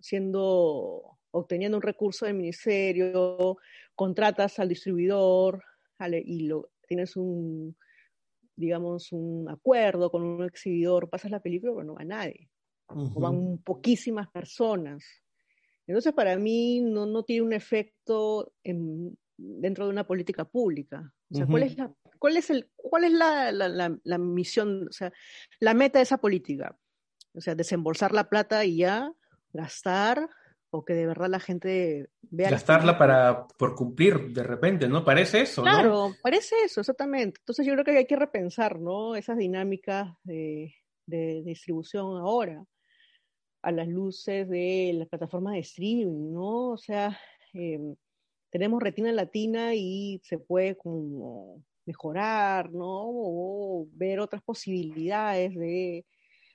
siendo, 0.01 1.19
obteniendo 1.33 1.79
un 1.79 1.83
recurso 1.83 2.27
del 2.27 2.37
ministerio, 2.37 3.57
contratas 3.97 4.61
al 4.61 4.69
distribuidor 4.69 5.65
y 6.25 6.47
lo, 6.47 6.71
tienes 6.87 7.17
un, 7.17 7.77
digamos, 8.55 9.11
un 9.11 9.49
acuerdo 9.51 10.13
con 10.13 10.23
un 10.23 10.45
exhibidor, 10.45 11.11
pasas 11.11 11.33
la 11.33 11.43
película, 11.43 11.73
pero 11.73 11.85
no 11.85 11.95
va 11.95 12.05
nadie 12.05 12.49
o 12.87 13.19
van 13.19 13.59
poquísimas 13.59 14.31
personas. 14.31 15.05
Entonces, 15.89 16.13
para 16.13 16.39
mí 16.39 16.81
no, 16.83 17.05
no 17.07 17.25
tiene 17.25 17.43
un 17.43 17.53
efecto 17.53 18.53
dentro 19.37 19.87
de 19.87 19.91
una 19.91 20.07
política 20.07 20.45
pública. 20.45 21.13
O 21.33 21.35
sea, 21.35 21.47
¿cuál 21.47 21.65
es, 21.65 21.77
la, 21.77 21.93
cuál 22.23 22.37
es, 22.37 22.51
el, 22.51 22.70
cuál 22.77 23.03
es 23.03 23.12
la, 23.12 23.51
la, 23.51 23.99
la, 24.05 24.18
misión, 24.18 24.87
o 24.89 24.93
sea, 24.93 25.12
la 25.59 25.75
meta 25.75 25.99
de 25.99 26.05
esa 26.05 26.18
política? 26.18 26.79
O 27.35 27.41
sea, 27.41 27.57
desembolsar 27.57 28.12
la 28.12 28.29
plata 28.29 28.64
y 28.64 28.77
ya, 28.77 29.12
gastar, 29.53 30.31
o 30.70 30.85
que 30.85 30.95
de 30.95 31.09
verdad 31.09 31.29
la 31.29 31.41
gente 31.41 32.11
vea. 32.23 32.49
Gastarla 32.49 32.97
para, 32.97 33.49
por 33.59 33.75
cumplir 33.75 34.33
de 34.33 34.45
repente, 34.45 34.87
¿no? 34.87 35.05
Parece 35.05 35.41
eso, 35.41 35.62
claro, 35.62 36.14
parece 36.23 36.55
eso, 36.64 36.79
exactamente. 36.79 37.41
Entonces 37.41 37.66
yo 37.66 37.73
creo 37.73 37.85
que 37.85 37.99
hay 37.99 38.07
que 38.07 38.14
repensar, 38.14 38.79
¿no? 38.79 39.16
Esas 39.16 39.37
dinámicas 39.37 40.14
de, 40.23 40.77
de 41.07 41.43
distribución 41.45 42.18
ahora 42.18 42.64
a 43.62 43.73
las 43.73 43.89
luces 43.89 44.49
de 44.49 44.93
las 44.95 45.09
plataformas 45.09 45.55
de 45.55 45.61
streaming, 45.61 46.33
¿no? 46.33 46.70
O 46.70 46.79
sea, 46.79 47.18
em, 47.53 47.97
tenemos 48.51 48.81
retina 48.81 49.11
latina 49.11 49.75
y 49.75 50.20
se 50.23 50.39
puede 50.39 50.77
como 50.77 51.64
mejorar, 51.87 52.72
¿no? 52.72 53.03
O 53.05 53.89
ver 53.93 54.20
otras 54.20 54.43
posibilidades 54.43 55.55
de, 55.55 56.05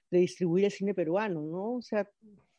distribuir 0.09 0.65
el 0.65 0.71
cine 0.71 0.93
peruano, 0.93 1.41
¿no? 1.41 1.73
O 1.75 1.82
sea, 1.82 2.09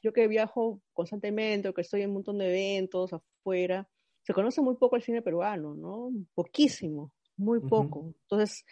yo 0.02 0.12
que 0.12 0.28
viajo 0.28 0.80
constantemente 0.92 1.68
o 1.68 1.74
que 1.74 1.80
estoy 1.80 2.02
en 2.02 2.10
un 2.10 2.14
montón 2.14 2.38
de 2.38 2.48
eventos 2.48 3.12
afuera, 3.12 3.88
se 4.22 4.34
conoce 4.34 4.60
muy 4.60 4.76
poco 4.76 4.96
el 4.96 5.02
cine 5.02 5.22
peruano, 5.22 5.74
¿no? 5.74 6.10
Poquísimo, 6.34 7.12
muy 7.36 7.60
poco. 7.60 8.14
Entonces, 8.22 8.64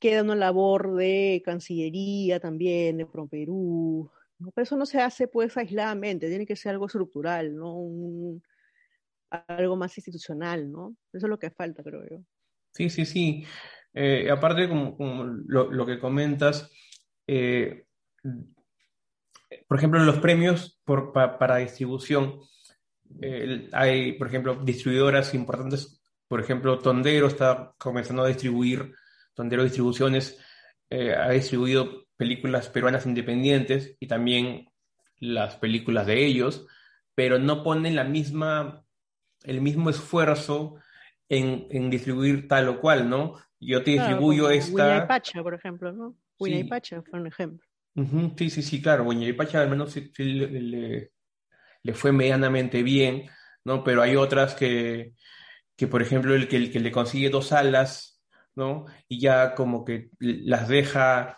queda 0.00 0.22
una 0.22 0.34
labor 0.34 0.96
de 0.96 1.40
Cancillería 1.44 2.40
también, 2.40 2.98
de 2.98 3.06
ProPerú, 3.06 4.10
¿no? 4.38 4.50
Pero 4.50 4.64
eso 4.64 4.76
no 4.76 4.86
se 4.86 5.00
hace 5.00 5.28
pues 5.28 5.56
aisladamente, 5.56 6.28
tiene 6.28 6.46
que 6.46 6.56
ser 6.56 6.72
algo 6.72 6.86
estructural, 6.86 7.54
¿no? 7.54 8.40
algo 9.30 9.76
más 9.76 9.96
institucional, 9.98 10.70
¿no? 10.70 10.96
Eso 11.12 11.26
es 11.26 11.30
lo 11.30 11.38
que 11.38 11.50
falta, 11.50 11.82
creo 11.82 12.02
yo. 12.08 12.18
Sí, 12.76 12.90
sí, 12.90 13.06
sí. 13.06 13.46
Eh, 13.94 14.30
aparte, 14.30 14.68
como, 14.68 15.24
lo, 15.24 15.86
que 15.86 15.98
comentas, 15.98 16.70
eh, 17.26 17.86
por 19.66 19.78
ejemplo, 19.78 19.98
los 20.00 20.18
premios 20.18 20.78
para 20.84 21.56
distribución, 21.56 22.40
hay, 23.72 24.12
por 24.12 24.26
ejemplo, 24.26 24.56
distribuidoras 24.56 25.32
importantes, 25.32 26.02
por 26.28 26.40
ejemplo, 26.40 26.78
Tondero 26.78 27.28
está 27.28 27.72
comenzando 27.78 28.24
a 28.24 28.28
distribuir, 28.28 28.92
Tondero 29.32 29.64
Distribuciones 29.64 30.38
eh, 30.90 31.14
ha 31.14 31.30
distribuido 31.30 32.06
películas 32.16 32.68
peruanas 32.68 33.06
independientes 33.06 33.96
y 34.00 34.06
también 34.06 34.68
las 35.18 35.56
películas 35.56 36.06
de 36.06 36.26
ellos, 36.26 36.66
pero 37.14 37.38
no 37.38 37.62
ponen 37.62 37.96
la 37.96 38.04
misma, 38.04 38.84
el 39.44 39.62
mismo 39.62 39.88
esfuerzo 39.88 40.76
en, 41.28 41.90
distribuir 41.90 42.48
tal 42.48 42.68
o 42.68 42.80
cual, 42.80 43.08
¿no? 43.08 43.34
Yo 43.58 43.82
te 43.82 43.92
distribuyo 43.92 44.50
esta... 44.50 45.04
y 45.04 45.06
Pacha, 45.08 45.42
por 45.42 45.54
ejemplo, 45.54 45.92
¿no? 45.92 46.16
y 46.38 46.64
Pacha 46.64 47.02
fue 47.02 47.20
un 47.20 47.26
ejemplo. 47.26 47.66
Sí, 48.36 48.50
sí, 48.50 48.62
sí, 48.62 48.82
claro. 48.82 49.10
y 49.12 49.32
Pacha 49.32 49.62
al 49.62 49.70
menos 49.70 49.96
le, 50.18 51.10
fue 51.94 52.12
medianamente 52.12 52.82
bien, 52.82 53.28
¿no? 53.64 53.82
Pero 53.82 54.02
hay 54.02 54.16
otras 54.16 54.54
que, 54.54 55.14
que 55.76 55.86
por 55.86 56.02
ejemplo, 56.02 56.34
el 56.34 56.48
que, 56.48 56.56
el 56.56 56.70
que 56.70 56.80
le 56.80 56.92
consigue 56.92 57.30
dos 57.30 57.52
alas, 57.52 58.22
¿no? 58.54 58.84
Y 59.08 59.20
ya 59.20 59.54
como 59.54 59.84
que 59.84 60.10
las 60.18 60.68
deja 60.68 61.36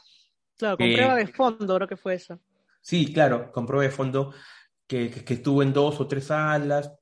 Claro, 0.59 0.77
con 0.77 0.93
prueba 0.93 1.15
de 1.15 1.27
fondo, 1.29 1.77
creo 1.77 1.89
que 1.89 1.97
fue 1.97 2.15
eso. 2.15 2.41
Sí, 2.81 3.13
claro, 3.13 3.53
con 3.53 3.65
prueba 3.65 3.85
de 3.85 3.91
fondo 3.91 4.35
que, 4.89 5.11
que, 5.11 5.35
estuvo 5.35 5.63
en 5.63 5.73
dos 5.73 6.01
o 6.01 6.09
tres 6.09 6.25
salas. 6.25 6.93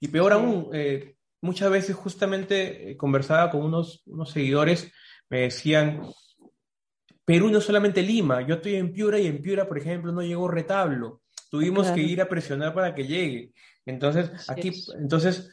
Y 0.00 0.08
peor 0.08 0.32
aún, 0.32 0.70
eh, 0.72 1.15
muchas 1.46 1.70
veces 1.70 1.96
justamente 1.96 2.90
eh, 2.90 2.96
conversaba 2.96 3.50
con 3.50 3.62
unos, 3.62 4.02
unos 4.06 4.30
seguidores, 4.30 4.92
me 5.30 5.42
decían, 5.42 6.02
Perú 7.24 7.48
no 7.50 7.60
solamente 7.60 8.02
Lima, 8.02 8.46
yo 8.46 8.56
estoy 8.56 8.76
en 8.76 8.92
Piura 8.92 9.18
y 9.18 9.26
en 9.26 9.40
Piura, 9.40 9.66
por 9.66 9.78
ejemplo, 9.78 10.12
no 10.12 10.22
llegó 10.22 10.48
retablo. 10.48 11.22
Tuvimos 11.50 11.90
que 11.92 12.02
ir 12.02 12.20
a 12.20 12.28
presionar 12.28 12.74
para 12.74 12.94
que 12.94 13.06
llegue. 13.06 13.52
Entonces, 13.84 14.30
aquí, 14.50 14.72
entonces, 14.98 15.48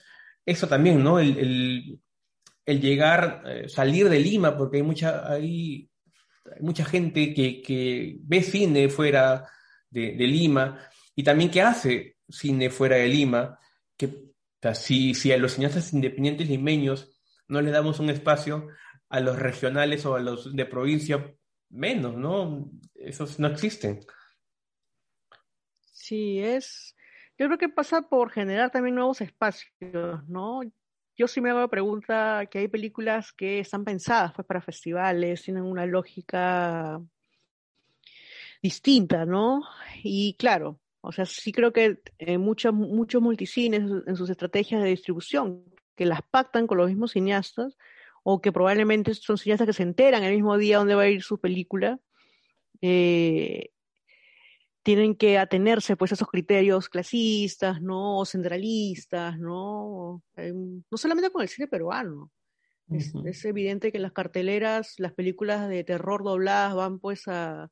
eso 0.45 0.67
también, 0.67 1.03
¿no? 1.03 1.19
El, 1.19 1.99
el, 2.65 2.81
llegar, 2.81 3.43
eh, 3.45 3.69
salir 3.69 4.09
de 4.09 4.19
Lima, 4.19 4.57
porque 4.57 4.77
hay 4.77 4.83
mucha, 4.83 5.31
hay 5.31 5.89
hay 6.45 6.61
mucha 6.61 6.85
gente 6.85 7.33
que, 7.33 8.17
ve 8.19 8.41
cine 8.41 8.89
fuera 8.89 9.47
de, 9.89 10.13
Lima 10.13 10.79
y 11.15 11.23
también 11.23 11.49
que 11.49 11.61
hace 11.61 12.17
cine 12.27 12.69
fuera 12.69 12.97
de 12.97 13.07
Lima, 13.07 13.59
que 13.97 14.32
si, 14.73 15.13
si 15.13 15.31
a 15.31 15.37
los 15.37 15.53
cineastas 15.53 15.93
independientes 15.93 16.49
limeños 16.49 17.19
no 17.47 17.61
le 17.61 17.71
damos 17.71 17.99
un 17.99 18.09
espacio, 18.09 18.67
a 19.09 19.19
los 19.19 19.37
regionales 19.37 20.05
o 20.05 20.15
a 20.15 20.19
los 20.19 20.55
de 20.55 20.65
provincia, 20.65 21.35
menos, 21.69 22.15
¿no? 22.15 22.71
Esos 22.95 23.39
no 23.39 23.47
existen. 23.47 23.99
Sí, 25.91 26.39
es. 26.39 26.95
Yo 27.37 27.47
creo 27.47 27.57
que 27.57 27.69
pasa 27.69 28.03
por 28.03 28.31
generar 28.31 28.71
también 28.71 28.95
nuevos 28.95 29.21
espacios, 29.21 30.27
¿no? 30.27 30.61
yo 31.15 31.27
sí 31.27 31.41
me 31.41 31.51
hago 31.51 31.59
la 31.59 31.67
pregunta 31.67 32.47
que 32.49 32.59
hay 32.59 32.67
películas 32.67 33.31
que 33.33 33.59
están 33.59 33.85
pensadas 33.85 34.33
pues 34.33 34.47
para 34.47 34.61
festivales, 34.61 35.43
tienen 35.43 35.63
una 35.63 35.85
lógica 35.85 36.99
distinta, 38.61 39.25
¿no? 39.25 39.61
Y 40.03 40.35
claro, 40.37 40.79
o 41.05 41.11
sea, 41.11 41.25
sí 41.25 41.51
creo 41.51 41.73
que 41.73 41.99
eh, 42.17 42.37
muchos, 42.37 42.73
muchos 42.73 43.21
multicines 43.21 43.81
en 44.07 44.15
sus 44.15 44.29
estrategias 44.29 44.81
de 44.81 44.89
distribución, 44.89 45.65
que 45.95 46.05
las 46.05 46.21
pactan 46.21 46.65
con 46.65 46.77
los 46.77 46.87
mismos 46.87 47.11
cineastas, 47.11 47.77
o 48.23 48.41
que 48.41 48.53
probablemente 48.53 49.13
son 49.13 49.37
cineastas 49.37 49.67
que 49.67 49.73
se 49.73 49.83
enteran 49.83 50.23
el 50.23 50.33
mismo 50.33 50.57
día 50.57 50.77
dónde 50.77 50.95
va 50.95 51.03
a 51.03 51.09
ir 51.09 51.21
su 51.21 51.41
película, 51.41 51.99
eh, 52.81 53.71
tienen 54.81 55.15
que 55.15 55.37
atenerse 55.37 55.97
pues 55.97 56.13
a 56.13 56.15
esos 56.15 56.29
criterios 56.29 56.87
clasistas, 56.87 57.81
¿no? 57.81 58.19
O 58.19 58.25
centralistas, 58.25 59.37
¿no? 59.37 60.23
no 60.37 60.97
solamente 60.97 61.31
con 61.31 61.41
el 61.41 61.49
cine 61.49 61.67
peruano. 61.67 62.31
es, 62.89 63.43
evidente 63.43 63.91
que 63.91 63.99
las 63.99 64.13
carteleras, 64.13 64.95
las 64.99 65.11
películas 65.11 65.67
de 65.67 65.83
terror 65.83 66.23
dobladas 66.23 66.75
van 66.75 66.99
pues 66.99 67.27
a... 67.27 67.69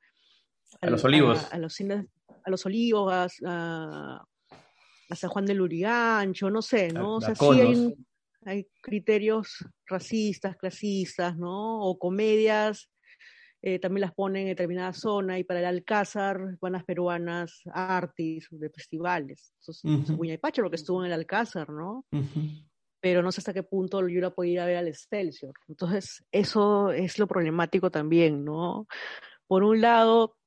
A, 0.82 0.89
los 0.89 1.03
olivos. 1.05 1.47
A, 1.51 1.57
los 1.57 1.73
cines, 1.73 2.05
a 2.43 2.49
los 2.49 2.65
olivos, 2.65 3.33
a, 3.45 4.23
San 5.13 5.29
Juan 5.29 5.45
del 5.45 5.61
Urigancho, 5.61 6.49
no 6.49 6.61
sé, 6.61 6.87
¿no? 6.89 7.15
O 7.15 7.21
sea, 7.21 7.35
sí 7.35 7.45
hay, 7.59 7.93
hay 8.45 8.67
criterios 8.81 9.65
racistas, 9.85 10.55
clasistas, 10.55 11.37
¿no? 11.37 11.81
O 11.81 11.99
comedias 11.99 12.89
eh, 13.63 13.77
también 13.77 14.01
las 14.01 14.13
ponen 14.13 14.43
en 14.43 14.47
determinada 14.49 14.91
zona 14.91 15.37
y 15.37 15.43
para 15.43 15.59
el 15.59 15.67
Alcázar 15.67 16.57
van 16.59 16.73
las 16.73 16.83
peruanas 16.83 17.61
artis 17.71 18.47
de 18.49 18.69
festivales. 18.71 19.53
Eso 19.61 19.71
es 19.71 19.83
uh 19.83 20.39
Pacho, 20.41 20.63
lo 20.63 20.69
que 20.71 20.77
estuvo 20.77 21.01
en 21.01 21.11
el 21.11 21.13
Alcázar, 21.13 21.69
¿no? 21.69 22.05
Pero 22.99 23.21
no 23.21 23.31
sé 23.31 23.41
hasta 23.41 23.53
qué 23.53 23.61
punto 23.61 24.07
yo 24.07 24.19
la 24.19 24.31
podía 24.31 24.53
ir 24.53 24.59
a 24.61 24.65
ver 24.65 24.77
al 24.77 24.87
Excelsior. 24.87 25.53
Entonces, 25.67 26.25
eso 26.31 26.91
es 26.91 27.19
lo 27.19 27.27
problemático 27.27 27.91
también, 27.91 28.43
¿no? 28.43 28.87
Por 29.45 29.63
un 29.63 29.79
lado, 29.79 30.37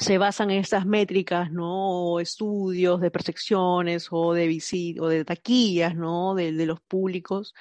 se 0.00 0.18
basan 0.18 0.50
en 0.50 0.58
estas 0.58 0.86
métricas, 0.86 1.52
¿no? 1.52 2.12
O 2.12 2.20
estudios 2.20 3.00
de 3.00 3.10
percepciones 3.10 4.08
o 4.10 4.32
de 4.34 4.96
o 4.98 5.08
de 5.08 5.24
taquillas, 5.24 5.94
¿no? 5.94 6.34
de 6.34 6.66
los 6.66 6.80
públicos 6.80 7.54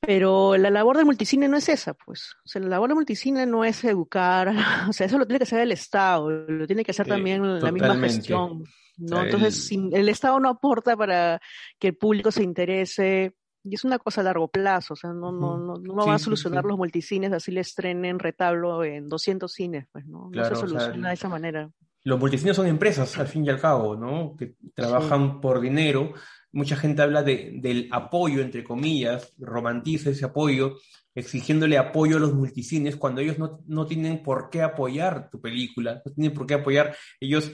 pero 0.00 0.56
la 0.56 0.70
labor 0.70 0.96
del 0.96 1.04
multicine 1.04 1.46
no 1.46 1.58
es 1.58 1.68
esa, 1.68 1.92
pues. 1.92 2.34
O 2.44 2.48
sea, 2.48 2.62
la 2.62 2.68
labor 2.68 2.88
del 2.88 2.96
multicine 2.96 3.44
no 3.46 3.64
es 3.64 3.84
educar, 3.84 4.48
o 4.88 4.92
sea, 4.92 5.06
eso 5.06 5.18
lo 5.18 5.26
tiene 5.26 5.38
que 5.38 5.44
hacer 5.44 5.60
el 5.60 5.72
Estado, 5.72 6.30
lo 6.30 6.66
tiene 6.66 6.84
que 6.84 6.90
hacer 6.90 7.06
también 7.06 7.60
la 7.60 7.70
misma 7.70 7.96
gestión, 7.96 8.64
¿no? 8.96 9.22
Entonces, 9.22 9.70
el... 9.72 9.94
el 9.94 10.08
Estado 10.08 10.40
no 10.40 10.48
aporta 10.48 10.96
para 10.96 11.40
que 11.78 11.88
el 11.88 11.96
público 11.96 12.30
se 12.30 12.42
interese, 12.42 13.34
y 13.62 13.74
es 13.74 13.84
una 13.84 13.98
cosa 13.98 14.20
a 14.20 14.24
largo 14.24 14.48
plazo, 14.48 14.94
o 14.94 14.96
sea, 14.96 15.12
no, 15.12 15.32
no, 15.32 15.58
no, 15.58 15.74
no 15.76 16.06
va 16.06 16.14
a 16.14 16.18
solucionar 16.18 16.64
los 16.64 16.78
multicines 16.78 17.32
así 17.32 17.52
le 17.52 17.60
estrenen 17.60 18.18
retablo 18.18 18.84
en 18.84 19.08
200 19.08 19.52
cines, 19.52 19.86
pues, 19.92 20.06
¿no? 20.06 20.30
no 20.32 20.44
se 20.44 20.56
soluciona 20.56 21.08
de 21.08 21.14
esa 21.14 21.28
manera. 21.28 21.70
Los 22.02 22.18
multicines 22.18 22.56
son 22.56 22.66
empresas, 22.66 23.18
al 23.18 23.26
fin 23.26 23.44
y 23.44 23.50
al 23.50 23.60
cabo, 23.60 23.94
¿no? 23.94 24.34
Que 24.34 24.54
trabajan 24.74 25.38
por 25.42 25.60
dinero 25.60 26.14
mucha 26.52 26.76
gente 26.76 27.02
habla 27.02 27.22
de, 27.22 27.52
del 27.54 27.88
apoyo, 27.90 28.40
entre 28.40 28.64
comillas, 28.64 29.32
romantiza 29.38 30.10
ese 30.10 30.24
apoyo, 30.24 30.76
exigiéndole 31.14 31.78
apoyo 31.78 32.16
a 32.16 32.20
los 32.20 32.34
multicines 32.34 32.96
cuando 32.96 33.20
ellos 33.20 33.38
no, 33.38 33.60
no 33.66 33.86
tienen 33.86 34.22
por 34.22 34.50
qué 34.50 34.62
apoyar 34.62 35.30
tu 35.30 35.40
película, 35.40 36.02
no 36.04 36.12
tienen 36.12 36.34
por 36.34 36.46
qué 36.46 36.54
apoyar, 36.54 36.96
ellos, 37.20 37.52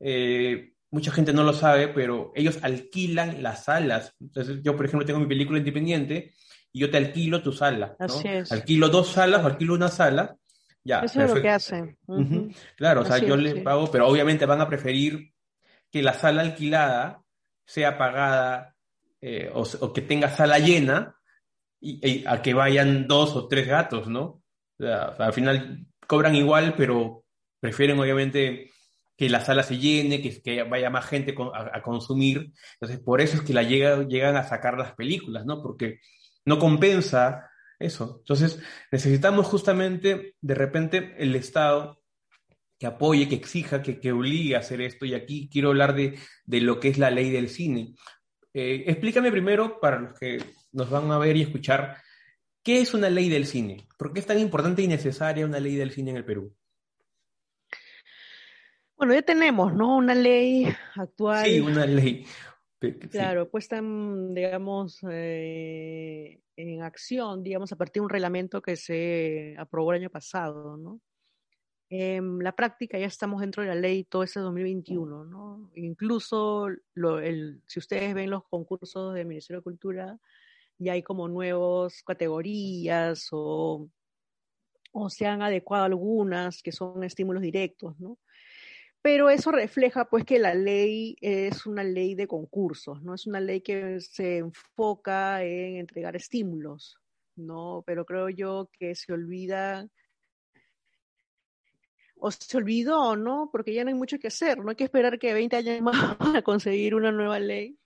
eh, 0.00 0.71
mucha 0.92 1.10
gente 1.10 1.32
no 1.32 1.42
lo 1.42 1.54
sabe, 1.54 1.88
pero 1.88 2.32
ellos 2.34 2.58
alquilan 2.62 3.42
las 3.42 3.64
salas. 3.64 4.14
Entonces, 4.20 4.60
yo, 4.62 4.76
por 4.76 4.86
ejemplo, 4.86 5.06
tengo 5.06 5.18
mi 5.18 5.26
película 5.26 5.58
independiente 5.58 6.34
y 6.70 6.80
yo 6.80 6.90
te 6.90 6.98
alquilo 6.98 7.42
tu 7.42 7.52
sala. 7.52 7.96
¿no? 7.98 8.06
Así 8.06 8.28
es. 8.28 8.52
Alquilo 8.52 8.88
dos 8.90 9.08
salas 9.08 9.42
o 9.42 9.46
alquilo 9.46 9.74
una 9.74 9.88
sala. 9.88 10.36
Ya, 10.84 11.00
Eso 11.00 11.22
es 11.22 11.34
lo 11.34 11.40
que 11.40 11.48
hacen. 11.48 11.98
Claro, 12.76 13.00
o 13.00 13.04
sea, 13.04 13.18
yo 13.18 13.36
les 13.36 13.62
pago, 13.62 13.90
pero 13.90 14.06
obviamente 14.06 14.46
van 14.46 14.60
a 14.60 14.68
preferir 14.68 15.32
que 15.90 16.02
la 16.02 16.12
sala 16.12 16.42
alquilada 16.42 17.22
sea 17.64 17.96
pagada 17.96 18.74
eh, 19.20 19.50
o, 19.54 19.92
que 19.92 20.02
tenga 20.02 20.28
sala 20.28 20.58
llena 20.58 21.16
y, 21.80 22.26
a 22.26 22.42
que 22.42 22.52
vayan 22.52 23.06
dos 23.06 23.34
o 23.36 23.48
tres 23.48 23.66
gatos, 23.66 24.08
¿no? 24.08 24.42
al 24.80 25.32
final 25.32 25.86
cobran 26.08 26.34
igual, 26.34 26.74
pero 26.76 27.24
prefieren 27.60 28.00
obviamente 28.00 28.71
que 29.22 29.30
la 29.30 29.40
sala 29.40 29.62
se 29.62 29.78
llene, 29.78 30.20
que, 30.20 30.42
que 30.42 30.64
vaya 30.64 30.90
más 30.90 31.06
gente 31.06 31.32
a, 31.54 31.80
consumir. 31.80 32.52
Entonces, 32.72 32.98
por 32.98 33.20
eso 33.20 33.36
es 33.36 33.42
que 33.42 33.54
la 33.54 33.62
llega, 33.62 34.02
llegan 34.02 34.34
a 34.34 34.42
sacar 34.42 34.76
las 34.76 34.94
películas, 34.94 35.46
¿no? 35.46 35.62
Porque 35.62 36.00
no 36.44 36.58
compensa 36.58 37.48
eso. 37.78 38.16
Entonces, 38.18 38.58
necesitamos 38.90 39.46
justamente, 39.46 40.34
de 40.40 40.54
repente, 40.56 41.14
el 41.18 41.36
Estado 41.36 42.02
que 42.80 42.86
apoye, 42.88 43.28
que 43.28 43.36
exija, 43.36 43.80
que, 43.80 44.00
que 44.00 44.10
obligue 44.10 44.56
a 44.56 44.58
hacer 44.58 44.80
esto. 44.80 45.06
Y 45.06 45.14
aquí 45.14 45.48
quiero 45.48 45.68
hablar 45.68 45.94
de, 45.94 46.18
de 46.44 46.60
lo 46.60 46.80
que 46.80 46.88
es 46.88 46.98
la 46.98 47.12
ley 47.12 47.30
del 47.30 47.48
cine. 47.48 47.94
Eh, 48.52 48.82
explícame 48.88 49.30
primero, 49.30 49.78
para 49.78 50.00
los 50.00 50.18
que 50.18 50.42
nos 50.72 50.90
van 50.90 51.12
a 51.12 51.18
ver 51.18 51.36
y 51.36 51.42
escuchar, 51.42 51.96
¿qué 52.64 52.80
es 52.80 52.92
una 52.92 53.08
ley 53.08 53.28
del 53.28 53.46
cine? 53.46 53.86
¿Por 53.96 54.12
qué 54.12 54.18
es 54.18 54.26
tan 54.26 54.40
importante 54.40 54.82
y 54.82 54.88
necesaria 54.88 55.46
una 55.46 55.60
ley 55.60 55.76
del 55.76 55.92
cine 55.92 56.10
en 56.10 56.16
el 56.16 56.24
Perú? 56.24 56.56
Bueno, 59.02 59.14
ya 59.14 59.22
tenemos, 59.22 59.74
¿no? 59.74 59.96
Una 59.96 60.14
ley 60.14 60.64
actual. 60.94 61.44
Sí, 61.44 61.58
una 61.58 61.84
ley. 61.86 62.24
Claro, 63.10 63.50
puesta 63.50 63.78
en, 63.78 64.32
digamos, 64.32 65.00
eh, 65.10 66.40
en 66.54 66.82
acción, 66.82 67.42
digamos, 67.42 67.72
a 67.72 67.76
partir 67.76 67.94
de 67.94 68.04
un 68.04 68.10
reglamento 68.10 68.62
que 68.62 68.76
se 68.76 69.56
aprobó 69.58 69.92
el 69.92 70.02
año 70.02 70.10
pasado, 70.10 70.76
¿no? 70.76 71.00
En 71.90 72.38
la 72.44 72.52
práctica 72.52 72.96
ya 72.96 73.06
estamos 73.06 73.40
dentro 73.40 73.64
de 73.64 73.70
la 73.70 73.74
ley 73.74 74.04
todo 74.04 74.22
ese 74.22 74.38
2021, 74.38 75.24
¿no? 75.24 75.72
Incluso 75.74 76.68
si 77.66 77.80
ustedes 77.80 78.14
ven 78.14 78.30
los 78.30 78.44
concursos 78.44 79.14
del 79.14 79.26
Ministerio 79.26 79.62
de 79.62 79.64
Cultura, 79.64 80.16
ya 80.78 80.92
hay 80.92 81.02
como 81.02 81.26
nuevas 81.26 82.04
categorías 82.04 83.26
o, 83.32 83.88
o 84.92 85.10
se 85.10 85.26
han 85.26 85.42
adecuado 85.42 85.86
algunas 85.86 86.62
que 86.62 86.70
son 86.70 87.02
estímulos 87.02 87.42
directos, 87.42 87.98
¿no? 87.98 88.18
Pero 89.02 89.30
eso 89.30 89.50
refleja 89.50 90.04
pues 90.04 90.24
que 90.24 90.38
la 90.38 90.54
ley 90.54 91.16
es 91.20 91.66
una 91.66 91.82
ley 91.82 92.14
de 92.14 92.28
concursos, 92.28 93.02
¿no? 93.02 93.14
Es 93.14 93.26
una 93.26 93.40
ley 93.40 93.60
que 93.60 94.00
se 94.00 94.38
enfoca 94.38 95.42
en 95.42 95.78
entregar 95.78 96.14
estímulos, 96.14 96.98
¿no? 97.34 97.82
Pero 97.84 98.06
creo 98.06 98.28
yo 98.28 98.70
que 98.72 98.94
se 98.94 99.12
olvida 99.12 99.88
o 102.14 102.30
se 102.30 102.56
olvidó, 102.56 103.16
¿no? 103.16 103.48
Porque 103.50 103.74
ya 103.74 103.82
no 103.82 103.88
hay 103.88 103.96
mucho 103.96 104.20
que 104.20 104.28
hacer, 104.28 104.58
no 104.58 104.70
hay 104.70 104.76
que 104.76 104.84
esperar 104.84 105.18
que 105.18 105.34
20 105.34 105.56
años 105.56 105.80
más 105.82 106.16
para 106.16 106.42
conseguir 106.42 106.94
una 106.94 107.10
nueva 107.10 107.40
ley. 107.40 107.76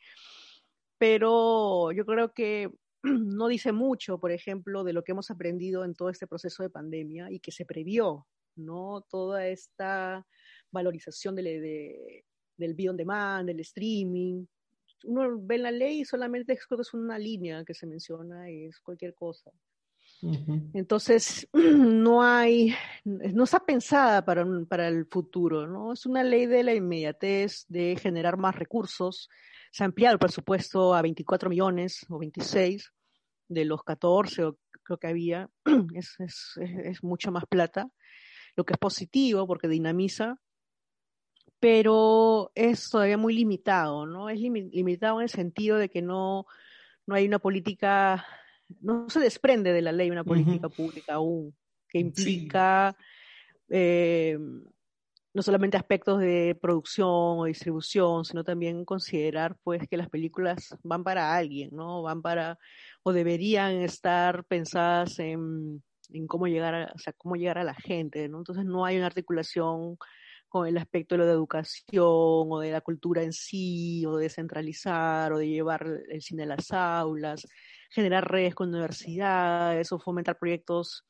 Pero 0.99 1.93
yo 1.93 2.05
creo 2.05 2.35
que 2.35 2.71
no 3.03 3.49
dice 3.49 3.73
mucho, 3.73 4.19
por 4.19 4.33
ejemplo, 4.33 4.85
de 4.85 4.93
lo 4.93 5.03
que 5.03 5.13
hemos 5.13 5.31
aprendido 5.31 5.83
en 5.83 5.95
todo 5.95 6.11
este 6.11 6.27
proceso 6.27 6.63
de 6.63 6.69
pandemia 6.69 7.31
y 7.31 7.41
que 7.41 7.53
se 7.53 7.65
previó, 7.65 8.27
¿no? 8.55 9.01
Toda 9.09 9.49
esta 9.49 10.27
valorización 10.77 11.35
de, 11.37 12.25
del 12.57 12.75
video 12.75 12.93
on 12.93 12.97
demand, 12.97 13.47
del 13.47 13.61
streaming. 13.61 14.45
Uno 15.05 15.39
ve 15.41 15.59
la 15.59 15.71
ley 15.71 16.01
y 16.01 16.05
solamente 16.05 16.53
es 16.53 16.95
una 16.95 17.19
línea 17.19 17.65
que 17.65 17.75
se 17.75 17.87
menciona 17.87 18.51
y 18.51 18.67
es 18.67 18.81
cualquier 18.81 19.15
cosa. 19.15 19.51
Entonces, 20.73 21.49
no 21.53 22.23
hay, 22.23 22.75
no 23.05 23.45
está 23.45 23.61
pensada 23.61 24.25
para, 24.25 24.47
para 24.69 24.89
el 24.89 25.07
futuro, 25.07 25.67
¿no? 25.67 25.93
Es 25.93 26.07
una 26.07 26.25
ley 26.25 26.47
de 26.47 26.63
la 26.63 26.75
inmediatez, 26.75 27.67
de 27.69 27.97
generar 27.97 28.37
más 28.37 28.57
recursos. 28.57 29.29
Se 29.71 29.83
ha 29.83 29.87
ampliado 29.87 30.15
el 30.15 30.19
presupuesto 30.19 30.95
a 30.95 31.03
24 31.03 31.51
millones 31.51 32.07
o 32.09 32.19
26 32.19 32.93
de 33.49 33.65
los 33.65 33.83
14 33.83 34.45
o 34.45 34.59
creo 34.83 34.99
que 34.99 35.07
había. 35.07 35.49
Es, 35.95 36.15
es, 36.19 36.53
es 36.85 37.03
mucho 37.03 37.31
más 37.31 37.45
plata, 37.47 37.89
lo 38.57 38.65
que 38.65 38.73
es 38.73 38.79
positivo 38.79 39.47
porque 39.47 39.69
dinamiza, 39.69 40.37
pero 41.61 42.53
es 42.55 42.91
todavía 42.91 43.19
muy 43.19 43.35
limitado, 43.35 44.07
¿no? 44.07 44.29
Es 44.29 44.39
limitado 44.41 45.21
en 45.21 45.25
el 45.25 45.31
sentido 45.31 45.79
de 45.79 45.89
que 45.89 46.03
no, 46.03 46.47
no 47.07 47.15
hay 47.15 47.27
una 47.27 47.39
política 47.39 48.25
no 48.81 49.09
se 49.09 49.21
desprende 49.21 49.73
de 49.73 49.83
la 49.83 49.93
ley 49.93 50.11
una 50.11 50.25
política 50.25 50.69
pública 50.69 51.15
aún, 51.15 51.55
que 51.89 51.99
implica 51.99 52.97
eh, 53.69 54.39
no 55.33 55.43
solamente 55.43 55.77
aspectos 55.77 56.19
de 56.19 56.57
producción 56.61 57.09
o 57.11 57.45
distribución, 57.45 58.25
sino 58.25 58.43
también 58.43 58.85
considerar 58.85 59.57
pues 59.63 59.87
que 59.89 59.97
las 59.97 60.09
películas 60.09 60.77
van 60.83 61.05
para 61.05 61.35
alguien, 61.35 61.71
¿no? 61.73 62.03
Van 62.03 62.23
para, 62.23 62.59
o 63.03 63.13
deberían 63.13 63.83
estar 63.83 64.45
pensadas 64.45 65.19
en, 65.19 65.83
cómo 66.27 66.47
llegar 66.47 66.75
a, 66.75 66.93
o 66.95 66.99
sea, 66.99 67.13
cómo 67.13 67.37
llegar 67.37 67.59
a 67.59 67.65
la 67.65 67.75
gente, 67.75 68.29
¿no? 68.29 68.39
Entonces 68.39 68.65
no 68.65 68.85
hay 68.85 68.97
una 68.97 69.07
articulación 69.07 69.99
con 70.49 70.67
el 70.67 70.79
aspecto 70.79 71.17
de 71.17 71.25
la 71.25 71.33
educación 71.33 72.05
o 72.05 72.61
de 72.61 72.71
la 72.71 72.81
cultura 72.81 73.23
en 73.23 73.33
sí, 73.33 74.05
o 74.07 74.17
de 74.17 74.25
descentralizar, 74.25 75.33
o 75.33 75.39
de 75.39 75.49
llevar 75.49 75.87
el 76.09 76.23
cine 76.23 76.45
a 76.45 76.47
las 76.47 76.71
aulas, 76.73 77.47
generar 77.91 78.31
redes 78.31 78.55
con 78.55 78.69
universidades, 78.69 79.93
o 79.93 79.99
fomentar 79.99 80.39
proyectos 80.39 81.05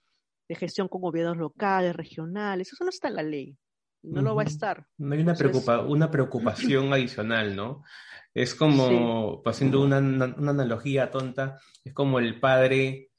de 0.48 0.54
gestión 0.54 0.88
con 0.88 1.00
gobiernos 1.00 1.36
locales, 1.36 1.94
regionales. 1.94 2.72
Eso 2.72 2.84
no 2.84 2.90
está 2.90 3.08
en 3.08 3.14
la 3.14 3.22
ley. 3.22 3.56
No 4.02 4.22
lo 4.22 4.34
va 4.36 4.42
a 4.42 4.46
estar. 4.46 4.86
No 4.98 5.14
hay 5.14 5.20
una, 5.20 5.34
preocupa 5.34 5.80
una 5.80 6.10
preocupación 6.10 6.92
adicional, 6.92 7.56
¿no? 7.56 7.82
Es 8.34 8.54
como, 8.54 9.42
haciendo 9.44 9.82
una, 9.82 9.98
una, 9.98 10.50
analogía 10.50 11.10
tonta, 11.10 11.58
es 11.82 11.92
como 11.92 12.18
el 12.18 12.38
padre 12.38 13.10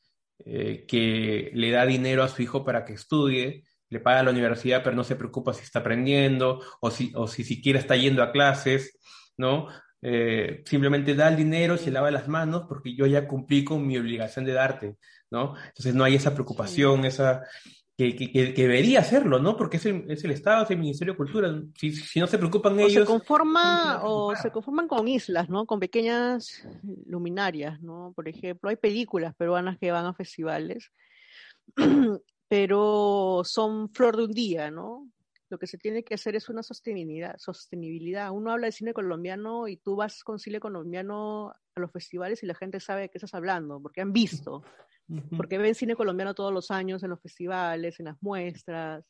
eh, 0.45 0.86
que 0.88 1.51
le 1.53 1.72
da 1.72 1.86
dinero 1.86 2.24
a 2.24 2.30
su 2.30 2.41
hijo 2.41 2.63
para 2.63 2.86
que 2.86 2.93
estudie, 2.93 3.63
le 3.89 3.99
paga 3.99 4.19
a 4.19 4.23
la 4.23 4.31
universidad, 4.31 4.83
pero 4.83 4.95
no 4.95 5.03
se 5.03 5.15
preocupa 5.15 5.53
si 5.53 5.63
está 5.63 5.79
aprendiendo 5.79 6.61
o 6.81 6.91
si, 6.91 7.11
o 7.15 7.27
si 7.27 7.43
siquiera 7.43 7.79
está 7.79 7.95
yendo 7.95 8.23
a 8.23 8.31
clases, 8.31 8.97
¿no? 9.38 9.67
Eh, 10.01 10.63
simplemente 10.65 11.15
da 11.15 11.27
el 11.27 11.35
dinero, 11.35 11.77
se 11.77 11.91
lava 11.91 12.11
las 12.11 12.27
manos 12.27 12.65
porque 12.67 12.95
yo 12.95 13.05
ya 13.05 13.27
cumplí 13.27 13.63
con 13.63 13.85
mi 13.85 13.97
obligación 13.97 14.45
de 14.45 14.53
darte, 14.53 14.97
¿no? 15.31 15.55
Entonces 15.67 15.95
no 15.95 16.03
hay 16.03 16.15
esa 16.15 16.33
preocupación, 16.33 17.05
esa, 17.05 17.43
que, 17.97 18.15
que, 18.15 18.53
debería 18.53 18.99
hacerlo, 18.99 19.39
¿no? 19.39 19.57
Porque 19.57 19.77
es 19.77 19.85
el, 19.88 20.05
es 20.11 20.23
el 20.23 20.29
Estado, 20.29 20.63
es 20.63 20.69
el 20.69 20.77
Ministerio 20.77 21.13
de 21.13 21.17
Cultura. 21.17 21.51
Si, 21.75 21.91
si 21.93 22.19
no 22.19 22.27
se 22.27 22.38
preocupan 22.38 22.79
ellos. 22.79 22.93
Se 22.93 23.05
conforma, 23.05 24.01
o 24.03 24.35
se 24.35 24.51
conforman 24.51 24.88
con 24.88 25.07
islas, 25.07 25.49
¿no? 25.49 25.65
Con 25.65 25.79
pequeñas 25.79 26.67
luminarias, 27.07 27.81
¿no? 27.81 28.13
Por 28.15 28.27
ejemplo, 28.29 28.69
hay 28.69 28.75
películas 28.75 29.33
peruanas 29.35 29.79
que 29.79 29.91
van 29.91 30.05
a 30.05 30.13
festivales, 30.13 30.91
pero 32.47 33.41
son 33.43 33.89
flor 33.89 34.17
de 34.17 34.23
un 34.25 34.31
día, 34.31 34.71
¿no? 34.71 35.09
Lo 35.49 35.57
que 35.57 35.67
se 35.67 35.77
tiene 35.77 36.03
que 36.03 36.15
hacer 36.15 36.35
es 36.35 36.49
una 36.49 36.61
sostenibilidad, 36.63 37.37
sostenibilidad. 37.37 38.31
Uno 38.31 38.51
habla 38.51 38.67
de 38.67 38.73
cine 38.73 38.93
colombiano 38.93 39.67
y 39.67 39.77
tú 39.77 39.95
vas 39.95 40.23
con 40.23 40.39
cine 40.39 40.59
colombiano 40.59 41.53
a 41.75 41.79
los 41.79 41.91
festivales 41.91 42.43
y 42.43 42.45
la 42.45 42.55
gente 42.55 42.79
sabe 42.79 43.03
de 43.03 43.09
qué 43.09 43.17
estás 43.17 43.33
hablando, 43.33 43.81
porque 43.81 44.01
han 44.01 44.11
visto 44.11 44.63
porque 45.35 45.57
ven 45.57 45.75
cine 45.75 45.95
colombiano 45.95 46.33
todos 46.33 46.53
los 46.53 46.69
años 46.71 47.01
en 47.03 47.09
los 47.09 47.21
festivales, 47.21 47.99
en 47.99 48.07
las 48.07 48.21
muestras, 48.21 49.05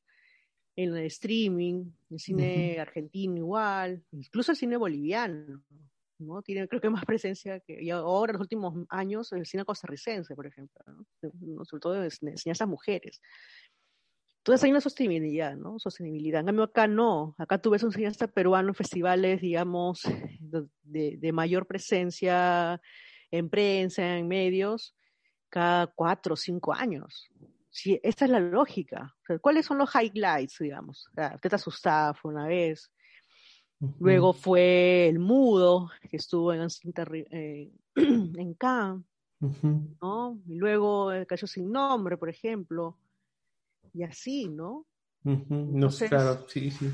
en 0.76 0.96
el 0.96 1.06
streaming, 1.06 1.86
el 2.12 2.20
cine 2.20 2.80
argentino 2.80 3.38
igual, 3.38 4.04
incluso 4.12 4.52
el 4.52 4.58
cine 4.58 4.78
boliviano, 4.78 5.64
¿no? 6.20 6.42
Tiene 6.42 6.68
creo 6.68 6.82
que 6.82 6.90
más 6.90 7.06
presencia 7.06 7.60
que, 7.60 7.82
y 7.82 7.90
ahora 7.90 8.32
en 8.32 8.36
los 8.36 8.42
últimos 8.42 8.86
años, 8.90 9.32
el 9.34 9.46
cine 9.46 9.66
costarricense, 9.66 10.36
por 10.36 10.48
ejemplo, 10.48 10.82
¿no? 10.88 11.66
sobre 11.66 11.82
todo 11.82 11.94
de 11.94 12.10
enseñanzas 12.22 12.68
mujeres. 12.68 13.22
Entonces 14.48 14.64
hay 14.64 14.72
una 14.72 14.80
sostenibilidad, 14.80 15.58
¿no? 15.58 15.78
Sostenibilidad. 15.78 16.40
En 16.40 16.46
cambio 16.46 16.64
acá 16.64 16.88
no, 16.88 17.36
acá 17.38 17.58
tú 17.58 17.70
ves 17.72 17.84
un 17.84 17.92
cineasta 17.92 18.28
peruano 18.28 18.70
en 18.70 18.76
festivales, 18.76 19.42
digamos, 19.42 20.04
de, 20.84 21.32
mayor 21.34 21.68
presencia 21.68 22.80
en 23.30 23.50
prensa, 23.50 24.18
en 24.18 24.26
medios, 24.30 24.96
cada 25.50 25.88
cuatro 25.88 26.36
o 26.36 26.38
cinco 26.38 26.74
años. 26.74 27.28
Sí, 27.70 28.00
esta 28.02 28.24
es 28.24 28.32
la 28.32 28.40
lógica. 28.40 29.14
¿Cuáles 29.42 29.66
son 29.66 29.80
los 29.80 29.90
highlights, 29.94 30.60
digamos? 30.60 31.10
usted 31.36 31.50
te 31.50 31.56
asustaba 31.56 32.18
una 32.24 32.48
vez. 32.48 32.90
Luego 34.00 34.34
fue 34.34 35.08
El 35.08 35.20
Mudo, 35.20 35.90
que 36.10 36.18
estuvo 36.18 36.54
en, 36.54 36.68
eh, 37.32 37.72
en 37.96 38.54
Cannes, 38.56 39.04
¿no? 40.02 40.40
Y 40.48 40.56
luego 40.56 41.12
El 41.12 41.28
Cacho 41.28 41.48
Sin 41.48 41.72
Nombre, 41.72 42.18
por 42.18 42.30
ejemplo. 42.30 42.98
Y 43.94 44.04
así, 44.04 44.48
¿no? 44.48 44.86
No, 45.24 45.90
claro, 46.10 46.48
sí, 46.48 46.72
sí. 46.72 46.90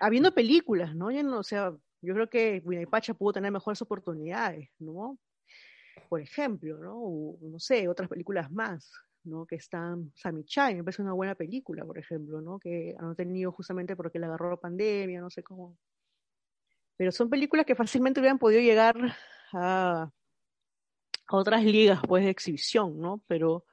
Habiendo 0.00 0.34
películas, 0.34 0.94
¿no? 0.94 1.08
o 1.38 1.42
sea, 1.42 1.72
yo 2.02 2.14
creo 2.14 2.28
que 2.28 2.62
Pacha 2.90 3.14
pudo 3.14 3.34
tener 3.34 3.52
mejores 3.52 3.80
oportunidades, 3.82 4.70
¿no? 4.78 5.18
por 6.08 6.20
ejemplo, 6.20 6.78
¿no? 6.78 7.36
no 7.40 7.58
sé, 7.58 7.88
otras 7.88 8.08
películas 8.08 8.50
más, 8.50 8.92
¿no? 9.24 9.46
Que 9.46 9.56
están, 9.56 10.12
Sammy 10.14 10.44
Chai, 10.44 10.74
me 10.74 10.84
parece 10.84 11.02
una 11.02 11.12
buena 11.12 11.34
película, 11.34 11.84
por 11.84 11.98
ejemplo, 11.98 12.40
¿no? 12.40 12.58
Que 12.58 12.94
han 12.98 13.14
tenido 13.16 13.52
justamente 13.52 13.96
porque 13.96 14.18
le 14.18 14.26
agarró 14.26 14.50
la 14.50 14.56
pandemia, 14.56 15.20
no 15.20 15.30
sé 15.30 15.42
cómo. 15.42 15.76
Pero 16.96 17.12
son 17.12 17.28
películas 17.28 17.66
que 17.66 17.74
fácilmente 17.74 18.20
hubieran 18.20 18.38
podido 18.38 18.60
llegar 18.60 18.96
a, 19.52 20.10
otras 21.30 21.64
ligas, 21.64 22.00
pues, 22.06 22.24
de 22.24 22.30
exhibición, 22.30 23.00
¿no? 23.00 23.22
Pero, 23.26 23.64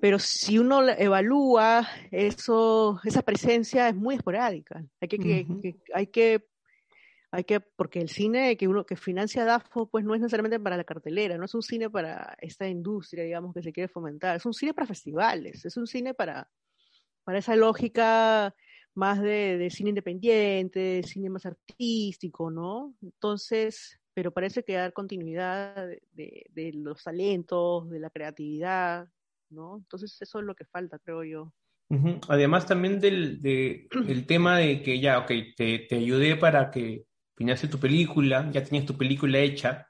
pero 0.00 0.18
si 0.18 0.58
uno 0.58 0.88
evalúa 0.88 1.86
eso, 2.10 3.00
esa 3.04 3.22
presencia 3.22 3.88
es 3.88 3.94
muy 3.94 4.14
esporádica. 4.14 4.84
Hay 5.00 5.08
que, 5.08 5.46
hay 5.92 6.06
que 6.06 6.46
hay 7.34 7.44
que, 7.44 7.60
porque 7.60 7.98
el 7.98 8.10
cine 8.10 8.58
que 8.58 8.68
uno 8.68 8.84
que 8.84 8.94
financia 8.94 9.46
DAFO, 9.46 9.88
pues 9.88 10.04
no 10.04 10.14
es 10.14 10.20
necesariamente 10.20 10.60
para 10.60 10.76
la 10.76 10.84
cartelera, 10.84 11.38
no 11.38 11.46
es 11.46 11.54
un 11.54 11.62
cine 11.62 11.88
para 11.88 12.36
esta 12.38 12.68
industria, 12.68 13.24
digamos, 13.24 13.54
que 13.54 13.62
se 13.62 13.72
quiere 13.72 13.88
fomentar, 13.88 14.36
es 14.36 14.44
un 14.44 14.52
cine 14.52 14.74
para 14.74 14.86
festivales, 14.86 15.64
es 15.64 15.78
un 15.78 15.86
cine 15.86 16.12
para, 16.12 16.50
para 17.24 17.38
esa 17.38 17.56
lógica 17.56 18.54
más 18.94 19.20
de, 19.22 19.68
cine 19.70 19.90
independiente, 19.90 20.78
de 20.78 21.02
cine 21.02 21.30
más 21.30 21.46
artístico, 21.46 22.50
¿no? 22.50 22.94
Entonces, 23.02 23.98
pero 24.14 24.32
parece 24.32 24.62
que 24.62 24.74
dar 24.74 24.92
continuidad 24.92 25.88
de, 26.12 26.46
de, 26.50 26.72
los 26.74 27.02
talentos, 27.02 27.88
de 27.88 28.00
la 28.00 28.10
creatividad, 28.10 29.08
¿no? 29.50 29.78
Entonces 29.78 30.16
eso 30.20 30.40
es 30.40 30.44
lo 30.44 30.54
que 30.54 30.64
falta, 30.64 30.98
creo 30.98 31.24
yo. 31.24 31.52
Además 32.28 32.64
también 32.64 33.00
del, 33.00 33.42
de, 33.42 33.86
el 34.08 34.26
tema 34.26 34.56
de 34.56 34.82
que 34.82 34.98
ya, 34.98 35.18
ok, 35.18 35.30
te, 35.54 35.80
te 35.80 35.96
ayudé 35.96 36.36
para 36.36 36.70
que 36.70 37.04
financiaste 37.36 37.76
tu 37.76 37.78
película, 37.78 38.50
ya 38.50 38.64
tenías 38.64 38.86
tu 38.86 38.96
película 38.96 39.38
hecha 39.38 39.88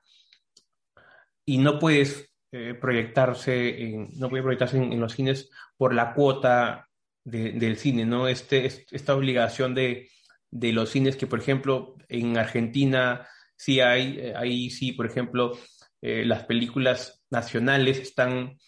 y 1.44 1.58
no 1.58 1.78
puedes 1.78 2.32
eh, 2.52 2.74
proyectarse, 2.74 3.82
en, 3.82 4.10
no 4.18 4.28
puede 4.28 4.42
proyectarse 4.42 4.76
en, 4.76 5.00
los 5.00 5.14
cines 5.14 5.50
por 5.76 5.94
la 5.94 6.12
cuota 6.12 6.88
del 7.24 7.76
cine, 7.76 8.04
¿no? 8.04 8.28
Este, 8.28 8.66
esta 8.66 9.14
obligación 9.14 9.74
de, 9.74 10.08
los 10.50 10.90
cines 10.90 11.16
que, 11.16 11.26
por 11.26 11.40
ejemplo, 11.40 11.96
en 12.08 12.36
Argentina 12.36 13.26
sí 13.56 13.80
hay, 13.80 14.18
eh, 14.18 14.34
ahí 14.36 14.70
sí, 14.70 14.92
por 14.92 15.06
ejemplo, 15.06 15.58
eh, 16.00 16.24
las 16.24 16.44
películas 16.44 17.22
nacionales 17.30 17.98
están, 17.98 18.58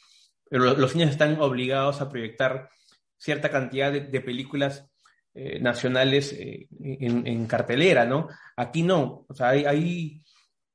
los, 0.50 0.92
cines 0.92 1.10
están 1.10 1.40
obligados 1.40 2.00
a 2.00 2.08
proyectar 2.08 2.68
cierta 3.16 3.50
cantidad 3.50 3.92
de 3.92 4.20
películas 4.20 4.88
eh, 5.36 5.58
nacionales 5.58 6.32
eh, 6.32 6.68
en, 6.80 7.46
cartelera, 7.46 8.04
¿no? 8.04 8.28
Aquí 8.56 8.84
no, 8.84 9.26
o 9.28 9.34
sea, 9.34 9.48
hay, 9.48 10.22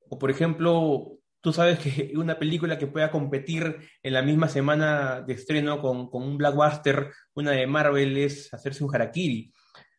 o 0.10 0.20
por 0.20 0.30
ejemplo, 0.30 1.19
tú 1.42 1.54
sabes 1.54 1.80
que 1.80 2.14
una 2.18 2.38
película 2.38 2.78
que 2.78 2.88
pueda 2.88 3.12
competir 3.12 3.78
en 4.04 4.14
la 4.14 4.22
misma 4.22 4.48
semana 4.48 5.22
de 5.22 5.34
estreno 5.34 5.82
con, 5.82 6.10
con 6.10 6.24
un 6.24 6.38
blockbuster, 6.38 7.12
una 7.34 7.52
de 7.52 7.68
Marvel, 7.68 8.18
es 8.18 8.54
hacerse 8.54 8.84
un 8.84 8.94
harakiri, 8.94 9.52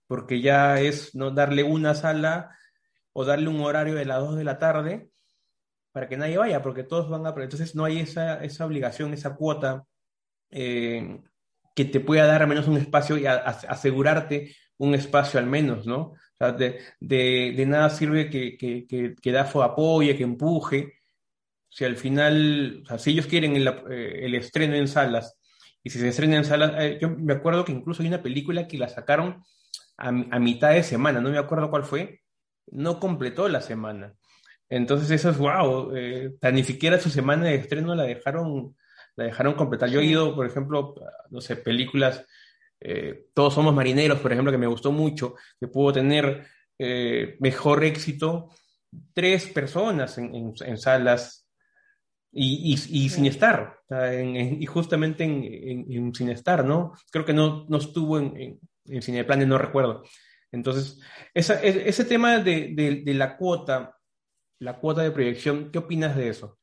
porque 0.06 0.40
ya 0.40 0.80
es 0.80 1.14
no 1.14 1.30
darle 1.30 1.62
una 1.62 1.94
sala 1.94 2.56
o 3.12 3.24
darle 3.24 3.48
un 3.48 3.60
horario 3.60 3.94
de 3.94 4.04
las 4.04 4.20
2 4.20 4.36
de 4.36 4.44
la 4.44 4.58
tarde 4.58 5.10
para 5.92 6.08
que 6.08 6.16
nadie 6.16 6.38
vaya, 6.38 6.62
porque 6.62 6.84
todos 6.84 7.08
van 7.08 7.26
a... 7.26 7.30
Entonces 7.30 7.74
no 7.74 7.84
hay 7.84 7.98
esa, 7.98 8.42
esa 8.44 8.66
obligación, 8.66 9.12
esa 9.12 9.34
cuota 9.34 9.84
eh, 10.50 11.20
que 11.74 11.84
te 11.84 12.00
pueda 12.00 12.26
dar 12.26 12.42
al 12.42 12.48
menos 12.48 12.68
un 12.68 12.76
espacio 12.76 13.18
y 13.18 13.26
asegurarte 13.26 14.54
un 14.78 14.94
espacio 14.94 15.38
al 15.38 15.46
menos, 15.46 15.86
¿no? 15.86 16.00
O 16.00 16.16
sea, 16.38 16.52
de, 16.52 17.64
nada 17.66 17.90
sirve 17.90 18.30
que, 18.30 18.56
que, 18.56 19.14
que, 19.20 19.32
DAFO 19.32 19.62
apoye, 19.62 20.16
que 20.16 20.22
empuje, 20.22 20.99
si 21.70 21.84
al 21.84 21.96
final, 21.96 22.82
o 22.84 22.86
sea, 22.86 22.98
si 22.98 23.10
ellos 23.10 23.26
quieren 23.26 23.56
el, 23.56 23.68
eh, 23.68 24.26
el, 24.26 24.34
estreno 24.34 24.74
en 24.74 24.88
salas, 24.88 25.38
y 25.82 25.90
si 25.90 25.98
se 25.98 26.08
estrena 26.08 26.36
en 26.36 26.44
salas, 26.44 26.72
eh, 26.78 26.98
yo 27.00 27.10
me 27.10 27.32
acuerdo 27.32 27.64
que 27.64 27.72
incluso 27.72 28.02
hay 28.02 28.08
una 28.08 28.22
película 28.22 28.66
que 28.66 28.76
la 28.76 28.88
sacaron 28.88 29.42
a, 29.96 30.10
mitad 30.12 30.72
de 30.72 30.82
semana, 30.82 31.20
no 31.20 31.30
me 31.30 31.38
acuerdo 31.38 31.70
cuál 31.70 31.84
fue, 31.84 32.20
no 32.66 32.98
completó 32.98 33.48
la 33.48 33.60
semana. 33.60 34.14
Entonces 34.68 35.10
eso 35.10 35.30
es 35.30 35.36
wow, 35.36 35.94
eh, 35.94 36.32
ni 36.52 36.64
siquiera 36.64 36.98
su 36.98 37.10
semana 37.10 37.44
de 37.44 37.56
estreno 37.56 37.94
la 37.94 38.04
dejaron 38.04 38.76
la 39.16 39.24
dejaron 39.24 39.54
completar. 39.54 39.90
Yo 39.90 40.00
he 40.00 40.06
ido, 40.06 40.34
por 40.34 40.46
ejemplo, 40.46 40.94
no 41.30 41.40
sé, 41.40 41.56
películas, 41.56 42.24
eh, 42.80 43.26
Todos 43.34 43.52
somos 43.52 43.74
marineros, 43.74 44.20
por 44.20 44.32
ejemplo, 44.32 44.50
que 44.50 44.58
me 44.58 44.66
gustó 44.66 44.90
mucho, 44.92 45.34
que 45.58 45.68
pudo 45.68 45.92
tener 45.92 46.46
mejor 47.40 47.84
éxito 47.84 48.48
tres 49.12 49.46
personas 49.46 50.16
en, 50.16 50.78
salas 50.78 51.39
y, 52.32 52.76
sin 52.76 53.26
estar, 53.26 53.80
y 53.88 54.66
justamente 54.66 55.24
en, 55.24 56.14
sin 56.14 56.30
estar, 56.30 56.64
¿no? 56.64 56.92
Creo 57.10 57.24
que 57.24 57.32
no, 57.32 57.66
no 57.68 57.78
estuvo 57.78 58.18
en, 58.18 58.60
en, 58.86 59.02
Cineplanes, 59.02 59.48
no 59.48 59.58
recuerdo. 59.58 60.04
Entonces, 60.52 61.00
esa, 61.34 61.62
e, 61.62 61.88
ese 61.88 62.04
tema 62.04 62.38
de, 62.38 63.02
de 63.04 63.14
la 63.14 63.36
cuota, 63.36 63.96
la 64.60 64.78
cuota 64.78 65.02
de 65.02 65.10
proyección, 65.10 65.70
¿qué 65.70 65.78
opinas 65.78 66.16
de 66.16 66.28
eso? 66.28 66.60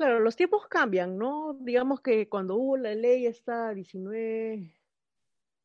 Claro, 0.00 0.18
los 0.20 0.34
tiempos 0.34 0.66
cambian, 0.66 1.18
¿no? 1.18 1.54
Digamos 1.60 2.00
que 2.00 2.28
cuando 2.28 2.56
hubo 2.56 2.76
la 2.78 2.94
ley 2.94 3.26
esta 3.26 3.74
19, 3.74 4.72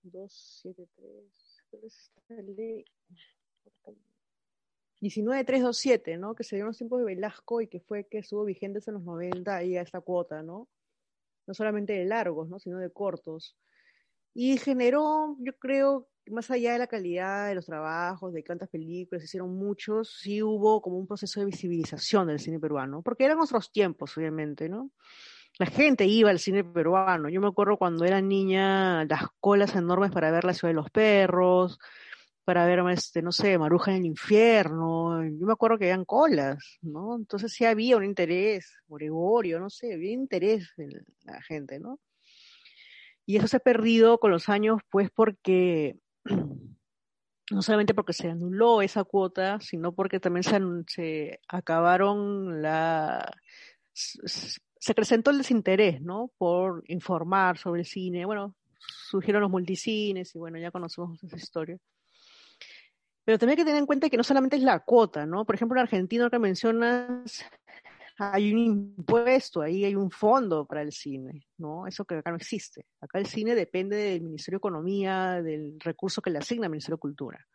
273. 0.03 2.91
19327, 5.01 6.17
¿no? 6.17 6.35
Que 6.35 6.43
se 6.43 6.55
dio 6.55 6.63
en 6.63 6.67
los 6.67 6.77
tiempos 6.77 6.99
de 6.99 7.05
Velasco 7.05 7.61
y 7.61 7.67
que 7.67 7.79
fue 7.79 8.07
que 8.07 8.19
estuvo 8.19 8.45
vigente 8.45 8.79
en 8.87 8.93
los 8.93 9.03
90 9.03 9.55
ahí 9.55 9.77
a 9.77 9.81
esta 9.81 10.01
cuota, 10.01 10.41
¿no? 10.41 10.67
No 11.47 11.53
solamente 11.53 11.93
de 11.93 12.05
largos, 12.05 12.49
¿no? 12.49 12.59
Sino 12.59 12.79
de 12.79 12.91
cortos. 12.91 13.57
Y 14.33 14.57
generó, 14.57 15.37
yo 15.39 15.57
creo, 15.57 16.09
más 16.27 16.49
allá 16.51 16.73
de 16.73 16.79
la 16.79 16.87
calidad 16.87 17.47
de 17.47 17.55
los 17.55 17.65
trabajos, 17.65 18.33
de 18.33 18.43
cuántas 18.43 18.69
películas 18.69 19.23
hicieron 19.23 19.55
muchos, 19.55 20.17
sí 20.19 20.41
hubo 20.41 20.81
como 20.81 20.97
un 20.97 21.07
proceso 21.07 21.39
de 21.39 21.45
visibilización 21.45 22.27
del 22.27 22.39
cine 22.39 22.59
peruano, 22.59 23.01
porque 23.01 23.25
eran 23.25 23.39
otros 23.39 23.71
tiempos, 23.71 24.17
obviamente, 24.17 24.67
¿no? 24.67 24.91
La 25.57 25.67
gente 25.67 26.05
iba 26.05 26.29
al 26.29 26.39
cine 26.39 26.65
peruano. 26.65 27.29
Yo 27.29 27.39
me 27.39 27.47
acuerdo 27.47 27.77
cuando 27.77 28.03
era 28.03 28.19
niña, 28.19 29.05
las 29.05 29.27
colas 29.39 29.73
enormes 29.75 30.11
para 30.11 30.31
ver 30.31 30.43
La 30.43 30.53
Ciudad 30.53 30.71
de 30.71 30.81
los 30.81 30.89
Perros, 30.89 31.79
para 32.45 32.65
ver, 32.65 32.79
este, 32.91 33.21
no 33.21 33.31
sé, 33.31 33.57
Maruja 33.57 33.91
en 33.91 33.97
el 33.97 34.05
infierno. 34.05 35.23
Yo 35.23 35.45
me 35.45 35.53
acuerdo 35.53 35.77
que 35.77 35.85
habían 35.85 36.05
colas, 36.05 36.77
¿no? 36.81 37.15
Entonces 37.15 37.51
sí 37.51 37.65
había 37.65 37.97
un 37.97 38.05
interés, 38.05 38.71
Gregorio, 38.87 39.59
no 39.59 39.69
sé, 39.69 39.93
había 39.93 40.11
interés 40.11 40.71
en 40.77 40.91
la 41.23 41.41
gente, 41.41 41.79
¿no? 41.79 41.99
Y 43.25 43.37
eso 43.37 43.47
se 43.47 43.57
ha 43.57 43.59
perdido 43.59 44.19
con 44.19 44.29
los 44.31 44.47
años, 44.47 44.81
pues 44.91 45.09
porque, 45.09 45.97
no 47.51 47.61
solamente 47.63 47.95
porque 47.95 48.13
se 48.13 48.29
anuló 48.29 48.83
esa 48.83 49.03
cuota, 49.03 49.59
sino 49.59 49.93
porque 49.93 50.19
también 50.19 50.43
se, 50.43 50.59
se 50.87 51.39
acabaron 51.47 52.61
la... 52.61 53.31
Se 53.93 54.93
presentó 54.93 55.31
el 55.31 55.39
desinterés, 55.39 56.01
¿no? 56.01 56.31
Por 56.37 56.83
informar 56.87 57.57
sobre 57.57 57.81
el 57.81 57.87
cine. 57.87 58.25
Bueno, 58.25 58.55
surgieron 59.09 59.41
los 59.41 59.49
multicines 59.49 60.35
y 60.35 60.37
bueno, 60.37 60.59
ya 60.59 60.69
conocemos 60.69 61.23
esa 61.23 61.37
historia. 61.37 61.79
Pero 63.25 63.39
también 63.39 63.57
hay 63.57 63.63
que 63.63 63.67
tener 63.67 63.79
en 63.79 63.87
cuenta 63.87 64.09
que 64.09 64.17
no 64.17 64.23
solamente 64.23 64.55
es 64.55 64.61
la 64.61 64.79
cuota, 64.79 65.25
¿no? 65.25 65.45
Por 65.45 65.55
ejemplo, 65.55 65.77
en 65.77 65.83
Argentina 65.83 66.29
que 66.29 66.39
mencionas, 66.39 67.43
hay 68.17 68.53
un 68.53 68.59
impuesto, 68.59 69.61
ahí 69.61 69.83
hay 69.83 69.95
un 69.95 70.11
fondo 70.11 70.65
para 70.65 70.81
el 70.81 70.91
cine, 70.91 71.47
¿no? 71.57 71.87
Eso 71.87 72.05
que 72.05 72.15
acá 72.15 72.29
no 72.29 72.37
existe. 72.37 72.85
Acá 73.01 73.19
el 73.19 73.25
cine 73.25 73.55
depende 73.55 73.97
del 73.97 74.21
Ministerio 74.21 74.57
de 74.57 74.61
Economía, 74.61 75.41
del 75.41 75.79
recurso 75.79 76.21
que 76.21 76.29
le 76.29 76.37
asigna 76.37 76.67
el 76.67 76.71
Ministerio 76.71 76.97
de 76.97 77.01
Cultura. 77.01 77.45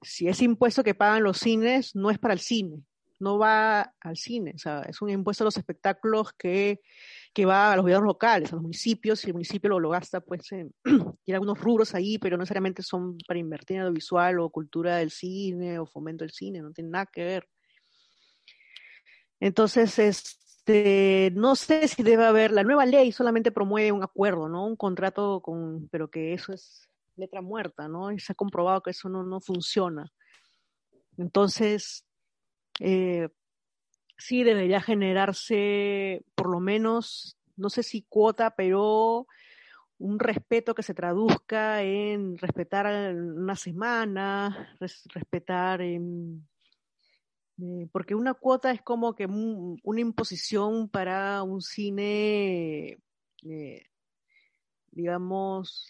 Si 0.00 0.26
ese 0.26 0.44
impuesto 0.44 0.82
que 0.82 0.94
pagan 0.94 1.22
los 1.22 1.38
cines 1.38 1.94
no 1.94 2.10
es 2.10 2.18
para 2.18 2.34
el 2.34 2.40
cine, 2.40 2.82
no 3.20 3.38
va 3.38 3.94
al 4.00 4.16
cine, 4.16 4.52
o 4.56 4.58
sea, 4.58 4.82
es 4.82 5.00
un 5.00 5.10
impuesto 5.10 5.44
a 5.44 5.46
los 5.46 5.56
espectáculos 5.56 6.32
que, 6.32 6.80
que 7.32 7.46
va 7.46 7.72
a 7.72 7.76
los 7.76 7.84
gobiernos 7.84 8.06
locales, 8.06 8.52
a 8.52 8.56
los 8.56 8.62
municipios, 8.62 9.24
y 9.24 9.28
el 9.28 9.34
municipio 9.34 9.70
lo, 9.70 9.80
lo 9.80 9.90
gasta, 9.90 10.20
pues, 10.20 10.52
en, 10.52 10.74
tiene 11.24 11.36
algunos 11.36 11.58
rubros 11.58 11.94
ahí, 11.94 12.18
pero 12.18 12.36
no 12.36 12.42
necesariamente 12.42 12.82
son 12.82 13.16
para 13.26 13.40
invertir 13.40 13.76
en 13.76 13.82
audiovisual 13.82 14.40
o 14.40 14.50
cultura 14.50 14.96
del 14.96 15.10
cine 15.10 15.78
o 15.78 15.86
fomento 15.86 16.24
del 16.24 16.32
cine, 16.32 16.60
no 16.60 16.72
tiene 16.72 16.90
nada 16.90 17.06
que 17.06 17.24
ver. 17.24 17.48
Entonces, 19.40 19.98
este, 19.98 21.32
no 21.34 21.56
sé 21.56 21.88
si 21.88 22.02
debe 22.02 22.24
haber, 22.24 22.52
la 22.52 22.62
nueva 22.62 22.86
ley 22.86 23.12
solamente 23.12 23.50
promueve 23.50 23.92
un 23.92 24.02
acuerdo, 24.02 24.48
¿no? 24.48 24.66
Un 24.66 24.76
contrato 24.76 25.40
con, 25.40 25.88
pero 25.88 26.10
que 26.10 26.34
eso 26.34 26.52
es 26.52 26.88
letra 27.16 27.40
muerta, 27.40 27.88
¿no? 27.88 28.12
Y 28.12 28.20
se 28.20 28.32
ha 28.32 28.36
comprobado 28.36 28.82
que 28.82 28.90
eso 28.90 29.08
no, 29.08 29.22
no 29.24 29.40
funciona. 29.40 30.12
Entonces, 31.16 32.06
eh, 32.78 33.28
sí 34.26 34.44
debería 34.44 34.80
generarse 34.80 36.24
por 36.34 36.50
lo 36.50 36.60
menos, 36.60 37.36
no 37.56 37.70
sé 37.70 37.82
si 37.82 38.02
cuota, 38.02 38.54
pero 38.54 39.26
un 39.98 40.18
respeto 40.18 40.74
que 40.74 40.82
se 40.82 40.94
traduzca 40.94 41.82
en 41.82 42.38
respetar 42.38 43.14
una 43.14 43.56
semana, 43.56 44.76
respetar 45.14 45.80
en, 45.80 46.46
eh, 47.58 47.88
porque 47.92 48.14
una 48.14 48.34
cuota 48.34 48.70
es 48.70 48.82
como 48.82 49.14
que 49.14 49.26
una 49.26 50.00
imposición 50.00 50.88
para 50.88 51.42
un 51.42 51.60
cine, 51.60 52.98
eh, 53.44 53.86
digamos, 54.90 55.86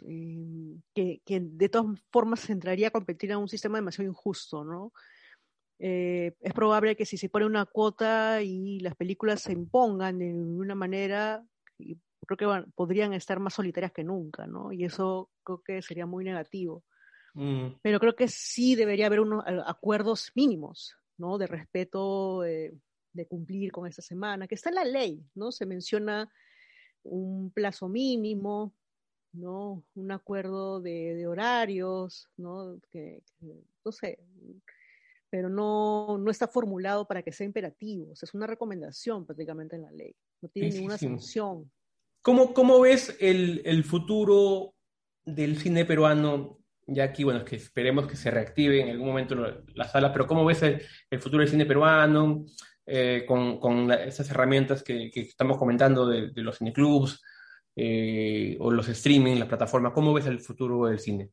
que, 0.94 1.20
que, 1.24 1.40
de 1.40 1.68
todas 1.68 2.00
formas 2.10 2.48
entraría 2.50 2.88
a 2.88 2.92
competir 2.92 3.30
en 3.30 3.38
un 3.38 3.48
sistema 3.48 3.78
demasiado 3.78 4.10
injusto, 4.10 4.64
¿no? 4.64 4.92
Eh, 5.78 6.34
es 6.40 6.52
probable 6.52 6.96
que 6.96 7.06
si 7.06 7.16
se 7.16 7.28
pone 7.28 7.46
una 7.46 7.66
cuota 7.66 8.42
y 8.42 8.78
las 8.80 8.94
películas 8.94 9.42
se 9.42 9.52
impongan 9.52 10.18
de 10.18 10.32
una 10.32 10.74
manera, 10.74 11.44
creo 12.26 12.36
que 12.36 12.70
podrían 12.74 13.12
estar 13.12 13.40
más 13.40 13.54
solitarias 13.54 13.92
que 13.92 14.04
nunca, 14.04 14.46
¿no? 14.46 14.72
Y 14.72 14.84
eso 14.84 15.30
creo 15.42 15.62
que 15.62 15.82
sería 15.82 16.06
muy 16.06 16.24
negativo. 16.24 16.84
Mm. 17.34 17.78
Pero 17.82 17.98
creo 17.98 18.14
que 18.14 18.28
sí 18.28 18.74
debería 18.74 19.06
haber 19.06 19.20
unos 19.20 19.44
acuerdos 19.66 20.30
mínimos, 20.34 20.96
¿no? 21.16 21.38
De 21.38 21.46
respeto, 21.46 22.42
de 22.42 23.26
cumplir 23.28 23.72
con 23.72 23.86
esta 23.86 24.02
semana, 24.02 24.46
que 24.46 24.54
está 24.54 24.68
en 24.68 24.76
la 24.76 24.84
ley, 24.84 25.24
¿no? 25.34 25.50
Se 25.50 25.66
menciona 25.66 26.30
un 27.02 27.50
plazo 27.50 27.88
mínimo, 27.88 28.74
¿no? 29.32 29.84
Un 29.94 30.12
acuerdo 30.12 30.80
de, 30.80 31.26
horarios, 31.26 32.28
¿no? 32.36 32.78
que, 32.90 33.22
no 33.84 33.92
sé, 33.92 34.18
pero 35.32 35.48
no, 35.48 36.18
no 36.18 36.30
está 36.30 36.46
formulado 36.46 37.08
para 37.08 37.22
que 37.22 37.32
sea 37.32 37.46
imperativo. 37.46 38.12
es 38.12 38.34
una 38.34 38.46
recomendación 38.46 39.24
prácticamente 39.24 39.76
en 39.76 39.82
la 39.82 39.90
ley. 39.90 40.14
No 40.42 40.50
tiene 40.50 40.68
ninguna 40.68 40.98
sanción. 40.98 41.72
¿Cómo, 42.20 42.52
¿Cómo, 42.52 42.78
ves 42.82 43.16
el, 43.18 43.62
el, 43.64 43.82
futuro 43.82 44.74
del 45.24 45.56
cine 45.56 45.86
peruano? 45.86 46.58
Ya 46.86 47.04
aquí, 47.04 47.24
bueno, 47.24 47.40
es 47.40 47.46
que 47.46 47.56
esperemos 47.56 48.06
que 48.06 48.16
se 48.16 48.30
reactive 48.30 48.82
en 48.82 48.90
algún 48.90 49.06
momento 49.06 49.34
la 49.74 49.88
sala, 49.88 50.12
pero 50.12 50.26
¿cómo 50.26 50.44
ves 50.44 50.62
el, 50.64 50.82
el 51.08 51.20
futuro 51.20 51.40
del 51.40 51.50
cine 51.50 51.64
peruano 51.64 52.44
eh, 52.84 53.24
con, 53.26 53.58
con 53.58 53.90
esas 53.90 54.30
herramientas 54.30 54.82
que, 54.82 55.10
que, 55.10 55.22
estamos 55.22 55.56
comentando 55.56 56.06
de, 56.06 56.30
de 56.30 56.42
los 56.42 56.58
cineclubs 56.58 57.22
eh, 57.74 58.58
o 58.60 58.70
los 58.70 58.86
streaming, 58.86 59.38
las 59.38 59.48
plataformas? 59.48 59.94
¿Cómo 59.94 60.12
ves 60.12 60.26
el 60.26 60.40
futuro 60.40 60.84
del 60.84 60.98
cine? 60.98 61.30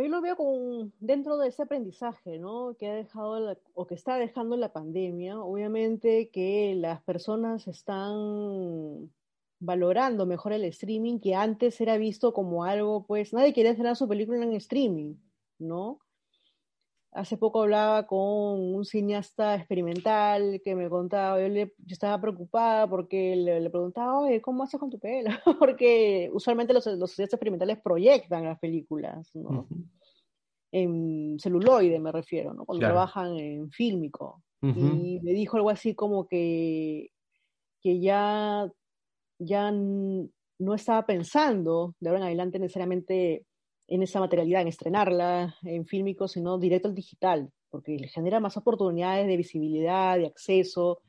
Yo 0.00 0.08
lo 0.08 0.20
veo 0.20 0.36
con, 0.36 0.92
dentro 1.00 1.38
de 1.38 1.48
ese 1.48 1.62
aprendizaje, 1.62 2.38
¿no? 2.38 2.76
Que 2.78 2.88
ha 2.88 2.94
dejado 2.94 3.58
o 3.74 3.86
que 3.86 3.94
está 3.94 4.16
dejando 4.16 4.56
la 4.56 4.72
pandemia. 4.72 5.40
Obviamente 5.40 6.30
que 6.30 6.74
las 6.76 7.02
personas 7.02 7.66
están 7.68 9.10
valorando 9.60 10.26
mejor 10.26 10.52
el 10.52 10.64
streaming, 10.64 11.18
que 11.20 11.34
antes 11.34 11.80
era 11.80 11.96
visto 11.96 12.32
como 12.32 12.64
algo, 12.64 13.06
pues, 13.06 13.32
nadie 13.32 13.52
quería 13.52 13.72
hacer 13.72 13.96
su 13.96 14.08
película 14.08 14.42
en 14.42 14.52
streaming, 14.54 15.14
¿no? 15.58 16.00
Hace 17.14 17.36
poco 17.36 17.62
hablaba 17.62 18.08
con 18.08 18.18
un 18.18 18.84
cineasta 18.84 19.54
experimental 19.54 20.60
que 20.64 20.74
me 20.74 20.90
contaba, 20.90 21.40
yo, 21.40 21.48
le, 21.48 21.66
yo 21.78 21.92
estaba 21.92 22.20
preocupada 22.20 22.88
porque 22.88 23.36
le, 23.36 23.70
preguntaba, 23.70 24.18
oye, 24.18 24.42
¿cómo 24.42 24.64
haces 24.64 24.80
con 24.80 24.90
tu 24.90 24.98
pelo? 24.98 25.30
porque 25.60 26.28
usualmente 26.32 26.74
los, 26.74 26.84
los 26.86 27.12
cineastas 27.12 27.34
experimentales 27.34 27.78
proyectan 27.80 28.44
las 28.44 28.58
películas, 28.58 29.30
¿no? 29.34 29.68
En 30.72 31.38
celuloide 31.38 32.00
me 32.00 32.10
refiero, 32.10 32.52
¿no? 32.52 32.64
Cuando 32.64 32.84
trabajan 32.84 33.36
en 33.38 33.70
fílmico. 33.70 34.42
Y 34.60 35.20
me 35.22 35.32
dijo 35.32 35.58
algo 35.58 35.68
así 35.68 35.94
como 35.94 36.26
que, 36.26 37.10
que 37.82 38.00
ya, 38.00 38.66
ya 39.38 39.70
no 39.70 40.74
estaba 40.74 41.04
pensando 41.04 41.94
de 42.00 42.08
ahora 42.08 42.20
en 42.20 42.26
adelante 42.26 42.58
necesariamente 42.58 43.44
en 43.86 44.02
esa 44.02 44.20
materialidad, 44.20 44.62
en 44.62 44.68
estrenarla 44.68 45.56
en 45.62 45.86
fílmico, 45.86 46.28
sino 46.28 46.58
directo 46.58 46.88
al 46.88 46.94
digital, 46.94 47.50
porque 47.70 47.96
le 47.96 48.08
genera 48.08 48.40
más 48.40 48.56
oportunidades 48.56 49.26
de 49.26 49.36
visibilidad, 49.36 50.16
de 50.16 50.26
acceso, 50.26 51.02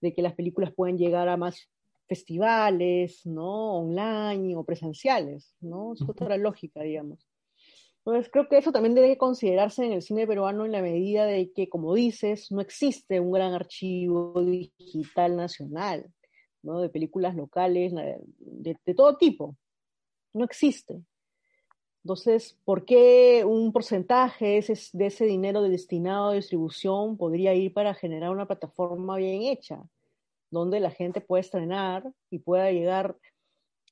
de 0.00 0.14
que 0.14 0.22
las 0.22 0.34
películas 0.34 0.72
pueden 0.74 0.98
llegar 0.98 1.28
a 1.28 1.36
más 1.36 1.68
festivales, 2.06 3.24
¿no? 3.24 3.78
Online 3.78 4.56
o 4.56 4.64
presenciales, 4.64 5.54
¿no? 5.60 5.94
Es 5.94 6.02
otra 6.02 6.36
lógica, 6.36 6.82
digamos. 6.82 7.26
Entonces, 7.98 8.30
creo 8.30 8.48
que 8.48 8.58
eso 8.58 8.70
también 8.70 8.94
debe 8.94 9.16
considerarse 9.16 9.84
en 9.86 9.92
el 9.92 10.02
cine 10.02 10.26
peruano 10.26 10.66
en 10.66 10.72
la 10.72 10.82
medida 10.82 11.24
de 11.24 11.50
que, 11.52 11.70
como 11.70 11.94
dices, 11.94 12.52
no 12.52 12.60
existe 12.60 13.18
un 13.18 13.32
gran 13.32 13.54
archivo 13.54 14.42
digital 14.42 15.36
nacional, 15.36 16.12
¿no? 16.62 16.80
De 16.80 16.90
películas 16.90 17.34
locales, 17.34 17.94
de, 17.94 18.76
de 18.84 18.94
todo 18.94 19.16
tipo. 19.16 19.56
No 20.34 20.44
existe. 20.44 21.02
Entonces, 22.04 22.58
¿por 22.66 22.84
qué 22.84 23.46
un 23.46 23.72
porcentaje 23.72 24.60
de 24.92 25.06
ese 25.06 25.24
dinero 25.24 25.62
destinado 25.62 26.28
a 26.28 26.34
distribución 26.34 27.16
podría 27.16 27.54
ir 27.54 27.72
para 27.72 27.94
generar 27.94 28.30
una 28.30 28.46
plataforma 28.46 29.16
bien 29.16 29.42
hecha, 29.42 29.82
donde 30.50 30.80
la 30.80 30.90
gente 30.90 31.22
pueda 31.22 31.40
estrenar 31.40 32.12
y 32.28 32.40
pueda 32.40 32.70
llegar 32.70 33.16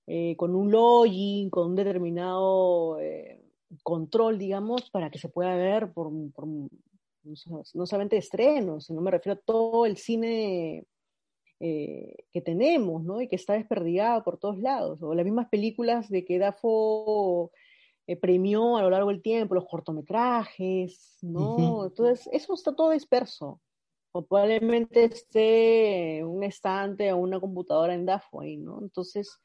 eh, 0.07 0.37
con 0.37 0.55
un 0.55 0.71
login, 0.71 1.49
con 1.49 1.71
un 1.71 1.75
determinado 1.75 3.01
eh, 3.01 3.41
control, 3.83 4.39
digamos, 4.39 4.91
para 4.91 5.11
que 5.11 5.19
se 5.19 5.31
pueda 5.31 5.57
ver 5.57 5.91
por, 5.93 6.13
no 6.13 7.87
solamente 7.87 8.19
estrenos, 8.19 8.85
sino 8.85 9.01
me 9.01 9.11
refiero 9.11 9.41
a 9.41 9.43
todo 9.43 9.87
el 9.87 9.97
cine 9.97 10.85
eh, 11.61 12.15
que 12.31 12.43
tenemos, 12.43 13.03
¿no? 13.05 13.23
Y 13.23 13.29
que 13.29 13.37
está 13.37 13.55
desperdigado 13.55 14.23
por 14.23 14.37
todos 14.37 14.59
lados, 14.59 15.03
o 15.03 15.15
las 15.15 15.25
mismas 15.25 15.49
películas 15.49 16.11
de 16.11 16.27
que 16.27 16.39
Dafo 16.39 17.53
eh, 18.07 18.17
premió 18.17 18.77
a 18.77 18.83
lo 18.83 18.91
largo 18.91 19.11
del 19.11 19.23
tiempo 19.23 19.55
los 19.55 19.67
cortometrajes, 19.67 21.19
¿no? 21.23 21.87
Entonces, 21.87 22.29
eso 22.33 22.55
está 22.55 22.75
todo 22.75 22.91
disperso. 22.91 23.61
O 24.13 24.27
probablemente 24.27 25.05
esté 25.05 26.23
un 26.25 26.43
estante 26.43 27.13
o 27.13 27.17
una 27.19 27.41
computadora 27.41 27.95
en 27.95 28.05
DAFO 28.05 28.43
ahí, 28.43 28.57
¿no? 28.59 28.81
Entonces, 28.83 29.41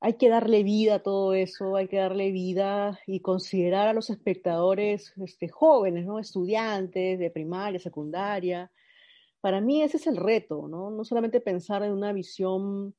hay 0.00 0.14
que 0.14 0.28
darle 0.28 0.62
vida 0.62 0.96
a 0.96 1.02
todo 1.02 1.34
eso, 1.34 1.76
hay 1.76 1.88
que 1.88 1.96
darle 1.96 2.30
vida 2.30 2.98
y 3.06 3.20
considerar 3.20 3.88
a 3.88 3.92
los 3.92 4.10
espectadores 4.10 5.12
este, 5.24 5.48
jóvenes, 5.48 6.04
¿no? 6.04 6.18
Estudiantes 6.18 7.18
de 7.18 7.30
primaria, 7.30 7.80
secundaria. 7.80 8.70
Para 9.40 9.60
mí 9.60 9.82
ese 9.82 9.96
es 9.96 10.06
el 10.06 10.16
reto, 10.16 10.68
¿no? 10.68 10.90
No 10.90 11.04
solamente 11.04 11.40
pensar 11.40 11.82
en 11.82 11.92
una 11.92 12.12
visión 12.12 12.94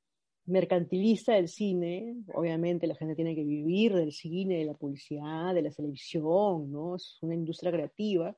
mercantilista 0.49 1.33
del 1.33 1.47
cine, 1.47 2.15
obviamente 2.33 2.87
la 2.87 2.95
gente 2.95 3.15
tiene 3.15 3.35
que 3.35 3.43
vivir 3.43 3.93
del 3.93 4.11
cine, 4.11 4.59
de 4.59 4.65
la 4.65 4.73
publicidad, 4.73 5.53
de 5.53 5.61
la 5.61 5.71
televisión, 5.71 6.71
¿no? 6.71 6.95
Es 6.95 7.17
una 7.21 7.35
industria 7.35 7.71
creativa, 7.71 8.35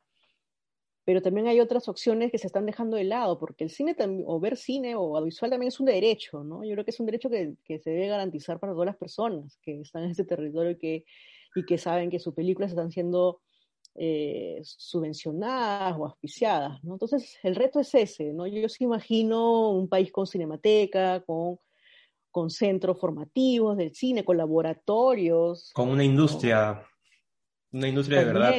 pero 1.04 1.22
también 1.22 1.48
hay 1.48 1.60
otras 1.60 1.88
opciones 1.90 2.32
que 2.32 2.38
se 2.38 2.48
están 2.48 2.66
dejando 2.66 2.98
de 2.98 3.04
lado, 3.04 3.40
porque 3.40 3.64
el 3.64 3.70
cine 3.70 3.96
o 4.26 4.40
ver 4.40 4.56
cine 4.56 4.96
o 4.96 5.18
audiovisual 5.18 5.52
también 5.52 5.70
es 5.70 5.80
un 5.80 5.88
derecho, 5.88 6.44
¿no? 6.44 6.64
Yo 6.64 6.74
creo 6.74 6.86
que 6.86 6.92
es 6.92 7.00
un 7.00 7.08
derecho 7.08 7.30
que, 7.30 7.56
que 7.64 7.80
se 7.80 7.90
debe 7.90 8.08
garantizar 8.08 8.60
para 8.60 8.74
todas 8.74 8.86
las 8.86 8.98
personas 8.98 9.58
que 9.62 9.82
están 9.82 10.04
en 10.04 10.12
este 10.12 10.26
territorio 10.26 10.72
y 10.72 10.78
que, 10.78 11.06
y 11.56 11.66
que 11.66 11.78
saben 11.78 12.10
que 12.10 12.20
sus 12.20 12.34
películas 12.34 12.72
están 12.72 12.92
siendo 12.92 13.42
eh, 13.96 14.62
subvencionadas 14.64 15.98
o 15.98 16.06
auspiciadas, 16.06 16.84
¿no? 16.84 16.94
Entonces, 16.94 17.38
el 17.44 17.56
reto 17.56 17.80
es 17.80 17.94
ese, 17.94 18.32
¿no? 18.32 18.48
Yo, 18.48 18.62
yo 18.62 18.68
imagino 18.80 19.72
un 19.72 19.90
país 19.90 20.12
con 20.12 20.28
cinemateca, 20.28 21.22
con 21.26 21.60
con 22.32 22.50
centros 22.50 23.00
formativos 23.00 23.78
del 23.78 23.94
cine, 23.94 24.24
con 24.24 24.38
laboratorios. 24.38 25.72
Con 25.74 25.90
una 25.90 26.04
industria, 26.04 26.82
una 27.72 27.88
industria 27.88 28.20
de 28.20 28.26
verdad. 28.26 28.54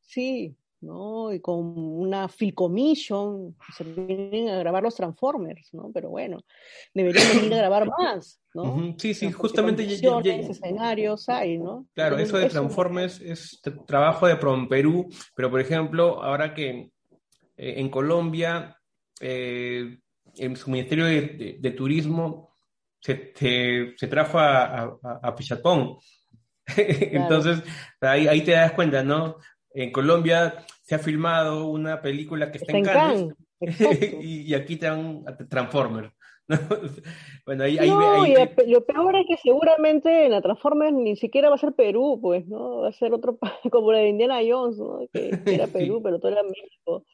Sí, 0.00 0.56
¿no? 0.80 1.32
Y 1.32 1.40
con 1.40 1.76
una 1.76 2.28
Film 2.28 2.54
Commission, 2.54 3.56
se 3.76 3.84
vienen 3.84 4.48
a 4.48 4.58
grabar 4.58 4.82
los 4.82 4.94
Transformers, 4.94 5.72
¿no? 5.74 5.90
Pero 5.92 6.10
bueno, 6.10 6.44
deberían 6.94 7.36
venir 7.36 7.54
a 7.54 7.58
grabar 7.58 7.88
más, 7.98 8.40
¿no? 8.54 8.94
Sí, 8.98 9.14
sí, 9.14 9.32
justamente. 9.32 9.84
escenarios 9.84 11.28
hay, 11.28 11.58
¿no? 11.58 11.86
Claro, 11.94 12.18
eso 12.18 12.38
de 12.38 12.48
Transformers 12.48 13.20
es 13.20 13.60
trabajo 13.86 14.26
de 14.26 14.36
Prom 14.36 14.68
Perú, 14.68 15.08
pero 15.34 15.50
por 15.50 15.60
ejemplo, 15.60 16.22
ahora 16.22 16.54
que 16.54 16.68
eh, 16.70 16.90
en 17.56 17.88
Colombia, 17.88 18.78
eh, 19.20 19.98
en 20.36 20.56
su 20.56 20.70
Ministerio 20.70 21.06
de 21.06 21.74
Turismo 21.76 22.48
se, 23.00 23.32
se, 23.96 24.06
trajo 24.08 24.38
a, 24.38 24.98
a, 25.02 25.20
a 25.22 25.34
Pichapón. 25.34 25.98
Entonces, 26.76 27.62
ahí, 28.00 28.28
ahí 28.28 28.42
te 28.42 28.52
das 28.52 28.72
cuenta, 28.72 29.02
¿no? 29.02 29.36
En 29.72 29.92
Colombia 29.92 30.64
se 30.82 30.94
ha 30.94 30.98
filmado 30.98 31.66
una 31.66 32.00
película 32.00 32.50
que 32.50 32.58
está, 32.58 32.76
en 32.76 32.84
Cannes, 32.84 33.34
y, 34.20 34.54
aquí 34.54 34.76
te 34.76 34.86
dan 34.86 35.24
Transformers. 35.48 36.12
bueno, 37.46 37.64
ahí, 37.64 37.76
ahí, 37.76 37.90
no, 37.90 38.26
y 38.26 38.34
lo 38.70 38.82
peor 38.86 39.16
es 39.16 39.26
que 39.28 39.36
seguramente 39.36 40.24
en 40.24 40.32
la 40.32 40.40
Transformers 40.40 40.94
ni 40.94 41.14
siquiera 41.16 41.50
va 41.50 41.56
a 41.56 41.58
ser 41.58 41.74
Perú, 41.74 42.18
pues, 42.22 42.46
¿no? 42.46 42.78
Va 42.78 42.88
a 42.88 42.92
ser 42.92 43.12
otro, 43.12 43.38
como 43.70 43.92
la 43.92 43.98
de 43.98 44.08
Indiana 44.08 44.38
Jones, 44.48 44.78
¿no? 44.78 45.00
Que, 45.12 45.38
era 45.44 45.66
Perú, 45.66 46.00
pero 46.02 46.18
todo 46.18 46.32
era 46.32 46.42
México. 46.42 47.04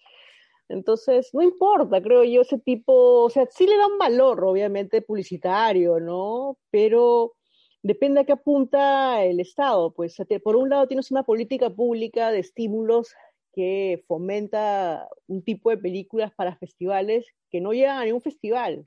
Entonces, 0.68 1.30
no 1.34 1.42
importa, 1.42 2.02
creo 2.02 2.24
yo, 2.24 2.42
ese 2.42 2.58
tipo, 2.58 3.24
o 3.24 3.30
sea, 3.30 3.46
sí 3.50 3.66
le 3.66 3.76
da 3.76 3.86
un 3.86 3.98
valor, 3.98 4.42
obviamente, 4.44 5.02
publicitario, 5.02 6.00
¿no? 6.00 6.56
Pero 6.70 7.34
depende 7.82 8.20
a 8.20 8.24
qué 8.24 8.32
apunta 8.32 9.22
el 9.24 9.40
Estado. 9.40 9.92
Pues, 9.92 10.16
por 10.42 10.56
un 10.56 10.70
lado, 10.70 10.88
tienes 10.88 11.10
una 11.10 11.22
política 11.22 11.70
pública 11.70 12.30
de 12.30 12.40
estímulos 12.40 13.14
que 13.52 14.04
fomenta 14.08 15.08
un 15.28 15.42
tipo 15.42 15.70
de 15.70 15.76
películas 15.78 16.32
para 16.34 16.56
festivales 16.56 17.26
que 17.50 17.60
no 17.60 17.72
llegan 17.72 17.98
a 17.98 18.04
ningún 18.04 18.22
festival, 18.22 18.86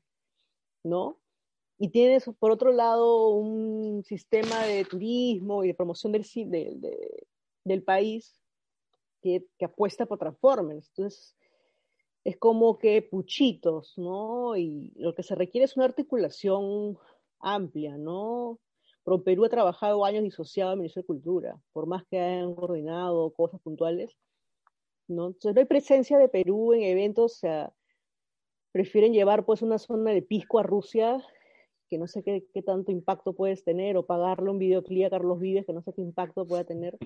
¿no? 0.84 1.20
Y 1.78 1.90
tienes, 1.90 2.26
por 2.40 2.52
otro 2.52 2.72
lado, 2.72 3.30
un 3.30 4.04
sistema 4.04 4.64
de 4.66 4.84
turismo 4.84 5.64
y 5.64 5.68
de 5.68 5.74
promoción 5.76 6.12
del, 6.12 6.26
del 7.64 7.84
país 7.84 8.42
que, 9.22 9.46
que, 9.60 9.66
apuesta 9.66 10.08
por 10.08 10.18
Transformers. 10.18 10.90
Entonces, 10.90 11.38
es 12.28 12.36
como 12.36 12.78
que 12.78 13.02
puchitos, 13.02 13.94
¿no? 13.98 14.58
Y 14.58 14.92
lo 14.98 15.16
que 15.16 15.24
se 15.24 15.34
requiere 15.34 15.64
es 15.64 15.78
una 15.78 15.86
articulación 15.86 16.98
amplia, 17.40 17.98
¿no? 17.98 18.60
Pro 19.06 19.24
Perú 19.24 19.46
ha 19.46 19.50
trabajado 19.50 20.04
años 20.04 20.24
disociado 20.24 20.72
del 20.72 20.80
Ministerio 20.80 21.04
de 21.04 21.08
Cultura, 21.08 21.58
por 21.72 21.88
más 21.88 22.04
que 22.12 22.20
hayan 22.20 22.54
coordinado 22.54 23.32
cosas 23.32 23.62
puntuales, 23.62 24.18
¿no? 25.08 25.28
Entonces 25.28 25.56
no 25.56 25.62
hay 25.62 25.68
presencia 25.68 26.18
de 26.18 26.28
Perú 26.28 26.74
en 26.74 26.82
eventos, 26.82 27.32
o 27.32 27.38
sea, 27.38 27.74
prefieren 28.74 29.14
llevar 29.14 29.46
pues 29.46 29.62
una 29.62 29.80
zona 29.80 30.12
de 30.12 30.22
pisco 30.22 30.60
a 30.60 30.64
Rusia, 30.64 31.24
que 31.90 31.98
no 31.98 32.08
sé 32.08 32.24
qué, 32.24 32.46
qué 32.54 32.62
tanto 32.62 32.92
impacto 32.92 33.32
puedes 33.32 33.64
tener, 33.64 33.96
o 33.96 34.06
pagarle 34.06 34.52
un 34.52 34.60
videoclip 34.60 35.06
a 35.06 35.12
Carlos 35.12 35.40
Vives, 35.40 35.66
que 35.66 35.72
no 35.72 35.82
sé 35.82 35.94
qué 35.94 36.02
impacto 36.02 36.46
pueda 36.46 36.66
tener. 36.66 36.98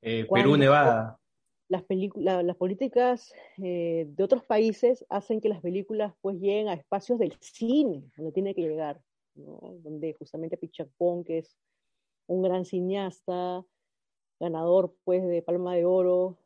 Eh, 0.00 0.26
Perú, 0.26 0.56
Nevada 0.56 1.20
las, 1.68 1.84
las 2.16 2.56
políticas 2.56 3.32
eh, 3.62 4.06
de 4.08 4.24
otros 4.24 4.44
países 4.44 5.04
hacen 5.08 5.40
que 5.40 5.48
las 5.48 5.60
películas 5.60 6.12
pues 6.20 6.38
lleguen 6.38 6.68
a 6.68 6.74
espacios 6.74 7.18
del 7.18 7.34
cine, 7.40 8.10
donde 8.16 8.32
tiene 8.32 8.54
que 8.54 8.62
llegar, 8.62 9.00
donde 9.34 10.14
justamente 10.14 10.56
Pichapón, 10.56 11.24
que 11.24 11.38
es 11.38 11.56
un 12.26 12.42
gran 12.42 12.64
cineasta, 12.64 13.64
ganador 14.40 14.94
pues 15.04 15.26
de 15.26 15.42
Palma 15.42 15.74
de 15.74 15.84
Oro, 15.84 16.38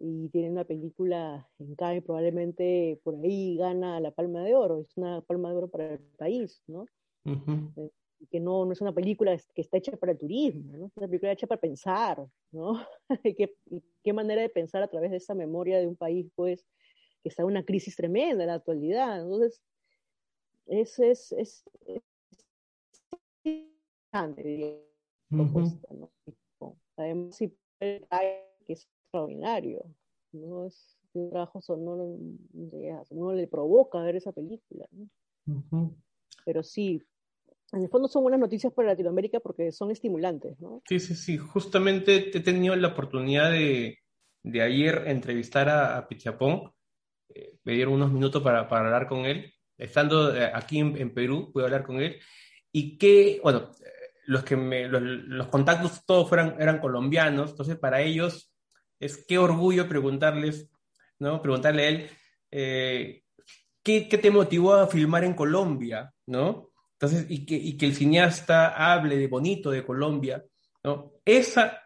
y 0.00 0.28
tiene 0.30 0.50
una 0.50 0.64
película 0.64 1.48
en 1.58 1.74
Cannes, 1.76 2.02
probablemente 2.02 3.00
por 3.04 3.14
ahí 3.14 3.56
gana 3.56 4.00
la 4.00 4.10
Palma 4.10 4.42
de 4.42 4.54
Oro, 4.54 4.80
es 4.80 4.96
una 4.96 5.20
Palma 5.20 5.50
de 5.50 5.56
Oro 5.56 5.68
para 5.68 5.92
el 5.92 6.00
país, 6.16 6.62
¿no? 6.66 6.86
Que 8.30 8.40
no, 8.40 8.64
no, 8.64 8.72
es 8.72 8.80
una 8.80 8.92
película 8.92 9.36
que 9.54 9.62
está 9.62 9.78
hecha 9.78 9.96
para 9.96 10.12
el 10.12 10.18
turismo, 10.18 10.76
¿no? 10.76 10.86
es 10.86 10.96
una 10.96 11.06
película 11.06 11.32
hecha 11.32 11.46
para 11.46 11.60
pensar, 11.60 12.24
¿no? 12.52 12.80
¿Qué, 13.22 13.54
qué 14.02 14.12
manera 14.12 14.42
de 14.42 14.48
pensar 14.48 14.82
a 14.82 14.88
través 14.88 15.10
de 15.10 15.16
esa 15.18 15.34
memoria 15.34 15.78
de 15.78 15.86
un 15.86 15.96
país, 15.96 16.30
pues, 16.34 16.66
que 17.24 17.30
está 17.30 17.42
en 17.42 17.48
una 17.48 17.64
crisis 17.64 17.96
tremenda 17.96 18.44
en 18.44 18.48
la 18.48 18.54
actualidad. 18.54 19.22
Entonces, 19.22 19.62
es, 20.66 20.98
es, 20.98 21.32
es, 21.32 21.64
es 21.82 22.02
propuesta, 25.30 25.88
¿no? 25.94 26.10
Además, 26.96 27.34
sí, 27.34 27.56
que 27.80 28.06
es 28.68 28.86
extraordinario, 28.86 29.84
¿no? 30.32 30.66
Es 30.66 30.98
un 31.14 31.30
trabajo 31.30 31.60
sonoro, 31.62 32.18
uno 33.10 33.32
le 33.32 33.46
provoca 33.48 34.00
ver 34.00 34.16
esa 34.16 34.32
película, 34.32 34.86
¿no? 34.92 35.94
Pero 36.44 36.62
sí, 36.62 37.02
en 37.76 37.82
el 37.82 37.88
fondo 37.88 38.08
son 38.08 38.22
buenas 38.22 38.40
noticias 38.40 38.72
para 38.72 38.88
Latinoamérica 38.88 39.40
porque 39.40 39.72
son 39.72 39.90
estimulantes, 39.90 40.60
¿no? 40.60 40.82
Sí, 40.88 41.00
sí, 41.00 41.14
sí. 41.14 41.36
Justamente 41.36 42.30
he 42.36 42.40
tenido 42.40 42.76
la 42.76 42.88
oportunidad 42.88 43.50
de, 43.50 43.98
de 44.42 44.62
ayer 44.62 45.04
entrevistar 45.06 45.68
a, 45.68 45.96
a 45.96 46.06
Pichapón. 46.06 46.72
Eh, 47.34 47.58
me 47.64 47.72
dieron 47.72 47.94
unos 47.94 48.12
minutos 48.12 48.42
para, 48.42 48.68
para, 48.68 48.86
hablar 48.86 49.08
con 49.08 49.26
él. 49.26 49.52
Estando 49.76 50.36
eh, 50.36 50.50
aquí 50.54 50.78
en, 50.78 51.12
Perú, 51.12 51.50
pude 51.52 51.64
hablar 51.64 51.84
con 51.84 52.00
él. 52.00 52.20
Y 52.70 52.98
que, 52.98 53.40
bueno, 53.42 53.70
eh, 53.80 53.90
los, 54.26 54.44
que 54.44 54.56
me, 54.56 54.88
los, 54.88 55.02
los, 55.02 55.48
contactos 55.48 56.04
todos 56.06 56.28
fueran, 56.28 56.56
eran 56.60 56.78
colombianos, 56.78 57.50
entonces 57.50 57.76
para 57.76 58.00
ellos 58.00 58.54
es 59.00 59.24
qué 59.26 59.38
orgullo 59.38 59.88
preguntarles, 59.88 60.70
¿no? 61.18 61.42
Preguntarle 61.42 61.82
a 61.82 61.88
él, 61.88 62.10
eh, 62.50 63.22
¿qué, 63.82 64.08
¿qué 64.08 64.18
te 64.18 64.30
motivó 64.30 64.74
a 64.74 64.86
filmar 64.86 65.24
en 65.24 65.34
Colombia, 65.34 66.12
¿no? 66.26 66.73
Entonces, 66.94 67.26
y 67.28 67.44
que, 67.44 67.56
y 67.56 67.76
que 67.76 67.86
el 67.86 67.94
cineasta 67.94 68.68
hable 68.68 69.18
de 69.18 69.26
bonito 69.26 69.70
de 69.70 69.84
Colombia, 69.84 70.44
¿no? 70.82 71.12
Esa, 71.24 71.82